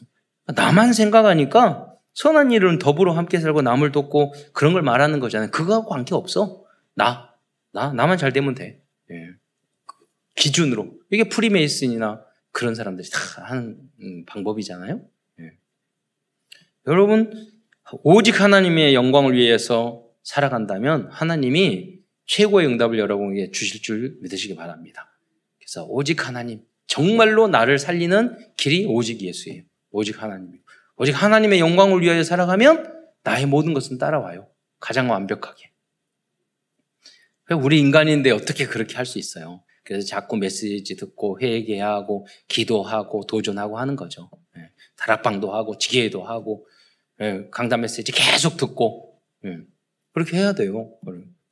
나만 0.53 0.93
생각하니까 0.93 1.95
선한 2.13 2.51
일은 2.51 2.79
더불어 2.79 3.13
함께 3.13 3.39
살고 3.39 3.61
남을 3.61 3.93
돕고 3.93 4.33
그런 4.51 4.73
걸 4.73 4.81
말하는 4.81 5.19
거잖아요. 5.19 5.51
그거하고 5.51 5.87
관계 5.87 6.13
없어. 6.13 6.65
나, 6.93 7.33
나, 7.71 7.93
나만 7.93 8.17
잘 8.17 8.33
되면 8.33 8.55
돼. 8.55 8.81
예. 9.09 9.29
기준으로. 10.35 10.91
이게 11.11 11.29
프리메이슨이나 11.29 12.21
그런 12.51 12.75
사람들이 12.75 13.09
다 13.09 13.43
하는 13.45 13.77
음, 14.01 14.25
방법이잖아요. 14.25 15.01
여러분, 16.87 17.51
오직 18.03 18.41
하나님의 18.41 18.93
영광을 18.93 19.33
위해서 19.33 20.03
살아간다면 20.23 21.07
하나님이 21.09 21.99
최고의 22.25 22.67
응답을 22.67 22.99
여러분에게 22.99 23.51
주실 23.51 23.81
줄 23.81 24.17
믿으시기 24.21 24.55
바랍니다. 24.55 25.14
그래서 25.65 25.83
오직 25.87 26.27
하나님, 26.27 26.61
정말로 26.85 27.47
나를 27.47 27.79
살리는 27.79 28.53
길이 28.55 28.85
오직 28.85 29.21
예수예요. 29.21 29.63
오직 29.89 30.21
하나님. 30.21 30.61
오직 30.95 31.11
하나님의 31.11 31.59
영광을 31.59 32.01
위하여 32.01 32.23
살아가면 32.23 32.93
나의 33.23 33.47
모든 33.47 33.73
것은 33.73 33.97
따라와요. 33.97 34.47
가장 34.79 35.09
완벽하게. 35.09 35.71
우리 37.49 37.79
인간인데 37.79 38.29
어떻게 38.31 38.67
그렇게 38.67 38.95
할 38.95 39.05
수 39.07 39.17
있어요? 39.17 39.63
그래서 39.83 40.07
자꾸 40.07 40.37
메시지 40.37 40.95
듣고 40.95 41.39
회개하고 41.41 42.27
기도하고 42.47 43.25
도전하고 43.25 43.77
하는 43.79 43.95
거죠. 43.95 44.29
예. 44.57 44.69
다락방도 44.97 45.53
하고 45.53 45.77
지게도 45.77 46.23
하고 46.23 46.67
예, 47.21 47.47
강단 47.51 47.81
메시지 47.81 48.11
계속 48.11 48.57
듣고 48.57 49.19
예, 49.45 49.59
그렇게 50.13 50.37
해야 50.37 50.53
돼요. 50.53 50.91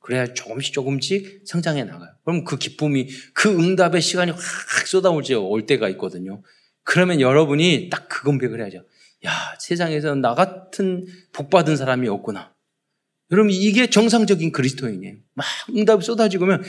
그래야 0.04 0.26
조금씩 0.34 0.74
조금씩 0.74 1.42
성장해 1.46 1.84
나가요. 1.84 2.10
그럼 2.24 2.44
그 2.44 2.58
기쁨이 2.58 3.08
그 3.32 3.48
응답의 3.50 4.02
시간이 4.02 4.32
확 4.32 4.40
쏟아올지 4.86 5.34
올 5.34 5.66
때가 5.66 5.88
있거든요. 5.90 6.42
그러면 6.84 7.20
여러분이 7.20 7.88
딱 7.90 8.08
그 8.08 8.22
검색을 8.24 8.60
해야죠. 8.60 8.84
야 9.26 9.32
세상에서 9.60 10.14
나 10.16 10.34
같은 10.34 11.06
복 11.32 11.50
받은 11.50 11.76
사람이 11.76 12.08
없구나. 12.08 12.54
여러분 13.32 13.50
이게 13.50 13.88
정상적인 13.88 14.52
그리스도인이에요. 14.52 15.16
막 15.34 15.46
응답이 15.74 16.04
쏟아지고 16.04 16.46
면 16.46 16.62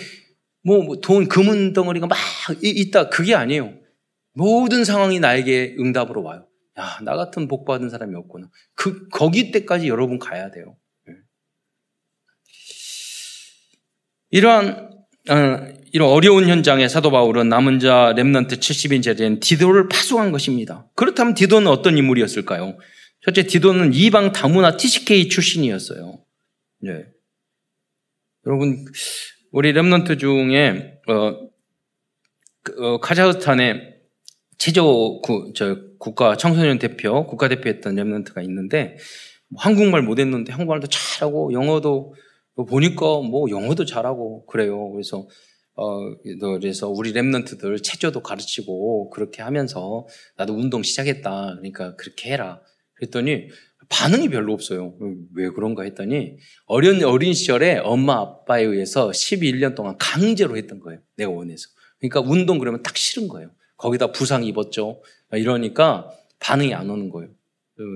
뭐 0.65 0.99
돈 1.01 1.27
금은 1.27 1.73
덩어리가 1.73 2.07
막 2.07 2.17
있다 2.63 3.09
그게 3.09 3.35
아니에요. 3.35 3.77
모든 4.33 4.83
상황이 4.83 5.19
나에게 5.19 5.75
응답으로 5.79 6.23
와요. 6.23 6.47
야, 6.79 6.99
나 7.03 7.15
같은 7.15 7.47
복 7.47 7.65
받은 7.65 7.89
사람이 7.89 8.15
없구나. 8.15 8.49
그, 8.75 9.07
거기 9.09 9.51
때까지 9.51 9.87
여러분 9.87 10.19
가야 10.19 10.51
돼요. 10.51 10.75
예. 11.09 11.13
이러한, 14.31 14.89
어, 15.29 15.75
이런 15.91 16.09
어려운 16.09 16.47
현장에 16.47 16.87
사도 16.87 17.09
바울은 17.11 17.47
남은 17.49 17.79
자 17.79 18.13
렘넌트 18.15 18.59
70인째 18.59 19.17
된 19.17 19.39
디도를 19.39 19.87
파송한 19.87 20.31
것입니다. 20.31 20.89
그렇다면 20.95 21.33
디도는 21.33 21.67
어떤 21.67 21.97
인물이었을까요? 21.97 22.77
첫째, 23.25 23.43
디도는 23.43 23.93
이방 23.93 24.33
다문화 24.33 24.77
TCK 24.77 25.29
출신이었어요. 25.29 26.19
네. 26.81 27.05
여러분, 28.45 28.85
우리 29.51 29.71
렘넌트 29.71 30.17
중에, 30.17 30.99
어, 31.07 31.49
그, 32.61 32.73
어, 32.77 32.99
카자흐스탄에 32.99 33.95
체조 34.57 35.21
구, 35.21 35.53
저 35.55 35.77
국가 35.99 36.35
청소년 36.35 36.79
대표, 36.79 37.25
국가 37.25 37.47
대표했던 37.47 37.95
랩런트가 37.95 38.43
있는데 38.43 38.97
뭐 39.47 39.61
한국말 39.61 40.01
못했는데 40.01 40.51
한국말도 40.51 40.87
잘하고 40.87 41.53
영어도 41.53 41.89
뭐 41.91 42.13
보니까 42.63 43.21
뭐 43.21 43.49
영어도 43.49 43.85
잘하고 43.85 44.45
그래요. 44.45 44.91
그래서 44.91 45.27
어 45.73 46.15
그래서 46.59 46.89
우리 46.89 47.11
랩런트들 47.11 47.83
체조도 47.83 48.21
가르치고 48.21 49.09
그렇게 49.09 49.41
하면서 49.41 50.07
나도 50.37 50.53
운동 50.53 50.83
시작했다. 50.83 51.55
그러니까 51.57 51.95
그렇게 51.95 52.31
해라. 52.31 52.61
그랬더니 52.93 53.49
반응이 53.89 54.29
별로 54.29 54.53
없어요. 54.53 54.95
왜 55.33 55.49
그런가 55.49 55.83
했더니 55.83 56.37
어린 56.65 57.03
어린 57.03 57.33
시절에 57.33 57.79
엄마 57.79 58.19
아빠에 58.19 58.63
의해서 58.63 59.09
12년 59.09 59.75
동안 59.75 59.97
강제로 59.99 60.55
했던 60.55 60.79
거예요. 60.79 61.01
내가 61.17 61.31
원해서. 61.31 61.67
그러니까 61.99 62.21
운동 62.21 62.57
그러면 62.57 62.81
딱 62.81 62.95
싫은 62.95 63.27
거예요. 63.27 63.51
거기다 63.77 64.11
부상 64.13 64.43
입었죠. 64.45 65.01
이러니까 65.33 66.09
반응이 66.39 66.73
안 66.73 66.89
오는 66.89 67.09
거예요. 67.09 67.31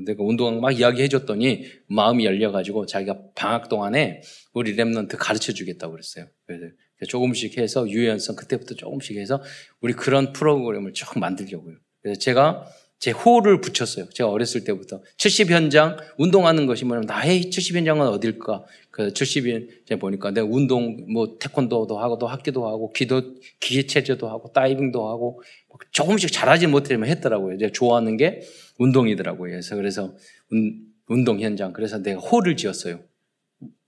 내가 0.06 0.24
운동 0.24 0.60
막 0.60 0.72
이야기해 0.72 1.08
줬더니 1.08 1.65
마음이 1.88 2.26
열려가지고 2.26 2.86
자기가 2.86 3.20
방학 3.36 3.70
동안에 3.70 4.22
우리 4.54 4.76
랩런트 4.76 5.15
가르쳐 5.18 5.54
주겠다고 5.54 5.92
그랬어요. 5.94 6.28
그래서 6.46 6.74
조금씩 7.08 7.58
해서 7.58 7.88
유연성 7.88 8.36
그때부터 8.36 8.76
조금씩 8.76 9.18
해서 9.18 9.42
우리 9.80 9.94
그런 9.94 10.34
프로그램을 10.34 10.94
쭉 10.94 11.18
만들려고요. 11.18 11.76
그래서 12.02 12.20
제가 12.20 12.65
제 13.00 13.12
호를 13.12 13.62
붙였어요. 13.62 14.10
제가 14.10 14.30
어렸을 14.30 14.65
때부터 14.65 15.02
70 15.15 15.52
현장 15.52 15.96
운동하는 16.18 16.65
것이 16.65 16.84
뭐냐면 16.84 17.08
나의 17.08 17.50
70 17.50 17.78
현장은 17.78 18.06
어딜까? 18.08 18.65
그 18.92 19.13
70년 19.13 19.70
제가 19.86 20.00
보니까 20.00 20.32
내가 20.32 20.46
운동 20.46 21.06
뭐 21.13 21.38
태권도도 21.39 21.98
하고 21.98 22.18
또 22.18 22.28
학기도 22.28 22.68
하고 22.68 22.92
기도 22.92 23.36
기체제도 23.62 24.28
하고 24.28 24.52
다이빙도 24.52 25.08
하고 25.08 25.42
조금씩 25.91 26.32
잘하지 26.32 26.67
못하지만 26.67 27.10
했더라고요. 27.10 27.58
제가 27.58 27.71
좋아하는 27.73 28.17
게 28.17 28.41
운동이더라고요. 28.77 29.51
그래서 29.51 29.75
그래서 29.75 30.15
운, 30.51 30.86
운동 31.08 31.39
현장 31.39 31.73
그래서 31.73 31.97
내가 31.99 32.19
호를 32.19 32.55
지었어요. 32.58 32.99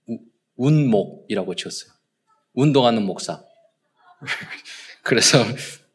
우, 0.08 0.18
운목이라고 0.56 1.54
지었어요. 1.54 1.92
운동하는 2.54 3.02
목사. 3.04 3.42
그래서 5.02 5.38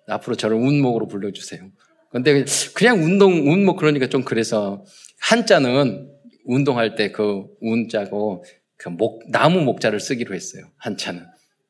앞으로 0.07 0.35
저를 0.35 0.57
운목으로 0.57 1.07
불러주세요. 1.07 1.69
근데 2.11 2.45
그냥 2.73 3.03
운동, 3.03 3.51
운목 3.51 3.77
그러니까 3.77 4.07
좀 4.07 4.23
그래서 4.23 4.83
한자는 5.19 6.09
운동할 6.45 6.95
때 6.95 7.11
그 7.11 7.45
운자고 7.61 8.43
그 8.77 8.89
목, 8.89 9.29
나무 9.31 9.61
목자를 9.61 9.99
쓰기로 9.99 10.33
했어요. 10.35 10.63
한자는. 10.77 11.25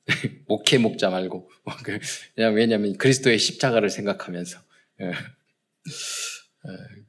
목회 0.47 0.77
목자 0.77 1.09
말고. 1.09 1.49
그, 1.83 1.99
왜냐하면 2.37 2.97
그리스도의 2.97 3.37
십자가를 3.39 3.89
생각하면서. 3.89 4.59
예. 5.01 5.05
예. 5.07 5.13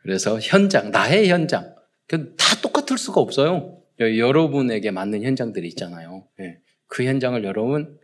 그래서 0.03 0.39
현장, 0.41 0.91
나의 0.91 1.29
현장. 1.29 1.75
그다 2.07 2.61
똑같을 2.63 2.99
수가 2.99 3.21
없어요. 3.21 3.83
여러분에게 4.01 4.91
맞는 4.91 5.23
현장들이 5.23 5.67
있잖아요. 5.69 6.27
예. 6.41 6.59
그 6.87 7.05
현장을 7.05 7.43
여러분, 7.45 7.99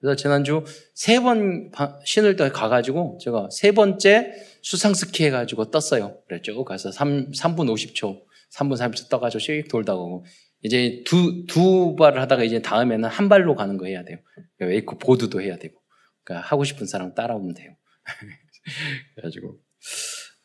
그래서 0.00 0.16
지난주 0.16 0.64
세 0.94 1.20
번 1.20 1.70
신을 2.04 2.36
때 2.36 2.48
가가지고 2.48 3.18
제가 3.20 3.48
세 3.50 3.72
번째 3.72 4.32
수상 4.62 4.94
스키 4.94 5.24
해가지고 5.26 5.70
떴어요. 5.70 6.18
그랬죠. 6.26 6.64
가서 6.64 6.90
3, 6.90 7.32
3분 7.32 7.66
50초, 7.70 8.22
3분 8.54 8.76
30초 8.76 9.08
떠가지고 9.10 9.38
씩 9.40 9.68
돌다 9.68 9.92
가고 9.94 10.24
이제 10.62 11.02
두, 11.06 11.46
두 11.46 11.96
발을 11.96 12.20
하다가 12.20 12.44
이제 12.44 12.60
다음에는 12.60 13.08
한 13.08 13.28
발로 13.28 13.54
가는 13.54 13.76
거 13.78 13.86
해야 13.86 14.04
돼요. 14.04 14.18
웨이크 14.58 14.98
보드도 14.98 15.40
해야 15.40 15.58
되고. 15.58 15.80
그러니까 16.22 16.46
하고 16.46 16.64
싶은 16.64 16.86
사람 16.86 17.14
따라오면 17.14 17.54
돼요. 17.54 17.76
그래가지고, 19.14 19.58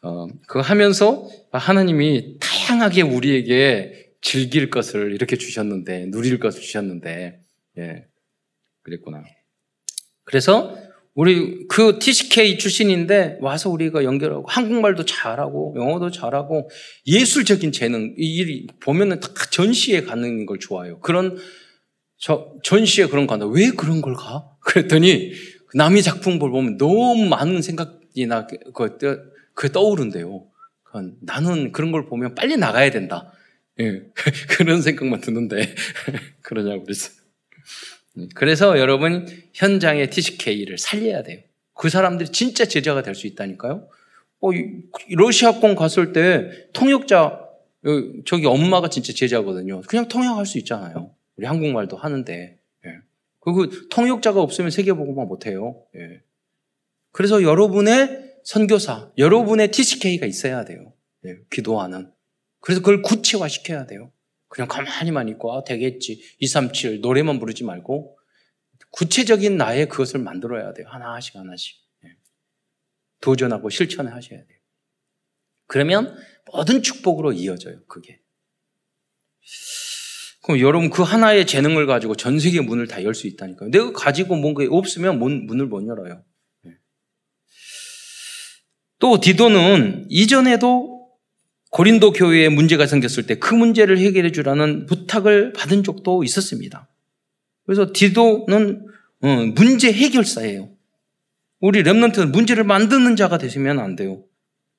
어, 0.02 0.28
그거 0.48 0.62
하면서 0.62 1.28
하나님이 1.52 2.38
다양하게 2.40 3.02
우리에게 3.02 4.14
즐길 4.22 4.70
것을 4.70 5.14
이렇게 5.14 5.36
주셨는데, 5.36 6.08
누릴 6.12 6.40
것을 6.40 6.62
주셨는데, 6.62 7.42
예, 7.78 8.08
그랬구나. 8.84 9.24
그래서 10.24 10.78
우리 11.16 11.66
그 11.70 11.98
TCK 11.98 12.58
출신인데 12.58 13.38
와서 13.40 13.70
우리가 13.70 14.04
연결하고 14.04 14.46
한국말도 14.48 15.06
잘하고 15.06 15.74
영어도 15.78 16.12
잘하고 16.12 16.70
예술적인 17.08 17.72
재능 17.72 18.14
이 18.18 18.36
일이 18.36 18.68
보면은 18.82 19.22
다 19.22 19.30
전시에 19.50 20.02
가는 20.02 20.46
걸 20.46 20.60
좋아해요. 20.60 21.00
그런 21.00 21.38
저 22.18 22.54
전시에 22.64 23.08
그런 23.08 23.28
거 23.28 23.34
한다. 23.34 23.48
왜 23.48 23.70
그런 23.72 24.02
걸 24.02 24.14
가? 24.14 24.50
그랬더니 24.60 25.32
남의 25.74 26.04
작품 26.04 26.34
을 26.34 26.40
보면 26.40 26.78
너무 26.78 27.26
많은 27.28 27.62
생각이나 27.62 28.46
그, 28.74 28.98
그 29.54 29.72
떠오른대요. 29.72 30.46
나는 31.22 31.72
그런 31.72 31.94
걸 31.94 32.08
보면 32.08 32.36
빨리 32.36 32.58
나가야 32.58 32.92
된다. 32.92 33.32
예, 33.80 34.02
그런 34.58 34.82
생각만 34.82 35.22
드는데 35.22 35.76
그러냐고 36.42 36.84
그랬어요. 36.84 37.16
그래서 38.34 38.80
여러분 38.80 39.28
현장의 39.54 40.10
TCK를 40.10 40.78
살려야 40.78 41.24
돼요. 41.24 41.40
그 41.74 41.90
사람들이 41.90 42.30
진짜 42.32 42.66
제자가 42.66 43.02
될 43.02 43.16
수 43.16 43.28
있다니까요. 43.28 43.88
어, 44.42 44.50
러시아권 45.10 45.76
갔을 45.76 46.14
때 46.14 46.68
통역자 46.74 47.26
어, 47.86 47.90
저기 48.26 48.46
엄마가 48.46 48.90
진짜 48.90 49.14
제자거든요. 49.14 49.82
그냥 49.82 50.08
통역할 50.08 50.46
수 50.46 50.58
있잖아요. 50.60 51.12
우리 51.36 51.46
한국말도 51.46 51.98
하는데. 51.98 52.58
예. 52.86 52.90
그리고 53.42 53.70
통역자가 53.90 54.42
없으면 54.42 54.72
세계보고만 54.72 55.28
못해요. 55.28 55.84
예. 55.96 56.22
그래서 57.12 57.44
여러분의 57.44 58.34
선교사, 58.44 59.12
여러분의 59.18 59.72
TCK가 59.72 60.26
있어야 60.26 60.66
돼요. 60.66 60.94
예. 61.26 61.38
기도하는. 61.52 62.12
그래서 62.60 62.82
그걸 62.82 63.02
구체화 63.02 63.48
시켜야 63.48 63.86
돼요. 63.86 64.12
그냥 64.56 64.70
가만히만 64.70 65.28
있고, 65.28 65.54
아, 65.54 65.66
되겠지. 65.66 66.22
237 66.40 67.02
노래만 67.02 67.40
부르지 67.40 67.66
말고, 67.66 68.18
구체적인 68.92 69.58
나의 69.58 69.90
그것을 69.90 70.22
만들어야 70.22 70.72
돼요. 70.72 70.88
하나씩 70.90 71.36
하나씩. 71.36 71.76
예. 72.06 72.16
도전하고 73.20 73.70
실천하셔야 73.70 74.40
돼요. 74.40 74.60
그러면 75.68 76.16
모든 76.54 76.82
축복으로 76.82 77.34
이어져요, 77.34 77.84
그게. 77.88 78.22
그럼 80.42 80.62
여러분 80.62 80.90
그 80.90 81.02
하나의 81.04 81.46
재능을 81.46 81.86
가지고 81.86 82.16
전 82.16 82.40
세계 82.40 82.62
문을 82.62 82.88
다 82.88 83.02
열 83.02 83.14
수 83.14 83.28
있다니까요. 83.28 83.72
내가 83.72 83.92
가지고 83.92 84.38
뭔가 84.38 84.64
없으면 84.70 85.20
문, 85.20 85.48
문을 85.48 85.66
못 85.66 85.86
열어요. 85.86 86.24
예. 86.68 86.78
또 89.00 89.20
디도는 89.20 90.06
이전에도 90.10 90.95
고린도 91.76 92.14
교회에 92.14 92.48
문제가 92.48 92.88
생겼을 92.88 93.28
때 93.28 93.36
그 93.36 93.54
문제를 93.54 93.98
해결해 93.98 94.32
주라는 94.32 94.86
부탁을 94.86 95.52
받은 95.52 95.84
적도 95.84 96.24
있었습니다. 96.24 96.88
그래서 97.66 97.92
디도는 97.94 98.88
어, 99.22 99.28
문제 99.54 99.92
해결사예요. 99.92 100.70
우리 101.60 101.84
Remnant는 101.84 102.32
문제를 102.32 102.64
만드는 102.64 103.18
자가 103.18 103.38
되시면 103.38 103.80
안 103.80 103.98
돼요. 103.98 104.24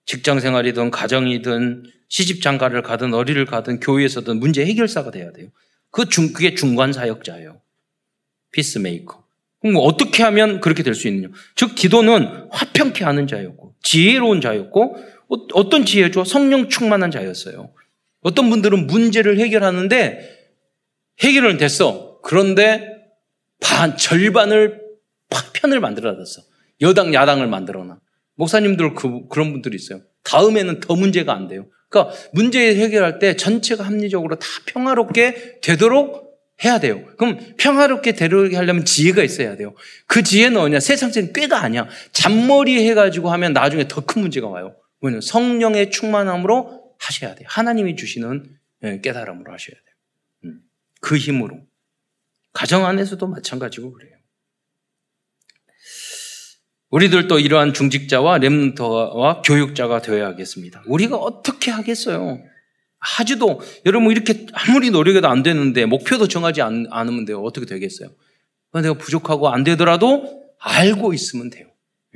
직장 0.07 0.41
생활이든 0.41 0.91
가정이든 0.91 1.85
시집 2.09 2.41
장가를 2.41 2.81
가든 2.81 3.13
어리를 3.13 3.45
가든 3.45 3.81
교회에서든 3.81 4.41
문제 4.41 4.65
해결사가 4.65 5.11
돼야 5.11 5.33
돼요. 5.33 5.49
그 5.91 6.09
중, 6.09 6.33
그게 6.33 6.55
중간 6.55 6.95
사역자예요. 6.95 7.61
Peacemaker. 8.53 9.23
그럼 9.61 9.77
어떻게 9.81 10.23
하면 10.23 10.61
그렇게 10.61 10.83
될 10.83 10.95
수 10.95 11.09
있느냐? 11.09 11.29
즉, 11.57 11.75
디도는 11.75 12.47
화평케 12.53 13.05
하는 13.05 13.27
자였고, 13.27 13.75
지혜로운 13.83 14.41
자였고, 14.41 14.97
어, 15.29 15.37
어떤 15.55 15.85
지혜죠? 15.85 16.25
성령 16.25 16.69
충만한 16.69 17.11
자였어요. 17.11 17.71
어떤 18.21 18.51
분들은 18.51 18.87
문제를 18.87 19.39
해결하는데 19.39 20.37
해결은 21.21 21.57
됐어. 21.59 22.21
그런데 22.23 22.89
반, 23.61 23.97
절반을 23.97 24.81
파편을 25.31 25.81
만들어놨어. 25.81 26.43
여당, 26.83 27.15
야당을 27.15 27.47
만들어놔. 27.47 27.99
목사님들 28.37 28.95
그, 28.95 29.27
그런 29.29 29.53
분들이 29.53 29.77
있어요. 29.77 30.03
다음에는 30.25 30.81
더 30.81 30.95
문제가 30.95 31.35
안 31.35 31.49
돼요. 31.49 31.67
그러니까 31.89 32.15
문제 32.33 32.75
해결할 32.77 33.19
때 33.19 33.37
전체가 33.37 33.85
합리적으로 33.85 34.39
다 34.39 34.47
평화롭게 34.67 35.61
되도록 35.63 36.27
해야 36.65 36.81
돼요. 36.81 37.05
그럼 37.17 37.39
평화롭게 37.59 38.13
되도록 38.13 38.53
하려면 38.55 38.85
지혜가 38.85 39.23
있어야 39.23 39.57
돼요. 39.57 39.75
그 40.07 40.23
지혜는 40.23 40.59
뭐냐? 40.59 40.81
세상적인 40.81 41.33
꾀가 41.33 41.63
아니야. 41.63 41.89
잔머리 42.13 42.89
해가지고 42.89 43.31
하면 43.31 43.53
나중에 43.53 43.89
더 43.89 44.01
큰 44.01 44.23
문제가 44.23 44.49
와요. 44.49 44.75
뭐냐 45.01 45.21
성령의 45.21 45.91
충만함으로 45.91 46.95
하셔야 46.99 47.35
돼요. 47.35 47.47
하나님이 47.51 47.97
주시는 47.97 48.59
예, 48.85 49.01
깨달음으로 49.01 49.53
하셔야 49.53 49.75
돼요. 49.77 49.95
음. 50.45 50.61
그 51.01 51.17
힘으로. 51.17 51.67
가정 52.53 52.87
안에서도 52.87 53.27
마찬가지고 53.27 53.93
그래요. 53.93 54.17
우리들도 56.91 57.41
이러한 57.41 57.75
중직자와 57.75 58.39
렘터와 58.39 59.43
교육자가 59.43 60.01
되어야겠습니다. 60.03 60.85
우리가 60.87 61.17
어떻게 61.17 61.71
하겠어요? 61.71 62.39
하지도 62.99 63.61
여러분 63.85 64.11
이렇게 64.11 64.47
아무리 64.53 64.91
노력해도 64.91 65.29
안 65.29 65.43
되는데 65.43 65.85
목표도 65.85 66.29
정하지 66.29 66.63
않, 66.63 66.87
으면 66.91 67.25
돼요. 67.25 67.43
어떻게 67.43 67.67
되겠어요? 67.67 68.11
내가 68.73 68.95
부족하고 68.95 69.49
안 69.49 69.65
되더라도 69.65 70.45
알고 70.59 71.13
있으면 71.13 71.51
돼요. 71.51 71.66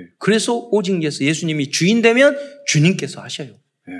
예. 0.00 0.06
그래서 0.18 0.68
오직 0.70 1.02
예수, 1.02 1.24
예수님이 1.24 1.70
주인 1.70 2.02
되면 2.02 2.38
주님께서 2.66 3.20
하셔요. 3.20 3.48
예. 3.88 3.92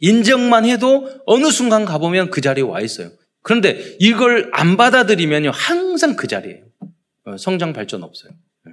인정만 0.00 0.64
해도 0.64 1.08
어느 1.26 1.50
순간 1.50 1.84
가보면 1.84 2.30
그 2.30 2.40
자리에 2.40 2.62
와 2.62 2.80
있어요. 2.80 3.10
그런데 3.42 3.96
이걸 3.98 4.50
안 4.52 4.76
받아들이면요, 4.76 5.50
항상 5.50 6.16
그 6.16 6.26
자리에요. 6.26 6.64
어, 7.24 7.36
성장 7.36 7.72
발전 7.72 8.02
없어요. 8.02 8.32
예. 8.68 8.72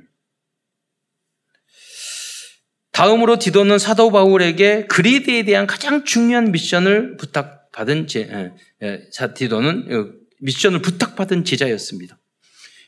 다음으로 2.91 3.39
디도는 3.39 3.77
사도 3.77 4.11
바울에게 4.11 4.87
그리드에 4.87 5.43
대한 5.43 5.67
가장 5.67 6.05
중요한 6.05 6.51
미션을 6.51 7.17
부탁받은 7.17 8.07
제, 8.07 8.51
디도는 9.35 10.15
미션을 10.39 10.81
부탁받은 10.81 11.43
제자였습니다. 11.43 12.17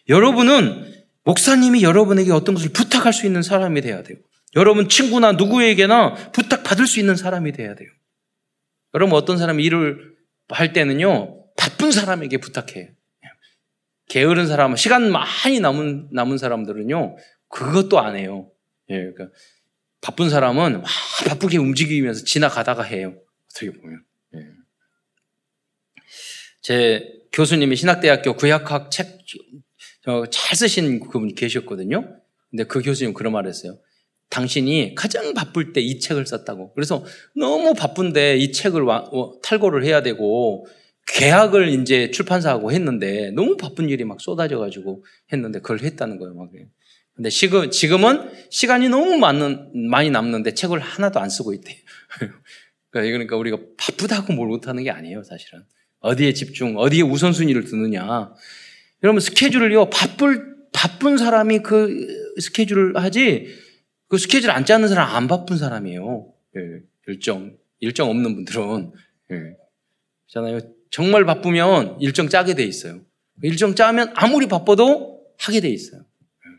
여러분은 0.09 0.96
목사님이 1.27 1.83
여러분에게 1.83 2.31
어떤 2.31 2.55
것을 2.55 2.71
부탁할 2.71 3.11
수 3.11 3.25
있는 3.25 3.41
사람이 3.41 3.81
돼야 3.81 4.01
돼요. 4.01 4.17
여러분 4.55 4.87
친구나 4.87 5.33
누구에게나 5.33 6.31
부탁받을 6.31 6.87
수 6.87 7.01
있는 7.01 7.17
사람이 7.17 7.51
돼야 7.51 7.75
돼요. 7.75 7.89
여러분 8.93 9.17
어떤 9.17 9.37
사람이 9.37 9.61
일을 9.61 10.15
할 10.47 10.71
때는요, 10.71 11.45
바쁜 11.57 11.91
사람에게 11.91 12.37
부탁해요. 12.37 12.87
게으른 14.07 14.47
사람, 14.47 14.77
시간 14.77 15.11
많이 15.11 15.59
남은, 15.59 16.07
남은 16.13 16.37
사람들은요, 16.37 17.17
그것도 17.49 17.99
안 17.99 18.15
해요. 18.15 18.49
예, 18.89 18.95
그러니까 18.95 19.27
바쁜 19.99 20.29
사람은 20.29 20.81
막 20.81 20.89
바쁘게 21.27 21.57
움직이면서 21.57 22.23
지나가다가 22.23 22.83
해요. 22.83 23.19
어떻게 23.51 23.69
보면. 23.71 24.01
예. 24.35 24.39
제 26.61 27.05
교수님이 27.33 27.75
신학대학교 27.75 28.37
구약학 28.37 28.91
책 28.91 29.07
어, 29.07 29.66
잘 30.29 30.55
쓰신 30.55 30.99
그분 31.01 31.35
계셨거든요. 31.35 32.17
근데 32.49 32.63
그 32.63 32.81
교수님 32.81 33.13
그런 33.13 33.33
말 33.33 33.45
했어요. 33.47 33.77
당신이 34.29 34.95
가장 34.95 35.33
바쁠 35.33 35.73
때 35.73 35.81
이 35.81 35.99
책을 35.99 36.25
썼다고. 36.25 36.73
그래서 36.73 37.05
너무 37.35 37.73
바쁜데 37.73 38.37
이 38.37 38.51
책을 38.51 38.89
어, 38.89 39.39
탈고를 39.41 39.85
해야 39.85 40.01
되고 40.01 40.67
계약을 41.07 41.69
이제 41.69 42.11
출판사하고 42.11 42.71
했는데 42.71 43.31
너무 43.31 43.55
바쁜 43.57 43.89
일이 43.89 44.03
막 44.03 44.19
쏟아져가지고 44.19 45.05
했는데 45.31 45.59
그걸 45.59 45.79
했다는 45.79 46.17
거예요. 46.19 46.33
막. 46.33 46.49
근데 47.15 47.29
지금, 47.29 47.71
지금은 47.71 48.29
시간이 48.51 48.89
너무 48.89 49.17
많은, 49.17 49.89
많이 49.89 50.11
남는데 50.11 50.53
책을 50.53 50.79
하나도 50.79 51.19
안 51.19 51.29
쓰고 51.29 51.53
있대요. 51.53 51.75
그러니까, 52.91 53.11
그러니까 53.11 53.37
우리가 53.37 53.57
바쁘다고 53.77 54.33
뭘 54.33 54.49
못하는 54.49 54.83
게 54.83 54.91
아니에요, 54.91 55.23
사실은. 55.23 55.63
어디에 55.99 56.33
집중, 56.33 56.77
어디에 56.77 57.01
우선순위를 57.01 57.63
두느냐. 57.65 58.33
여러분 59.03 59.19
스케줄을요 59.19 59.89
바쁠 59.89 60.55
바쁜 60.73 61.17
사람이 61.17 61.59
그 61.59 62.33
스케줄을 62.39 62.97
하지 62.97 63.47
그 64.07 64.17
스케줄 64.17 64.51
안 64.51 64.65
짜는 64.65 64.87
사람 64.87 65.15
안 65.15 65.27
바쁜 65.27 65.57
사람이에요. 65.57 66.33
예, 66.55 66.61
일정 67.07 67.57
일정 67.79 68.09
없는 68.09 68.35
분들은 68.35 68.91
예. 69.31 69.35
잖아요. 70.27 70.59
정말 70.89 71.25
바쁘면 71.25 71.97
일정 71.99 72.29
짜게 72.29 72.55
돼 72.55 72.63
있어요. 72.63 73.01
일정 73.43 73.75
짜면 73.75 74.13
아무리 74.15 74.47
바빠도 74.47 75.25
하게 75.37 75.59
돼 75.59 75.69
있어요. 75.69 76.01
예. 76.01 76.51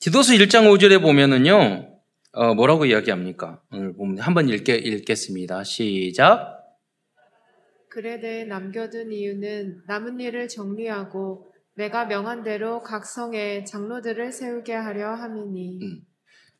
디도서 0.00 0.34
1장 0.34 0.64
5절에 0.72 1.00
보면은요, 1.00 2.00
어, 2.32 2.54
뭐라고 2.54 2.86
이야기합니까? 2.86 3.62
오늘 3.70 3.94
보면 3.94 4.18
한번 4.18 4.48
읽게, 4.48 4.74
읽겠습니다. 4.76 5.64
시작. 5.64 6.55
그레데에 7.96 8.44
남겨둔 8.44 9.10
이유는 9.10 9.84
남은 9.86 10.20
일을 10.20 10.48
정리하고 10.48 11.46
내가 11.76 12.04
명한 12.04 12.42
대로 12.42 12.82
각 12.82 13.06
성에 13.06 13.64
장로들을 13.64 14.32
세우게 14.32 14.74
하려 14.74 15.14
함이니. 15.14 15.78
음. 15.80 16.00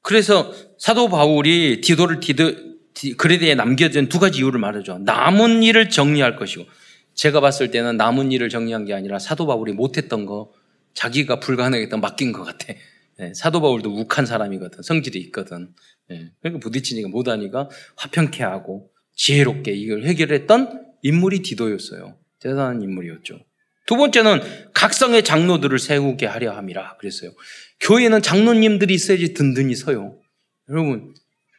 그래서 0.00 0.50
사도 0.78 1.10
바울이 1.10 1.82
디도를 1.82 2.20
디드, 2.20 2.86
그레데에 3.18 3.54
남겨둔 3.54 4.08
두 4.08 4.18
가지 4.18 4.38
이유를 4.38 4.58
말하죠. 4.58 5.00
남은 5.00 5.62
일을 5.62 5.90
정리할 5.90 6.36
것이고 6.36 6.64
제가 7.12 7.42
봤을 7.42 7.70
때는 7.70 7.98
남은 7.98 8.32
일을 8.32 8.48
정리한 8.48 8.86
게 8.86 8.94
아니라 8.94 9.18
사도 9.18 9.46
바울이 9.46 9.74
못했던 9.74 10.24
거 10.24 10.54
자기가 10.94 11.40
불가능했던 11.40 12.00
맡긴 12.00 12.32
것 12.32 12.44
같아. 12.44 12.72
네, 13.18 13.34
사도 13.34 13.60
바울도 13.60 13.92
욱한 13.94 14.24
사람이거든. 14.24 14.82
성질이 14.82 15.18
있거든. 15.24 15.74
네, 16.08 16.30
그러니까 16.40 16.60
부딪히니까 16.60 17.10
못하니까 17.10 17.68
화평케 17.96 18.42
하고 18.42 18.90
지혜롭게 19.16 19.72
이걸 19.72 20.04
해결했던 20.04 20.85
인물이 21.02 21.42
디도였어요. 21.42 22.16
대단한 22.40 22.82
인물이었죠. 22.82 23.40
두 23.86 23.96
번째는 23.96 24.40
각성의 24.74 25.24
장로들을 25.24 25.78
세우게 25.78 26.26
하려 26.26 26.52
함이라 26.52 26.96
그랬어요. 26.96 27.30
교회는 27.80 28.22
장로님들이 28.22 28.94
있어야지 28.94 29.32
든든히 29.32 29.74
서요. 29.74 30.18
여러분, 30.68 31.14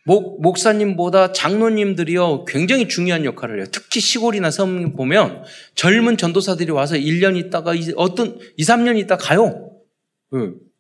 목, 0.06 0.42
목사님보다 0.42 1.32
장로님들이요, 1.32 2.46
굉장히 2.46 2.88
중요한 2.88 3.26
역할을 3.26 3.60
해요. 3.60 3.68
특히 3.72 4.00
시골이나 4.00 4.52
섬 4.52 4.94
보면 4.94 5.44
젊은 5.76 6.18
전도사들이 6.18 6.72
와서 6.72 6.96
1년 6.96 7.38
있다가 7.38 7.74
어떤 7.96 8.40
2, 8.58 8.64
3년 8.64 8.98
있다 9.00 9.18
가요. 9.18 9.72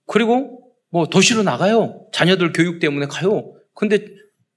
그리고 0.05 0.72
뭐 0.89 1.08
도시로 1.08 1.43
나가요. 1.43 2.08
자녀들 2.14 2.53
교육 2.53 2.80
때문에 2.80 3.08
가요. 3.08 3.53
근데 3.74 4.05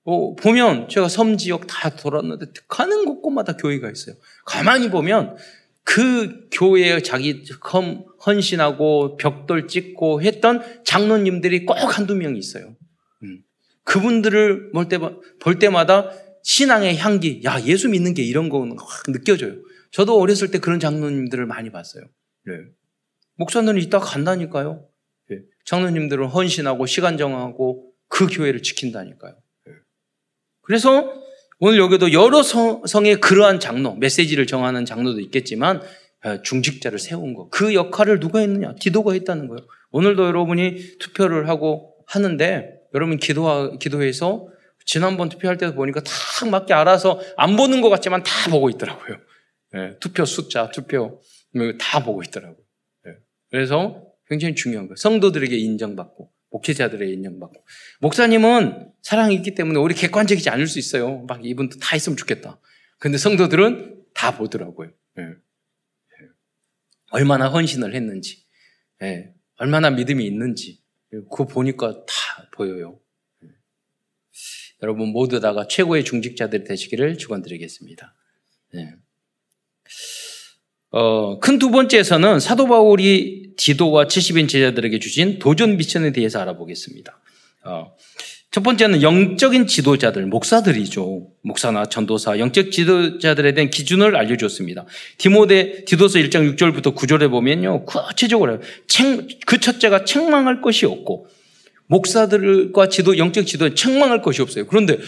어, 0.05 0.35
보면 0.35 0.89
제가 0.89 1.09
섬 1.09 1.37
지역 1.37 1.67
다 1.67 1.91
돌았는데 1.91 2.47
가는 2.69 3.05
곳곳마다 3.05 3.57
교회가 3.57 3.91
있어요. 3.91 4.17
가만히 4.47 4.91
보면 4.91 5.37
그 5.85 6.49
교회에 6.53 7.01
자기 7.03 7.45
헌신하고 8.25 9.17
벽돌 9.17 9.67
찍고 9.67 10.23
했던 10.23 10.63
장로님들이 10.85 11.67
꼭 11.67 11.75
한두 11.75 12.15
명 12.15 12.37
있어요. 12.37 12.77
음. 13.23 13.43
그분들을 13.85 14.73
볼, 14.73 14.89
때, 14.89 14.99
볼 14.99 15.59
때마다 15.59 16.11
신앙의 16.43 16.97
향기, 16.97 17.43
야, 17.45 17.61
예수 17.65 17.89
믿는 17.89 18.15
게 18.15 18.23
이런 18.23 18.49
거는 18.49 18.77
확 18.79 19.05
느껴져요. 19.09 19.57
저도 19.91 20.19
어렸을 20.21 20.51
때 20.51 20.59
그런 20.59 20.79
장로님들을 20.81 21.45
많이 21.47 21.71
봤어요. 21.71 22.05
네. 22.47 22.53
목사들은 23.37 23.81
이따 23.81 23.99
간다니까요. 23.99 24.87
네. 25.29 25.39
장로님들은 25.65 26.29
헌신하고 26.29 26.87
시간 26.87 27.19
정하고 27.19 27.93
그 28.09 28.27
교회를 28.27 28.63
지킨다니까요. 28.63 29.35
네. 30.71 30.77
그래서 30.77 31.13
오늘 31.59 31.79
여기도 31.79 32.13
여러 32.13 32.43
성의 32.43 33.17
그러한 33.17 33.59
장로, 33.59 33.95
메시지를 33.97 34.47
정하는 34.47 34.85
장로도 34.85 35.21
있겠지만 35.21 35.83
어, 36.23 36.43
중직자를 36.43 36.99
세운 36.99 37.35
거. 37.35 37.49
그 37.51 37.75
역할을 37.75 38.21
누가 38.21 38.39
했느냐? 38.39 38.75
디도가 38.79 39.13
했다는 39.15 39.49
거예요. 39.49 39.67
오늘도 39.91 40.27
여러분이 40.27 40.99
투표를 40.99 41.49
하고 41.49 41.97
하는데 42.07 42.79
여러분 42.95 43.19
기도 43.19 43.79
기도해서 43.79 44.47
지난번 44.85 45.29
투표할 45.29 45.59
때도 45.59 45.75
보니까 45.75 46.03
딱 46.03 46.49
맞게 46.49 46.73
알아서 46.73 47.21
안 47.37 47.57
보는 47.57 47.81
것 47.81 47.89
같지만 47.91 48.23
다 48.23 48.51
보고 48.51 48.71
있더라고요. 48.71 49.17
네, 49.73 49.97
투표 50.01 50.25
숫자, 50.25 50.71
투표 50.71 51.21
뭐다 51.55 52.05
보고 52.05 52.23
있더라고요. 52.23 52.65
네, 53.05 53.13
그래서 53.51 54.03
굉장히 54.29 54.55
중요한 54.55 54.87
거예요. 54.87 54.97
성도들에게 54.97 55.57
인정받고 55.57 56.31
목회자들의 56.51 57.13
인정받고. 57.13 57.65
목사님은 58.01 58.93
사랑이 59.03 59.35
있기 59.37 59.55
때문에 59.55 59.79
우리 59.79 59.95
객관적이지 59.95 60.51
않을 60.51 60.67
수 60.67 60.79
있어요. 60.79 61.21
막 61.23 61.45
이분도 61.45 61.79
다 61.79 61.97
있으면 61.97 62.17
좋겠다. 62.17 62.61
근데 62.99 63.19
성도들은 63.19 64.05
다 64.15 64.37
보더라고요. 64.37 64.91
예. 65.19 65.23
예. 65.23 66.29
얼마나 67.11 67.49
헌신을 67.49 67.95
했는지, 67.95 68.45
예. 69.03 69.33
얼마나 69.57 69.91
믿음이 69.91 70.25
있는지, 70.27 70.83
그거 71.11 71.47
보니까 71.47 72.05
다 72.05 72.51
보여요. 72.53 73.01
예. 73.45 73.49
여러분 74.83 75.09
모두 75.09 75.41
다가 75.41 75.67
최고의 75.67 76.05
중직자들이 76.05 76.65
되시기를 76.65 77.17
축원드리겠습니다. 77.19 78.15
예. 80.95 80.99
어, 80.99 81.39
큰 81.41 81.59
두 81.59 81.71
번째에서는 81.71 82.41
사도 82.41 82.67
바울이 82.67 83.51
디도와 83.57 84.07
70인 84.07 84.49
제자들에게 84.49 84.99
주신 84.99 85.39
도전 85.39 85.77
미션에 85.77 86.13
대해서 86.13 86.41
알아보겠습니다. 86.41 87.21
어, 87.65 87.93
첫 88.51 88.65
번째는 88.65 89.03
영적인 89.03 89.69
지도자들, 89.69 90.27
목사들이죠. 90.27 91.29
목사나 91.43 91.87
전도사, 91.87 92.41
영적 92.41 92.73
지도자들에 92.73 93.55
대한 93.55 93.71
기준을 93.71 94.17
알려줬습니다. 94.17 94.87
디모데, 95.19 95.85
디도서 95.85 96.19
1장 96.19 96.57
6절부터 96.57 96.97
9절에 96.97 97.31
보면요. 97.31 97.85
구체적으로 97.85 98.61
책, 98.89 99.29
그 99.47 99.61
첫째가 99.61 100.05
책망할 100.05 100.63
것이 100.63 100.85
없고, 100.85 101.29
목사들과 101.87 102.89
지도, 102.89 103.19
영적 103.19 103.47
지도에 103.47 103.75
책망할 103.75 104.21
것이 104.21 104.43
없어요. 104.43 104.67
그런데 104.67 104.99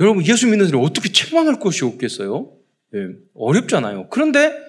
여러분, 0.00 0.24
예수 0.24 0.46
믿는 0.46 0.66
사람이 0.66 0.82
어떻게 0.82 1.12
책망할 1.12 1.58
것이 1.58 1.84
없겠어요? 1.84 2.50
네, 2.92 3.00
어렵잖아요. 3.34 4.08
그런데 4.08 4.65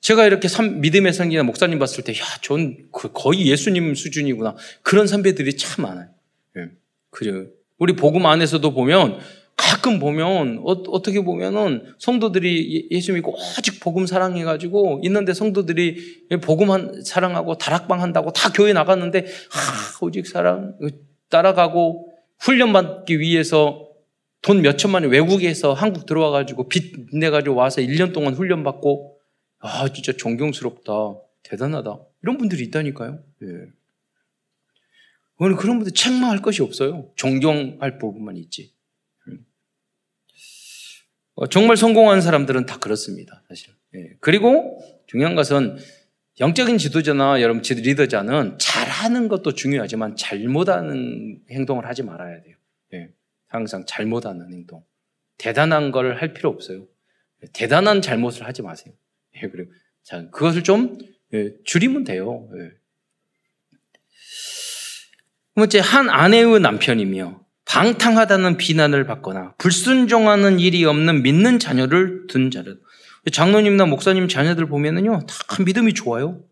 제가 0.00 0.26
이렇게 0.26 0.48
믿음의 0.80 1.12
성기나 1.12 1.42
목사님 1.42 1.78
봤을 1.78 2.02
때, 2.04 2.12
야, 2.12 2.24
전그 2.40 3.12
거의 3.12 3.46
예수님 3.46 3.94
수준이구나. 3.94 4.56
그런 4.82 5.06
선배들이 5.06 5.56
참 5.56 5.84
많아요. 5.84 6.08
예. 6.56 6.70
그래요. 7.10 7.46
우리 7.78 7.94
복음 7.94 8.26
안에서도 8.26 8.72
보면, 8.72 9.18
가끔 9.56 9.98
보면, 9.98 10.62
어, 10.64 11.02
떻게 11.02 11.22
보면은 11.22 11.92
성도들이 11.98 12.88
예, 12.90 12.96
예수 12.96 13.12
믿고 13.12 13.34
오직 13.58 13.78
복음 13.80 14.06
사랑해가지고 14.06 15.02
있는데 15.04 15.34
성도들이 15.34 16.28
복음 16.40 16.70
한, 16.70 17.02
사랑하고 17.04 17.58
다락방 17.58 18.00
한다고 18.00 18.32
다 18.32 18.50
교회 18.52 18.72
나갔는데, 18.72 19.26
아, 19.26 19.98
오직 20.00 20.26
사랑, 20.26 20.78
따라가고 21.28 22.08
훈련받기 22.38 23.20
위해서 23.20 23.86
돈 24.40 24.62
몇천만 24.62 25.02
원 25.02 25.12
외국에서 25.12 25.74
한국 25.74 26.06
들어와가지고 26.06 26.68
빚 26.68 26.94
내가지고 27.12 27.56
와서 27.56 27.82
1년 27.82 28.14
동안 28.14 28.32
훈련받고 28.34 29.19
아, 29.60 29.88
진짜 29.92 30.12
존경스럽다. 30.12 30.92
대단하다. 31.42 31.98
이런 32.22 32.38
분들이 32.38 32.64
있다니까요. 32.64 33.22
예. 33.42 33.46
오늘 35.36 35.56
그런 35.56 35.78
분들 35.78 35.92
책망할 35.94 36.42
것이 36.42 36.62
없어요. 36.62 37.10
존경할 37.16 37.98
부분만 37.98 38.36
있지. 38.36 38.74
음. 39.28 39.46
어, 41.34 41.46
정말 41.46 41.76
성공한 41.76 42.20
사람들은 42.20 42.66
다 42.66 42.78
그렇습니다. 42.78 43.42
사실. 43.48 43.72
예. 43.94 44.16
그리고 44.20 44.78
중요한 45.06 45.34
것은 45.34 45.78
영적인 46.40 46.78
지도자나 46.78 47.40
여러분 47.42 47.62
리더자는 47.62 48.58
잘하는 48.58 49.28
것도 49.28 49.52
중요하지만 49.54 50.16
잘못하는 50.16 51.42
행동을 51.50 51.86
하지 51.86 52.02
말아야 52.02 52.40
돼요. 52.42 52.56
예. 52.94 53.10
항상 53.48 53.84
잘못하는 53.86 54.52
행동. 54.52 54.84
대단한 55.38 55.90
걸 55.90 56.16
할 56.16 56.32
필요 56.34 56.50
없어요. 56.50 56.86
대단한 57.52 58.02
잘못을 58.02 58.46
하지 58.46 58.62
마세요. 58.62 58.94
예, 59.42 59.48
그리고 59.48 59.70
자 60.02 60.28
그것을 60.30 60.62
좀 60.62 60.98
예, 61.34 61.52
줄이면 61.64 62.04
돼요. 62.04 62.48
예. 62.56 62.70
번째 65.54 65.80
한 65.80 66.08
아내의 66.08 66.60
남편이며 66.60 67.40
방탕하다는 67.66 68.56
비난을 68.56 69.04
받거나 69.04 69.54
불순종하는 69.58 70.58
일이 70.58 70.84
없는 70.84 71.22
믿는 71.22 71.58
자녀를 71.58 72.26
둔 72.28 72.50
자를 72.50 72.80
장로님이나 73.30 73.86
목사님 73.86 74.28
자녀들 74.28 74.66
보면은요 74.66 75.26
다 75.26 75.62
믿음이 75.62 75.94
좋아요. 75.94 76.42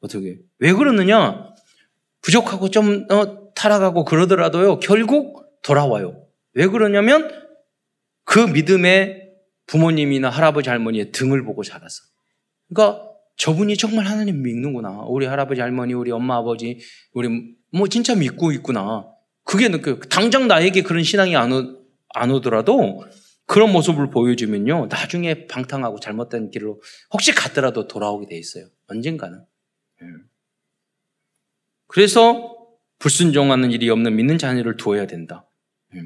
어떻게 0.00 0.38
왜 0.58 0.72
그러느냐 0.72 1.54
부족하고 2.20 2.70
좀 2.70 3.06
어, 3.10 3.54
타락하고 3.54 4.04
그러더라도요 4.04 4.80
결국 4.80 5.46
돌아와요. 5.62 6.26
왜 6.54 6.66
그러냐면 6.66 7.30
그 8.24 8.40
믿음의 8.40 9.28
부모님이나 9.66 10.28
할아버지 10.28 10.68
할머니의 10.68 11.12
등을 11.12 11.44
보고 11.44 11.62
자랐어. 11.62 12.07
그러니까 12.68 13.08
저분이 13.36 13.76
정말 13.76 14.06
하나님 14.06 14.42
믿는구나. 14.42 15.04
우리 15.06 15.26
할아버지, 15.26 15.60
할머니, 15.60 15.94
우리 15.94 16.10
엄마, 16.10 16.36
아버지, 16.36 16.80
우리 17.12 17.28
뭐 17.72 17.88
진짜 17.88 18.14
믿고 18.14 18.52
있구나. 18.52 19.06
그게 19.44 19.68
그 19.68 20.00
당장 20.08 20.48
나에게 20.48 20.82
그런 20.82 21.02
신앙이 21.02 21.36
안, 21.36 21.52
오, 21.52 21.78
안 22.14 22.30
오더라도 22.30 23.04
그런 23.46 23.72
모습을 23.72 24.10
보여주면요. 24.10 24.88
나중에 24.90 25.46
방탕하고 25.46 26.00
잘못된 26.00 26.50
길로 26.50 26.82
혹시 27.12 27.32
갔더라도 27.32 27.88
돌아오게 27.88 28.26
돼 28.26 28.36
있어요. 28.36 28.66
언젠가는. 28.88 29.38
예. 30.02 30.06
그래서 31.86 32.56
불순종하는 32.98 33.70
일이 33.70 33.88
없는 33.88 34.16
믿는 34.16 34.36
자녀를 34.36 34.76
두어야 34.76 35.06
된다. 35.06 35.48
예. 35.94 36.00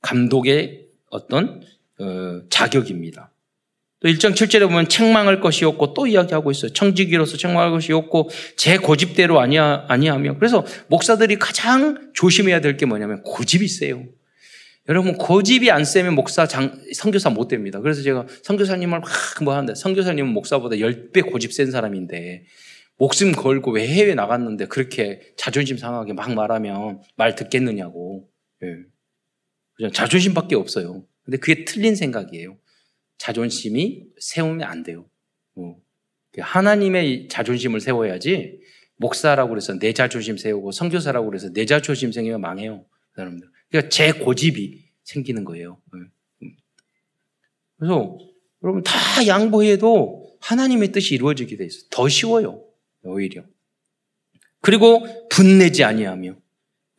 감독의 0.00 0.88
어떤 1.10 1.60
어, 1.98 2.48
자격입니다. 2.48 3.32
또 4.06 4.12
1장 4.12 4.34
7절에 4.34 4.68
보면 4.68 4.88
책망할 4.88 5.40
것이 5.40 5.64
없고 5.64 5.92
또 5.94 6.06
이야기하고 6.06 6.52
있어요. 6.52 6.72
청지기로서 6.72 7.36
책망할 7.36 7.72
것이 7.72 7.92
없고 7.92 8.30
제 8.56 8.78
고집대로 8.78 9.40
아니야, 9.40 9.84
아니하며. 9.88 10.36
그래서 10.38 10.64
목사들이 10.86 11.36
가장 11.40 12.12
조심해야 12.14 12.60
될 12.60 12.76
게 12.76 12.86
뭐냐면 12.86 13.22
고집이 13.22 13.66
세요. 13.66 14.04
여러분 14.88 15.14
고집이 15.14 15.72
안 15.72 15.84
세면 15.84 16.14
목사 16.14 16.46
장, 16.46 16.80
선교사 16.94 17.30
못 17.30 17.48
됩니다. 17.48 17.80
그래서 17.80 18.02
제가 18.02 18.26
선교사님을 18.44 19.00
막뭐 19.40 19.52
하는데 19.52 19.74
선교사님은 19.74 20.30
목사보다 20.30 20.76
10배 20.76 21.28
고집 21.28 21.52
센 21.52 21.72
사람인데 21.72 22.44
목숨 22.98 23.32
걸고 23.32 23.72
왜 23.72 23.88
해외 23.88 24.14
나갔는데 24.14 24.66
그렇게 24.66 25.20
자존심 25.36 25.78
상하게 25.78 26.12
막 26.12 26.32
말하면 26.32 27.00
말 27.16 27.34
듣겠느냐고. 27.34 28.28
예. 28.62 28.68
그냥 29.76 29.90
자존심밖에 29.90 30.54
없어요. 30.54 31.04
근데 31.24 31.38
그게 31.38 31.64
틀린 31.64 31.96
생각이에요. 31.96 32.56
자존심이 33.18 34.04
세우면 34.18 34.66
안 34.66 34.82
돼요. 34.82 35.08
어. 35.56 35.76
하나님의 36.38 37.28
자존심을 37.28 37.80
세워야지 37.80 38.60
목사라고 38.96 39.50
그래서 39.50 39.78
내 39.78 39.92
자존심 39.92 40.36
세우고 40.36 40.72
성교사라고 40.72 41.26
그래서 41.26 41.52
내 41.52 41.64
자존심 41.64 42.12
생기면 42.12 42.40
망해요. 42.40 42.84
여러분들. 43.16 43.48
그러니까 43.70 43.88
제 43.88 44.12
고집이 44.12 44.84
생기는 45.04 45.44
거예요. 45.44 45.80
어. 45.92 45.96
음. 46.42 46.56
그래서 47.78 48.18
여러분 48.62 48.82
다 48.82 48.92
양보해도 49.26 50.38
하나님의 50.40 50.92
뜻이 50.92 51.14
이루어지게 51.14 51.56
돼 51.56 51.66
있어요. 51.66 51.82
더 51.90 52.08
쉬워요. 52.08 52.64
오히려. 53.02 53.44
그리고 54.60 55.04
분내지 55.28 55.84
아니하며 55.84 56.36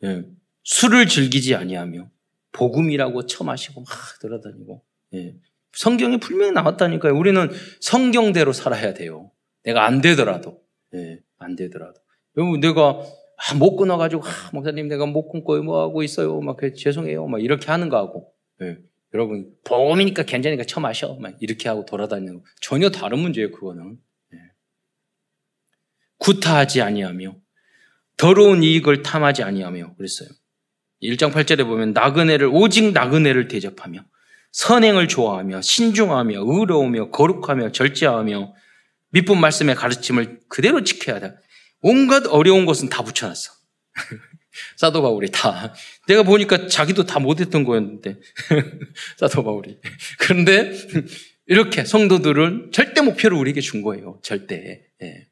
예, 0.04 0.24
술을 0.62 1.06
즐기지 1.08 1.54
아니하며 1.54 2.10
복음이라고 2.52 3.26
처 3.26 3.44
마시고 3.44 3.82
막 3.82 3.88
돌아다니고 4.20 4.82
예, 5.14 5.36
성경에 5.72 6.18
분명히 6.18 6.52
나왔다니까요. 6.52 7.16
우리는 7.16 7.50
성경대로 7.80 8.52
살아야 8.52 8.94
돼요. 8.94 9.30
내가 9.64 9.86
안 9.86 10.00
되더라도 10.00 10.62
예, 10.94 11.20
안 11.38 11.56
되더라도 11.56 12.00
여러분 12.36 12.60
내가 12.60 13.00
아, 13.36 13.54
못 13.54 13.76
끊어가지고 13.76 14.22
아, 14.24 14.50
목사님 14.52 14.88
내가 14.88 15.06
못 15.06 15.30
끊고 15.30 15.62
뭐 15.62 15.82
하고 15.82 16.02
있어요. 16.02 16.40
막 16.40 16.58
죄송해요. 16.76 17.26
막 17.26 17.42
이렇게 17.42 17.70
하는 17.70 17.88
거하고 17.88 18.32
예, 18.62 18.78
여러분 19.14 19.52
복음이니까 19.64 20.24
괜찮으니까 20.24 20.64
처 20.64 20.80
마셔. 20.80 21.14
막 21.20 21.34
이렇게 21.40 21.68
하고 21.68 21.84
돌아다니는 21.84 22.38
거 22.38 22.44
전혀 22.60 22.90
다른 22.90 23.18
문제예요. 23.20 23.50
그거는 23.52 23.98
예. 24.34 24.38
구타하지 26.18 26.82
아니하며 26.82 27.36
더러운 28.16 28.62
이익을 28.62 29.02
탐하지 29.02 29.42
아니하며 29.44 29.94
그랬어요. 29.96 30.28
1장 31.02 31.32
8절에 31.32 31.64
보면 31.64 31.92
나그네를 31.92 32.48
오직 32.52 32.92
나그네를 32.92 33.46
대접하며 33.46 34.04
선행을 34.52 35.08
좋아하며 35.08 35.62
신중하며 35.62 36.40
의로우며 36.46 37.10
거룩하며 37.10 37.72
절제하며 37.72 38.54
밑분 39.10 39.40
말씀의 39.40 39.74
가르침을 39.74 40.40
그대로 40.48 40.84
지켜야 40.84 41.20
돼. 41.20 41.34
온갖 41.80 42.24
어려운 42.28 42.66
것은 42.66 42.88
다 42.88 43.02
붙여놨어. 43.02 43.52
사도 44.76 45.02
바울이 45.02 45.30
다. 45.30 45.74
내가 46.08 46.22
보니까 46.22 46.66
자기도 46.66 47.04
다 47.06 47.18
못했던 47.20 47.64
거였는데. 47.64 48.18
사도 49.18 49.44
바울이. 49.44 49.78
그런데 50.18 50.72
이렇게 51.46 51.84
성도들은 51.84 52.72
절대 52.72 53.00
목표를 53.00 53.36
우리에게 53.38 53.60
준 53.60 53.82
거예요. 53.82 54.18
절대. 54.22 54.84
예. 55.02 55.28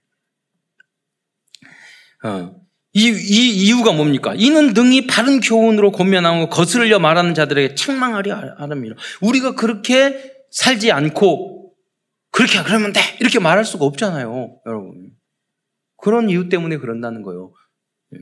어. 2.24 2.65
이, 2.96 3.08
이 3.08 3.66
이유가 3.66 3.92
뭡니까? 3.92 4.32
이는 4.34 4.72
등이 4.72 5.06
바른 5.06 5.40
교훈으로 5.40 5.92
권면하고 5.92 6.48
거스르려 6.48 6.98
말하는 6.98 7.34
자들에게 7.34 7.74
책망하려 7.74 8.34
하랍니다. 8.56 8.96
우리가 9.20 9.54
그렇게 9.54 10.32
살지 10.50 10.92
않고 10.92 11.74
그렇게 12.30 12.62
그러면 12.62 12.94
돼 12.94 13.00
이렇게 13.20 13.38
말할 13.38 13.66
수가 13.66 13.84
없잖아요, 13.84 14.60
여러분. 14.64 15.10
그런 15.98 16.30
이유 16.30 16.48
때문에 16.48 16.78
그런다는 16.78 17.22
거예요. 17.22 17.52
예. 18.14 18.18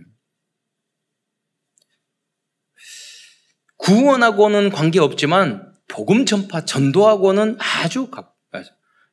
구원하고는 3.76 4.70
관계 4.70 4.98
없지만 4.98 5.72
복음 5.86 6.26
전파 6.26 6.64
전도하고는 6.64 7.58
아주 7.60 8.10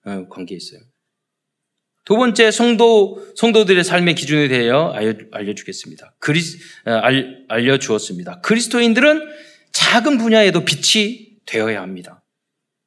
어, 0.05 0.27
관계 0.27 0.55
있어요. 0.55 0.81
두 2.03 2.15
번째 2.15 2.51
성도 2.51 3.23
성도들의 3.35 3.83
삶의 3.83 4.15
기준에 4.15 4.47
대하여 4.47 4.93
알려 5.31 5.53
주겠습니다. 5.53 6.15
그리 6.19 6.39
어, 6.85 6.91
알, 6.91 7.45
알려 7.47 7.77
주었습니다. 7.77 8.41
그리스도인들은 8.41 9.21
작은 9.71 10.17
분야에도 10.17 10.65
빛이 10.65 11.37
되어야 11.45 11.81
합니다. 11.81 12.23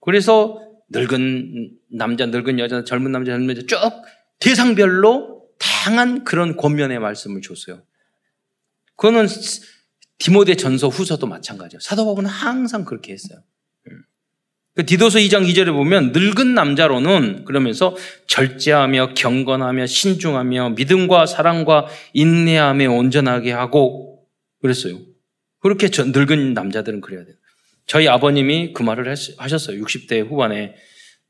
그래서 0.01 0.61
늙은 0.91 1.71
남자, 1.93 2.27
늙은 2.27 2.59
여자, 2.59 2.85
젊은 2.85 3.12
남자, 3.12 3.33
젊은 3.33 3.57
여자 3.57 3.67
쭉 3.67 3.79
대상별로 4.41 5.43
다양한 5.59 6.25
그런 6.25 6.57
권면의 6.57 6.99
말씀을 6.99 7.41
줬어요. 7.41 7.83
그거는 8.97 9.27
디모데 10.19 10.57
전서 10.57 10.89
후서도 10.89 11.27
마찬가지예요. 11.27 11.81
사도 11.81 12.05
바울은 12.05 12.27
항상 12.27 12.85
그렇게 12.85 13.12
했어요. 13.12 13.41
그 14.75 14.85
디도서 14.85 15.20
2장 15.20 15.49
2절에 15.49 15.72
보면 15.72 16.11
늙은 16.12 16.55
남자로는 16.55 17.45
그러면서 17.45 17.97
절제하며 18.27 19.14
경건하며 19.14 19.87
신중하며 19.87 20.70
믿음과 20.70 21.27
사랑과 21.27 21.87
인내함에 22.12 22.87
온전하게 22.87 23.53
하고 23.53 24.27
그랬어요. 24.61 24.99
그렇게 25.61 25.89
늙은 25.97 26.55
남자들은 26.55 27.01
그래야 27.01 27.25
돼요. 27.25 27.37
저희 27.87 28.09
아버님이 28.09 28.72
그 28.72 28.83
말을 28.83 29.09
하셨어요. 29.37 29.81
60대 29.81 30.29
후반에 30.29 30.75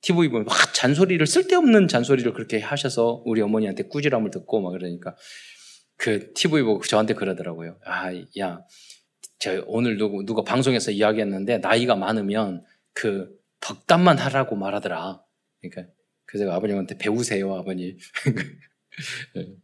TV 0.00 0.28
보면 0.28 0.46
막 0.46 0.72
잔소리를 0.72 1.26
쓸데없는 1.26 1.88
잔소리를 1.88 2.32
그렇게 2.32 2.60
하셔서 2.60 3.22
우리 3.26 3.42
어머니한테 3.42 3.84
꾸지람을 3.84 4.30
듣고 4.30 4.60
막 4.62 4.70
그러니까 4.70 5.14
그 5.96 6.32
TV 6.32 6.62
보고 6.62 6.82
저한테 6.82 7.14
그러더라고요. 7.14 7.76
아, 7.84 8.10
야, 8.38 8.60
저 9.38 9.62
오늘 9.66 9.98
누구 9.98 10.24
누가 10.24 10.42
방송에서 10.42 10.90
이야기했는데 10.90 11.58
나이가 11.58 11.94
많으면 11.94 12.62
그 12.94 13.28
덕담만 13.60 14.18
하라고 14.18 14.56
말하더라. 14.56 15.22
그러니까 15.60 15.92
그래서 16.24 16.50
아버님한테 16.50 16.96
배우세요, 16.96 17.54
아버님. 17.54 17.98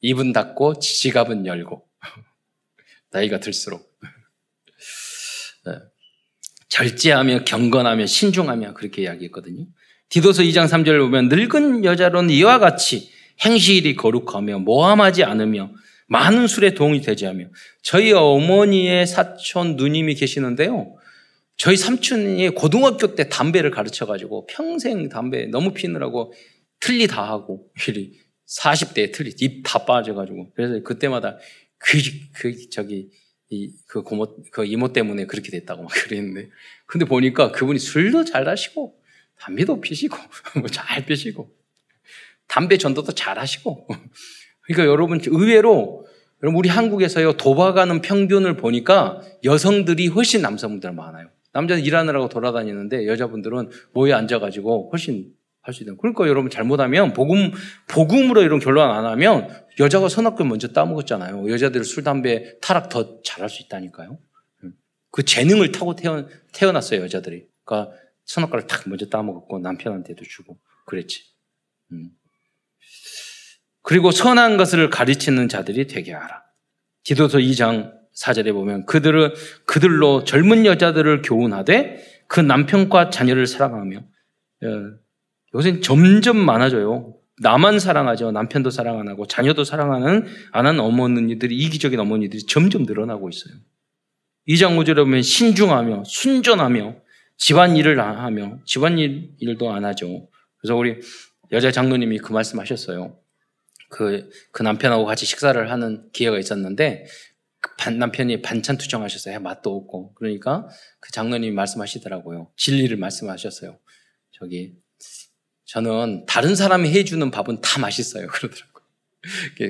입은 0.00 0.32
닫고 0.32 0.78
지갑은 0.78 1.46
열고 1.46 1.86
나이가 3.10 3.40
들수록 3.40 3.98
네. 5.64 5.72
절제하며 6.68 7.44
경건하며 7.44 8.06
신중하며 8.06 8.74
그렇게 8.74 9.02
이야기했거든요. 9.02 9.66
디도서 10.08 10.42
2장 10.42 10.66
3절을 10.68 11.00
보면 11.00 11.28
늙은 11.28 11.84
여자로는 11.84 12.30
이와 12.30 12.58
같이 12.58 13.10
행실이 13.44 13.96
거룩하며 13.96 14.60
모함하지 14.60 15.24
않으며 15.24 15.70
많은 16.08 16.46
술에 16.46 16.74
도움이 16.74 17.02
되지 17.02 17.26
않으며 17.26 17.48
저희 17.82 18.12
어머니의 18.12 19.06
사촌 19.06 19.76
누님이 19.76 20.14
계시는데요. 20.14 20.96
저희 21.56 21.76
삼촌이 21.76 22.50
고등학교 22.50 23.14
때 23.14 23.28
담배를 23.28 23.70
가르쳐 23.70 24.06
가지고 24.06 24.46
평생 24.46 25.08
담배 25.08 25.46
너무 25.46 25.72
피느라고 25.72 26.32
틀리 26.80 27.06
다 27.06 27.28
하고 27.28 27.70
40대에 28.46 29.12
틀리 29.12 29.34
입 29.40 29.62
다 29.62 29.84
빠져 29.84 30.14
가지고 30.14 30.50
그래서 30.54 30.82
그때마다 30.82 31.38
그, 31.78 31.98
그 32.34 32.70
저기 32.70 33.10
이, 33.52 33.70
그 33.86 34.02
고모, 34.02 34.34
그 34.50 34.64
이모 34.64 34.92
때문에 34.94 35.26
그렇게 35.26 35.50
됐다고 35.50 35.82
막 35.82 35.92
그랬는데. 35.92 36.48
근데 36.86 37.04
보니까 37.04 37.52
그분이 37.52 37.78
술도 37.78 38.24
잘 38.24 38.48
하시고, 38.48 38.94
담배도 39.38 39.80
피시고, 39.82 40.16
뭐 40.58 40.68
잘 40.68 41.04
피시고, 41.04 41.54
담배 42.48 42.78
전도도 42.78 43.12
잘 43.12 43.38
하시고. 43.38 43.86
그러니까 44.62 44.90
여러분, 44.90 45.20
의외로, 45.26 46.06
여러분, 46.42 46.58
우리 46.58 46.70
한국에서요, 46.70 47.34
도박하는 47.34 48.00
평균을 48.00 48.56
보니까 48.56 49.20
여성들이 49.44 50.08
훨씬 50.08 50.40
남성분들 50.40 50.92
많아요. 50.92 51.28
남자는 51.52 51.82
일하느라고 51.84 52.28
돌아다니는데 52.28 53.06
여자분들은 53.06 53.70
모여 53.92 54.16
앉아가지고 54.16 54.90
훨씬 54.92 55.34
할 55.62 55.72
수 55.72 55.84
있는. 55.84 55.96
그러니까 55.96 56.26
여러분 56.26 56.50
잘못하면 56.50 57.12
복음 57.12 57.52
복음으로 57.88 58.42
이런 58.42 58.58
결론 58.58 58.90
안 58.90 59.06
하면 59.06 59.48
여자가 59.78 60.08
선악금 60.08 60.48
먼저 60.48 60.68
따먹었잖아요. 60.68 61.48
여자들 61.50 61.84
술 61.84 62.02
담배 62.02 62.58
타락 62.60 62.88
더 62.88 63.22
잘할 63.22 63.48
수 63.48 63.62
있다니까요. 63.62 64.18
그 65.12 65.24
재능을 65.24 65.70
타고 65.72 65.94
태어, 65.94 66.26
태어났어요 66.52 67.02
여자들이. 67.02 67.46
그러니까 67.64 67.94
선악과를 68.24 68.66
탁 68.66 68.88
먼저 68.88 69.06
따먹었고 69.06 69.60
남편한테도 69.60 70.24
주고 70.24 70.58
그랬지. 70.86 71.22
음. 71.92 72.10
그리고 73.82 74.10
선한 74.10 74.56
것을 74.56 74.90
가르치는 74.90 75.48
자들이 75.48 75.86
되게 75.86 76.12
하라. 76.12 76.42
기도서 77.04 77.38
2장 77.38 77.92
4절에 78.16 78.52
보면 78.52 78.86
그들은 78.86 79.32
그들로 79.64 80.24
젊은 80.24 80.66
여자들을 80.66 81.22
교훈하되 81.22 82.04
그 82.26 82.40
남편과 82.40 83.10
자녀를 83.10 83.46
사랑하며 83.46 83.98
어, 83.98 84.66
요새 85.54 85.80
점점 85.80 86.38
많아져요. 86.38 87.14
나만 87.40 87.78
사랑하죠. 87.78 88.30
남편도 88.30 88.70
사랑 88.70 89.00
안 89.00 89.08
하고 89.08 89.26
자녀도 89.26 89.64
사랑하는 89.64 90.26
안 90.52 90.66
하는 90.66 90.80
어머니들이 90.80 91.56
이기적인 91.56 91.98
어머니들이 91.98 92.46
점점 92.46 92.84
늘어나고 92.84 93.28
있어요. 93.28 93.54
2장 94.48 94.76
5절에 94.78 94.96
보면 94.96 95.22
신중하며 95.22 96.04
순전하며 96.06 96.96
집안 97.36 97.76
일을 97.76 98.00
안 98.00 98.18
하며 98.18 98.58
집안 98.64 98.98
일, 98.98 99.32
일도 99.38 99.72
안 99.72 99.84
하죠. 99.84 100.28
그래서 100.58 100.76
우리 100.76 101.00
여자 101.52 101.70
장로님이 101.70 102.18
그 102.18 102.32
말씀하셨어요. 102.32 103.16
그, 103.88 104.30
그 104.52 104.62
남편하고 104.62 105.04
같이 105.04 105.26
식사를 105.26 105.70
하는 105.70 106.08
기회가 106.12 106.38
있었는데 106.38 107.04
그 107.62 107.88
남편이 107.88 108.42
반찬 108.42 108.76
투정하셨어요. 108.76 109.40
맛도 109.40 109.74
없고. 109.74 110.14
그러니까 110.14 110.68
그 111.00 111.12
장로님이 111.12 111.52
말씀하시더라고요. 111.54 112.50
진리를 112.56 112.96
말씀하셨어요. 112.96 113.78
저기 114.32 114.74
저는 115.66 116.26
다른 116.26 116.54
사람이 116.54 116.90
해주는 116.90 117.30
밥은 117.30 117.60
다 117.60 117.80
맛있어요. 117.80 118.26
그러더라고요. 118.28 118.82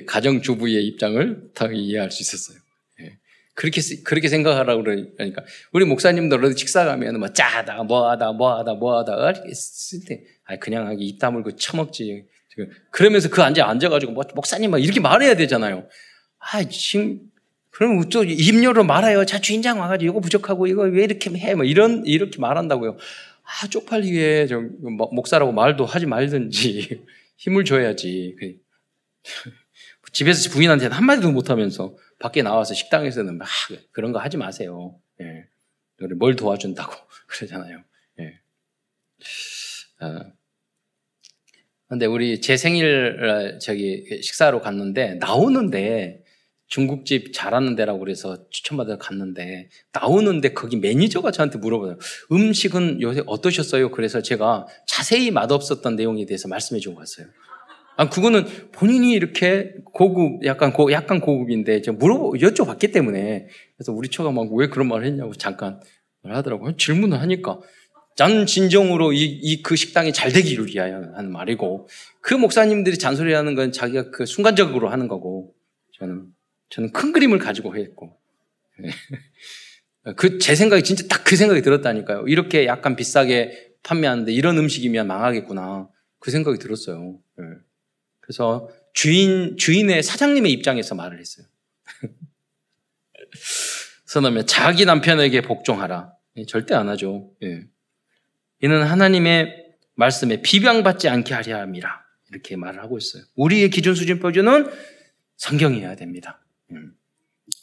가정주부의 0.06 0.84
입장을 0.86 1.50
다 1.54 1.68
이해할 1.70 2.10
수 2.10 2.22
있었어요. 2.22 2.58
예. 3.02 3.18
그렇게, 3.54 3.80
그렇게 4.02 4.28
생각하라고 4.28 4.82
그러니까. 4.82 5.44
우리 5.72 5.84
목사님들도 5.84 6.56
식사 6.56 6.86
가면 6.86 7.20
뭐 7.20 7.28
짜다, 7.28 7.82
뭐하다, 7.82 8.32
뭐하다, 8.32 8.74
뭐하다, 8.74 9.42
했을 9.46 10.00
때, 10.06 10.24
아, 10.44 10.56
그냥 10.56 10.96
입 10.98 11.18
다물고 11.18 11.56
처먹지. 11.56 12.26
그러면서 12.90 13.28
그 13.28 13.42
앉아 13.42 13.66
앉아가지고 13.66 14.12
뭐, 14.12 14.24
목사님 14.34 14.70
막 14.70 14.82
이렇게 14.82 15.00
말해야 15.00 15.36
되잖아요. 15.36 15.86
아, 16.38 16.64
지금 16.64 17.20
그럼 17.82 18.08
또입 18.08 18.62
열어 18.62 18.84
말아요. 18.84 19.24
자, 19.24 19.40
주인장 19.40 19.80
와가지고 19.80 20.12
이거 20.12 20.20
부족하고 20.20 20.68
이거 20.68 20.82
왜 20.82 21.02
이렇게 21.02 21.30
해? 21.30 21.56
뭐 21.56 21.64
이런, 21.64 22.06
이렇게 22.06 22.38
말한다고요. 22.38 22.96
아, 23.42 23.66
쪽팔리게 23.66 24.46
좀 24.46 24.76
목사라고 25.10 25.50
말도 25.50 25.84
하지 25.84 26.06
말든지 26.06 27.02
힘을 27.38 27.64
줘야지. 27.64 28.36
그 28.38 28.54
집에서 30.12 30.48
부인한테 30.50 30.86
한마디도 30.86 31.32
못하면서 31.32 31.96
밖에 32.20 32.42
나와서 32.42 32.72
식당에서는 32.72 33.36
막 33.36 33.48
그런 33.90 34.12
거 34.12 34.20
하지 34.20 34.36
마세요. 34.36 34.96
예. 35.20 35.46
뭘 36.18 36.36
도와준다고 36.36 36.94
그러잖아요. 37.26 37.82
예. 38.20 38.40
어. 40.04 40.32
근데 41.88 42.06
우리 42.06 42.40
제 42.40 42.56
생일 42.56 43.24
어, 43.24 43.58
저기 43.58 44.20
식사로 44.22 44.60
갔는데 44.60 45.14
나오는데 45.14 46.21
중국집 46.72 47.34
잘하는 47.34 47.76
데라고 47.76 47.98
그래서 47.98 48.48
추천받아 48.48 48.96
갔는데 48.96 49.68
나오는데 49.92 50.54
거기 50.54 50.78
매니저가 50.78 51.30
저한테 51.30 51.58
물어봐요. 51.58 51.98
음식은 52.32 53.02
요새 53.02 53.22
어떠셨어요? 53.26 53.90
그래서 53.90 54.22
제가 54.22 54.66
자세히 54.86 55.30
맛없었던 55.30 55.96
내용에 55.96 56.24
대해서 56.24 56.48
말씀해 56.48 56.80
주고 56.80 56.96
갔어요. 56.96 57.26
아, 57.98 58.08
그거는 58.08 58.46
본인이 58.72 59.12
이렇게 59.12 59.74
고급, 59.92 60.46
약간 60.46 60.72
고, 60.72 60.90
약간 60.92 61.20
고급인데, 61.20 61.82
제가 61.82 61.98
물어보, 61.98 62.36
여쭤봤기 62.38 62.90
때문에. 62.90 63.48
그래서 63.76 63.92
우리 63.92 64.08
처가 64.08 64.30
막 64.30 64.50
왜 64.50 64.68
그런 64.68 64.88
말을 64.88 65.04
했냐고 65.04 65.34
잠깐 65.34 65.78
말하더라고요. 66.22 66.78
질문을 66.78 67.20
하니까. 67.20 67.60
난 68.16 68.46
진정으로 68.46 69.12
이, 69.12 69.24
이 69.24 69.62
그 69.62 69.76
식당이 69.76 70.14
잘 70.14 70.32
되기를 70.32 70.68
위하여 70.68 71.02
하는 71.14 71.32
말이고, 71.32 71.86
그 72.22 72.32
목사님들이 72.32 72.96
잔소리 72.96 73.34
하는 73.34 73.54
건 73.54 73.72
자기가 73.72 74.10
그 74.10 74.24
순간적으로 74.24 74.88
하는 74.88 75.06
거고, 75.06 75.52
저는, 75.98 76.31
저는 76.72 76.92
큰 76.92 77.12
그림을 77.12 77.38
가지고 77.38 77.76
했고, 77.76 78.18
그, 80.16 80.38
제 80.38 80.54
생각이 80.54 80.82
진짜 80.82 81.06
딱 81.06 81.22
그 81.32 81.36
생각이 81.36 81.62
들었다니까요. 81.62 82.28
이렇게 82.28 82.66
약간 82.66 82.94
비싸게 82.94 83.76
판매하는데 83.84 84.30
이런 84.30 84.58
음식이면 84.58 85.06
망하겠구나. 85.06 85.88
그 86.18 86.30
생각이 86.30 86.58
들었어요. 86.58 87.18
네. 87.38 87.44
그래서 88.20 88.68
주인, 88.92 89.56
주인의 89.56 90.02
사장님의 90.02 90.52
입장에서 90.52 90.94
말을 90.94 91.18
했어요. 91.18 91.46
선하면 94.04 94.46
자기 94.46 94.84
남편에게 94.84 95.40
복종하라. 95.40 96.12
예, 96.36 96.44
절대 96.44 96.74
안 96.74 96.90
하죠. 96.90 97.30
예. 97.42 97.64
이는 98.60 98.82
하나님의 98.82 99.56
말씀에 99.94 100.42
비방받지 100.42 101.08
않게 101.08 101.32
하려 101.32 101.60
함이라. 101.60 102.04
이렇게 102.30 102.56
말을 102.56 102.82
하고 102.82 102.98
있어요. 102.98 103.22
우리의 103.36 103.70
기준 103.70 103.94
수준 103.94 104.20
표준은 104.20 104.70
성경이어야 105.38 105.96
됩니다. 105.96 106.41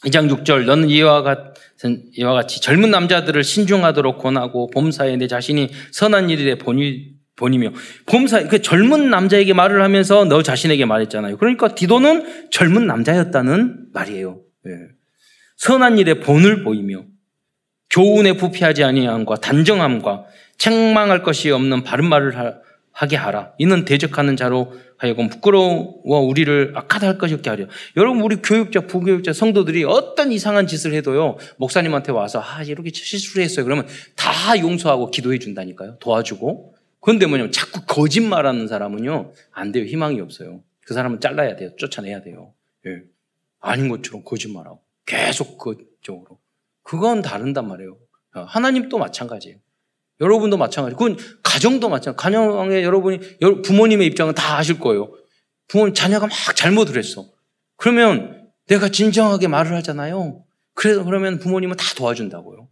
2장 0.04 0.24
음. 0.24 0.36
6절 0.36 0.64
너는 0.64 0.88
이와 0.88 1.22
같은 1.22 2.04
이와 2.16 2.34
같이 2.34 2.60
젊은 2.60 2.90
남자들을 2.90 3.42
신중하도록 3.42 4.18
권하고 4.18 4.70
봄사에 4.70 5.16
내 5.16 5.26
자신이 5.26 5.70
선한 5.92 6.30
일에 6.30 6.56
본이 6.56 7.20
본이며 7.36 7.72
봄사 8.06 8.46
그 8.48 8.60
젊은 8.60 9.10
남자에게 9.10 9.54
말을 9.54 9.82
하면서 9.82 10.24
너 10.24 10.42
자신에게 10.42 10.84
말했잖아요. 10.84 11.38
그러니까 11.38 11.74
디도는 11.74 12.50
젊은 12.50 12.86
남자였다는 12.86 13.88
말이에요. 13.92 14.40
예. 14.66 14.72
선한 15.56 15.98
일에 15.98 16.20
본을 16.20 16.62
보이며 16.62 17.04
교훈에 17.90 18.34
부패하지 18.34 18.84
아니함과 18.84 19.36
단정함과 19.36 20.24
책망할 20.58 21.22
것이 21.22 21.50
없는 21.50 21.82
바른 21.82 22.06
말을 22.06 22.36
하게 23.00 23.16
하라. 23.16 23.54
이는 23.56 23.86
대적하는 23.86 24.36
자로 24.36 24.74
하여금 24.98 25.30
부끄러워 25.30 26.02
우리를 26.04 26.74
악하다 26.76 27.06
할 27.06 27.16
것이 27.16 27.32
없게 27.32 27.48
하려. 27.48 27.66
여러분 27.96 28.20
우리 28.20 28.36
교육자, 28.36 28.82
부교육자 28.82 29.32
성도들이 29.32 29.84
어떤 29.84 30.32
이상한 30.32 30.66
짓을 30.66 30.92
해도요 30.92 31.38
목사님한테 31.56 32.12
와서 32.12 32.42
아 32.44 32.62
이렇게 32.62 32.90
실수를 32.92 33.42
했어요. 33.42 33.64
그러면 33.64 33.86
다 34.16 34.58
용서하고 34.58 35.10
기도해 35.10 35.38
준다니까요. 35.38 35.96
도와주고. 35.98 36.74
그런데 37.00 37.24
뭐냐면 37.24 37.52
자꾸 37.52 37.86
거짓말하는 37.86 38.68
사람은요 38.68 39.32
안 39.52 39.72
돼요. 39.72 39.86
희망이 39.86 40.20
없어요. 40.20 40.62
그 40.84 40.92
사람은 40.92 41.20
잘라야 41.20 41.56
돼요. 41.56 41.70
쫓아내야 41.78 42.20
돼요. 42.20 42.52
예. 42.86 43.00
아닌 43.60 43.88
것처럼 43.88 44.24
거짓말하고 44.24 44.82
계속 45.06 45.56
그쪽으로. 45.56 46.38
그건 46.82 47.22
다른단 47.22 47.66
말이에요. 47.66 47.96
하나님도 48.32 48.98
마찬가지예요. 48.98 49.56
여러분도 50.20 50.56
마찬가지. 50.56 50.94
그건 50.94 51.16
가정도 51.42 51.88
마찬가지. 51.88 52.22
가정에 52.22 52.82
여러분이 52.82 53.38
부모님의 53.64 54.06
입장은 54.08 54.34
다 54.34 54.58
아실 54.58 54.78
거예요. 54.78 55.12
부모님 55.68 55.94
자녀가 55.94 56.26
막 56.26 56.56
잘못을 56.56 56.98
했어. 56.98 57.26
그러면 57.76 58.50
내가 58.66 58.88
진정하게 58.88 59.48
말을 59.48 59.74
하잖아요. 59.76 60.44
그래서 60.74 61.04
그러면 61.04 61.38
부모님은 61.38 61.76
다 61.76 61.84
도와준다고요. 61.96 62.68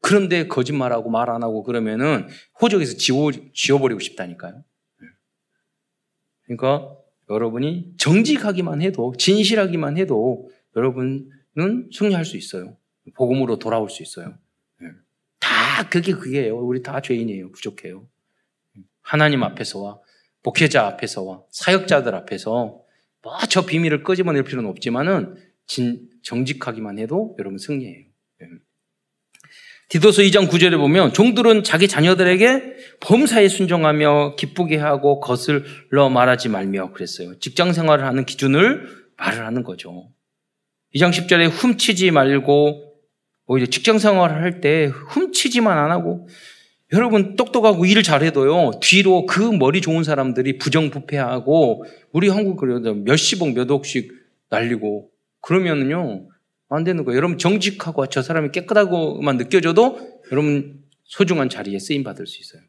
그런데 0.00 0.46
거짓말하고 0.48 1.10
말 1.10 1.30
안 1.30 1.42
하고 1.42 1.62
그러면은 1.62 2.28
호적에서 2.60 2.96
지워, 2.96 3.30
지워버리고 3.54 4.00
싶다니까요. 4.00 4.62
그러니까 6.44 6.94
여러분이 7.30 7.94
정직하기만 7.98 8.82
해도, 8.82 9.14
진실하기만 9.18 9.96
해도 9.96 10.50
여러분은 10.76 11.30
승리할 11.92 12.24
수 12.26 12.36
있어요. 12.36 12.76
복음으로 13.16 13.58
돌아올 13.58 13.88
수 13.88 14.02
있어요. 14.02 14.34
다 15.44 15.88
그게 15.88 16.12
그게예요. 16.12 16.56
우리 16.56 16.82
다 16.82 17.00
죄인이에요. 17.02 17.52
부족해요. 17.52 18.08
하나님 19.02 19.42
앞에서와 19.42 19.98
목회자 20.42 20.86
앞에서와 20.86 21.42
사역자들 21.50 22.14
앞에서 22.14 22.80
뭐 23.22 23.38
저 23.48 23.64
비밀을 23.64 24.02
끄집어낼 24.02 24.44
필요는 24.44 24.68
없지만은 24.70 25.36
진, 25.66 26.08
정직하기만 26.22 26.98
해도 26.98 27.34
여러분 27.38 27.58
승리해요. 27.58 28.04
예. 28.42 28.46
디도서 29.88 30.22
2장 30.22 30.48
9절에 30.48 30.76
보면 30.76 31.12
종들은 31.12 31.62
자기 31.62 31.88
자녀들에게 31.88 32.98
범사에 33.00 33.48
순종하며 33.48 34.36
기쁘게 34.36 34.76
하고 34.76 35.20
거슬러 35.20 36.08
말하지 36.10 36.48
말며 36.48 36.92
그랬어요. 36.92 37.38
직장 37.38 37.72
생활을 37.72 38.04
하는 38.04 38.24
기준을 38.24 38.88
말을 39.16 39.44
하는 39.44 39.62
거죠. 39.62 40.10
2장 40.94 41.10
10절에 41.10 41.48
훔치지 41.50 42.10
말고 42.10 42.93
오히려 43.46 43.66
직장 43.66 43.98
생활을 43.98 44.40
할 44.42 44.60
때 44.60 44.86
훔치지만 44.86 45.76
안 45.76 45.90
하고 45.90 46.28
여러분 46.92 47.36
똑똑하고 47.36 47.84
일 47.86 48.02
잘해도요 48.02 48.78
뒤로 48.80 49.26
그 49.26 49.40
머리 49.40 49.80
좋은 49.80 50.04
사람들이 50.04 50.58
부정부패하고 50.58 51.84
우리 52.12 52.28
한국 52.28 52.56
그래도 52.56 52.94
몇십억 52.94 53.52
몇 53.52 53.70
억씩 53.70 54.12
날리고 54.50 55.10
그러면은요 55.40 56.28
안 56.70 56.82
되는 56.84 57.04
거예요. 57.04 57.16
여러분 57.16 57.38
정직하고 57.38 58.06
저 58.06 58.22
사람이 58.22 58.50
깨끗하고만 58.52 59.36
느껴져도 59.36 59.98
여러분 60.32 60.82
소중한 61.04 61.48
자리에 61.48 61.78
쓰임 61.78 62.02
받을 62.02 62.26
수 62.26 62.40
있어요. 62.40 62.62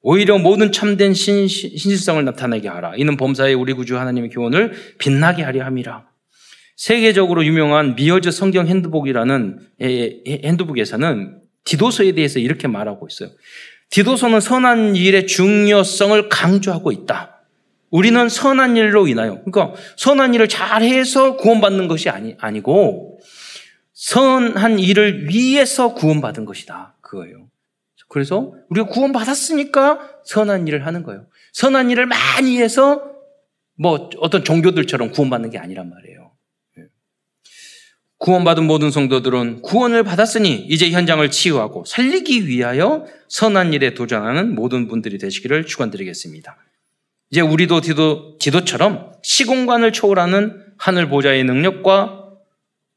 오히려 0.00 0.38
모든 0.38 0.72
참된 0.72 1.14
신, 1.14 1.46
신실성을 1.46 2.24
나타내게 2.24 2.68
하라. 2.68 2.94
이는 2.96 3.16
범사에 3.16 3.52
우리 3.52 3.72
구주 3.72 3.98
하나님의 3.98 4.30
교훈을 4.30 4.72
빛나게 4.98 5.42
하려 5.42 5.64
함이라. 5.64 6.11
세계적으로 6.82 7.44
유명한 7.44 7.94
미어즈 7.94 8.32
성경 8.32 8.66
핸드북이라는 8.66 9.60
핸드북에서는 9.80 11.40
디도서에 11.62 12.10
대해서 12.10 12.40
이렇게 12.40 12.66
말하고 12.66 13.06
있어요. 13.06 13.30
디도서는 13.90 14.40
선한 14.40 14.96
일의 14.96 15.28
중요성을 15.28 16.28
강조하고 16.28 16.90
있다. 16.90 17.44
우리는 17.90 18.28
선한 18.28 18.76
일로 18.76 19.06
인하여, 19.06 19.44
그러니까 19.44 19.80
선한 19.96 20.34
일을 20.34 20.48
잘해서 20.48 21.36
구원받는 21.36 21.86
것이 21.86 22.08
아니, 22.10 22.34
아니고, 22.40 23.20
선한 23.92 24.80
일을 24.80 25.28
위해서 25.28 25.94
구원받은 25.94 26.46
것이다. 26.46 26.96
그거예요. 27.00 27.46
그래서 28.08 28.54
우리가 28.70 28.88
구원받았으니까 28.88 30.00
선한 30.24 30.66
일을 30.66 30.84
하는 30.84 31.04
거예요. 31.04 31.26
선한 31.52 31.92
일을 31.92 32.06
많이 32.06 32.58
해서 32.58 33.04
뭐 33.78 34.10
어떤 34.18 34.42
종교들처럼 34.42 35.12
구원받는 35.12 35.50
게 35.50 35.58
아니란 35.58 35.88
말이에요. 35.88 36.21
구원받은 38.22 38.68
모든 38.68 38.92
성도들은 38.92 39.62
구원을 39.62 40.04
받았으니 40.04 40.66
이제 40.68 40.92
현장을 40.92 41.28
치유하고 41.28 41.84
살리기 41.84 42.46
위하여 42.46 43.04
선한 43.26 43.72
일에 43.72 43.94
도전하는 43.94 44.54
모든 44.54 44.86
분들이 44.86 45.18
되시기를 45.18 45.66
축원드리겠습니다. 45.66 46.56
이제 47.32 47.40
우리도 47.40 47.80
디도, 47.80 48.38
디도처럼 48.38 49.14
시공간을 49.24 49.92
초월하는 49.92 50.62
하늘 50.78 51.08
보좌의 51.08 51.42
능력과 51.42 52.28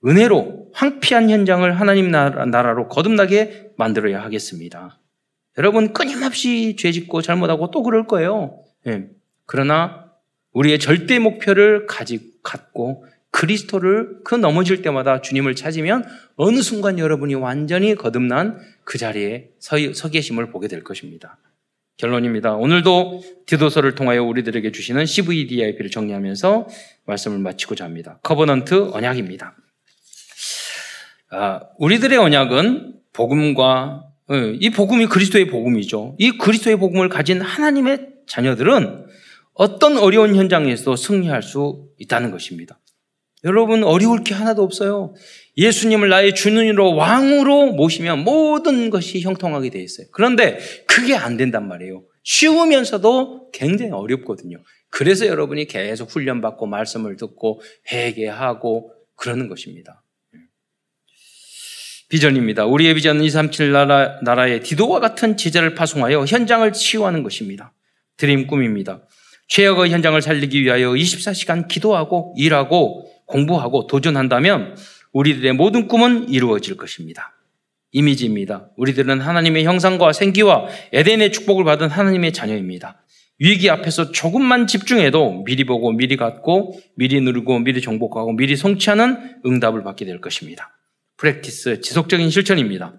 은혜로 0.06 0.68
황피한 0.74 1.32
현장을 1.32 1.80
하나님 1.80 2.12
나라로 2.12 2.88
거듭나게 2.88 3.72
만들어야 3.78 4.24
하겠습니다. 4.24 5.00
여러분 5.58 5.92
끊임없이 5.92 6.76
죄짓고 6.78 7.24
잘못하고 7.24 7.72
또 7.72 7.82
그럴 7.82 8.06
거예요. 8.06 8.60
네. 8.84 9.08
그러나 9.48 10.12
우리의 10.52 10.78
절대 10.78 11.18
목표를 11.18 11.88
가지 11.88 12.20
갖고 12.44 13.08
그리스도를 13.36 14.20
그 14.24 14.34
넘어질 14.34 14.82
때마다 14.82 15.20
주님을 15.20 15.56
찾으면 15.56 16.06
어느 16.38 16.62
순간 16.62 16.98
여러분이 16.98 17.36
완전히 17.36 17.94
거듭난 17.94 18.62
그 18.86 18.98
자리에 18.98 19.50
서, 19.60 19.76
서 19.94 20.10
계심을 20.10 20.52
보게 20.52 20.70
될 20.70 20.86
것입니다. 20.86 21.38
결론입니다. 21.98 22.56
오늘도 22.56 23.24
디도서를 23.46 23.96
통하여 23.96 24.24
우리들에게 24.24 24.72
주시는 24.72 25.06
CVDIP를 25.06 25.92
정리하면서 25.92 26.68
말씀을 27.08 27.40
마치고자 27.40 27.84
합니다. 27.84 28.20
Covenant 28.24 28.92
언약입니다. 28.94 29.58
아, 31.32 31.60
우리들의 31.78 32.18
언약은 32.18 32.94
복음과 33.12 34.06
예, 34.32 34.58
이 34.60 34.70
복음이 34.70 35.08
그리스도의 35.08 35.48
복음이죠. 35.48 36.16
이 36.20 36.38
그리스도의 36.38 36.78
복음을 36.78 37.10
가진 37.10 37.42
하나님의 37.42 38.08
자녀들은 38.28 39.06
어떤 39.54 39.98
어려운 39.98 40.36
현장에서도 40.36 40.96
승리할 40.96 41.44
수 41.44 41.90
있다는 42.00 42.32
것입니다. 42.32 42.80
여러분 43.46 43.84
어려울 43.84 44.24
게 44.24 44.34
하나도 44.34 44.64
없어요. 44.64 45.14
예수님을 45.56 46.10
나의 46.10 46.34
주님으로 46.34 46.96
왕으로 46.96 47.74
모시면 47.74 48.24
모든 48.24 48.90
것이 48.90 49.22
형통하게 49.22 49.70
되어 49.70 49.82
있어요. 49.82 50.08
그런데 50.12 50.58
그게 50.88 51.16
안 51.16 51.38
된단 51.38 51.68
말이에요. 51.68 52.04
쉬우면서도 52.24 53.52
굉장히 53.54 53.92
어렵거든요. 53.92 54.58
그래서 54.90 55.28
여러분이 55.28 55.66
계속 55.66 56.10
훈련받고 56.10 56.66
말씀을 56.66 57.18
듣고 57.18 57.62
회개하고 57.92 58.92
그러는 59.16 59.48
것입니다. 59.48 60.04
비전입니다. 62.10 62.66
우리의 62.66 62.96
비전은 62.96 63.24
237 63.24 63.72
나라, 63.72 64.20
나라의 64.24 64.62
디도와 64.62 65.00
같은 65.00 65.38
제자를 65.38 65.76
파송하여 65.76 66.26
현장을 66.26 66.72
치유하는 66.74 67.24
것입니다. 67.24 67.74
드림 68.18 68.48
꿈입니다. 68.48 69.06
최악의 69.48 69.92
현장을 69.92 70.20
살리기 70.22 70.64
위하여 70.64 70.92
24시간 70.92 71.68
기도하고 71.68 72.34
일하고 72.38 73.15
공부하고 73.26 73.88
도전한다면 73.88 74.76
우리들의 75.12 75.54
모든 75.54 75.88
꿈은 75.88 76.30
이루어질 76.30 76.78
것입니다. 76.78 77.34
이미지입니다. 77.92 78.70
우리들은 78.76 79.22
하나님의 79.22 79.64
형상과 79.64 80.12
생기와 80.12 80.68
에덴의 80.92 81.32
축복을 81.32 81.64
받은 81.64 81.90
하나님의 81.90 82.34
자녀입니다. 82.34 83.02
위기 83.40 83.70
앞에서 83.70 84.12
조금만 84.12 84.68
집중해도 84.68 85.44
미리 85.46 85.66
보고 85.66 85.92
미리 85.92 86.18
갖고 86.18 86.80
미리 86.96 87.20
누르고 87.22 87.60
미리 87.60 87.82
정복하고 87.82 88.34
미리 88.34 88.56
성취하는 88.56 89.40
응답을 89.46 89.84
받게 89.84 90.06
될 90.06 90.22
것입니다. 90.22 90.78
프랙티스 91.18 91.82
지속적인 91.82 92.30
실천입니다. 92.30 92.94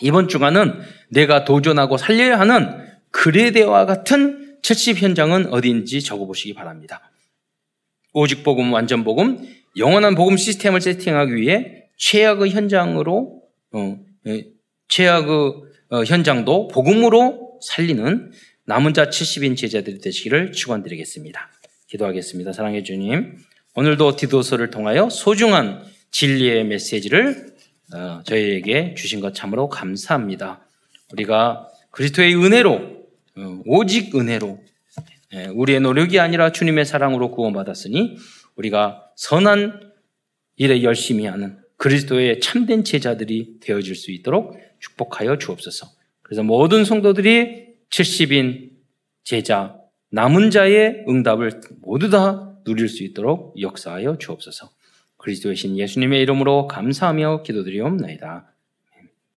이번 0.00 0.28
주간은 0.28 0.80
내가 1.10 1.44
도전하고 1.44 1.96
살려야 1.96 2.38
하는 2.40 2.84
그레데와 3.10 3.86
같은 3.86 4.56
70 4.62 5.02
현장은 5.02 5.52
어디인지 5.52 6.02
적어보시기 6.02 6.54
바랍니다. 6.54 7.10
오직 8.14 8.44
복음, 8.44 8.72
완전 8.72 9.02
복음, 9.02 9.38
영원한 9.76 10.14
복음 10.14 10.36
시스템을 10.36 10.80
세팅하기 10.80 11.34
위해 11.34 11.88
최악의 11.96 12.50
현장으로 12.50 13.42
어, 13.72 13.98
예, 14.28 14.46
최악의 14.88 15.28
어, 15.90 16.04
현장도 16.04 16.68
복음으로 16.68 17.58
살리는 17.60 18.30
남은 18.66 18.94
자 18.94 19.06
70인 19.06 19.56
제자들이 19.56 19.98
되시기를 19.98 20.52
축원드리겠습니다. 20.52 21.50
기도하겠습니다. 21.88 22.52
사랑해 22.52 22.84
주님, 22.84 23.36
오늘도 23.74 24.14
디도서를 24.14 24.70
통하여 24.70 25.10
소중한 25.10 25.82
진리의 26.12 26.64
메시지를 26.66 27.52
어, 27.92 28.22
저희에게 28.24 28.94
주신 28.94 29.18
것 29.18 29.34
참으로 29.34 29.68
감사합니다. 29.68 30.64
우리가 31.12 31.68
그리스도의 31.90 32.36
은혜로 32.36 32.72
어, 33.36 33.62
오직 33.66 34.14
은혜로 34.14 34.60
예, 34.60 34.73
우리의 35.54 35.80
노력이 35.80 36.20
아니라 36.20 36.52
주님의 36.52 36.84
사랑으로 36.84 37.30
구원받았으니 37.30 38.16
우리가 38.56 39.10
선한 39.16 39.92
일에 40.56 40.82
열심히 40.82 41.26
하는 41.26 41.58
그리스도의 41.76 42.40
참된 42.40 42.84
제자들이 42.84 43.58
되어질 43.60 43.94
수 43.94 44.10
있도록 44.12 44.56
축복하여 44.78 45.38
주옵소서. 45.38 45.88
그래서 46.22 46.42
모든 46.42 46.84
성도들이 46.84 47.66
70인 47.90 48.70
제자, 49.24 49.76
남은 50.10 50.50
자의 50.50 51.04
응답을 51.08 51.60
모두 51.80 52.10
다 52.10 52.56
누릴 52.64 52.88
수 52.88 53.02
있도록 53.02 53.60
역사하여 53.60 54.18
주옵소서. 54.18 54.70
그리스도의 55.18 55.56
신 55.56 55.76
예수님의 55.76 56.20
이름으로 56.22 56.66
감사하며 56.68 57.42
기도드리옵나이다. 57.42 58.53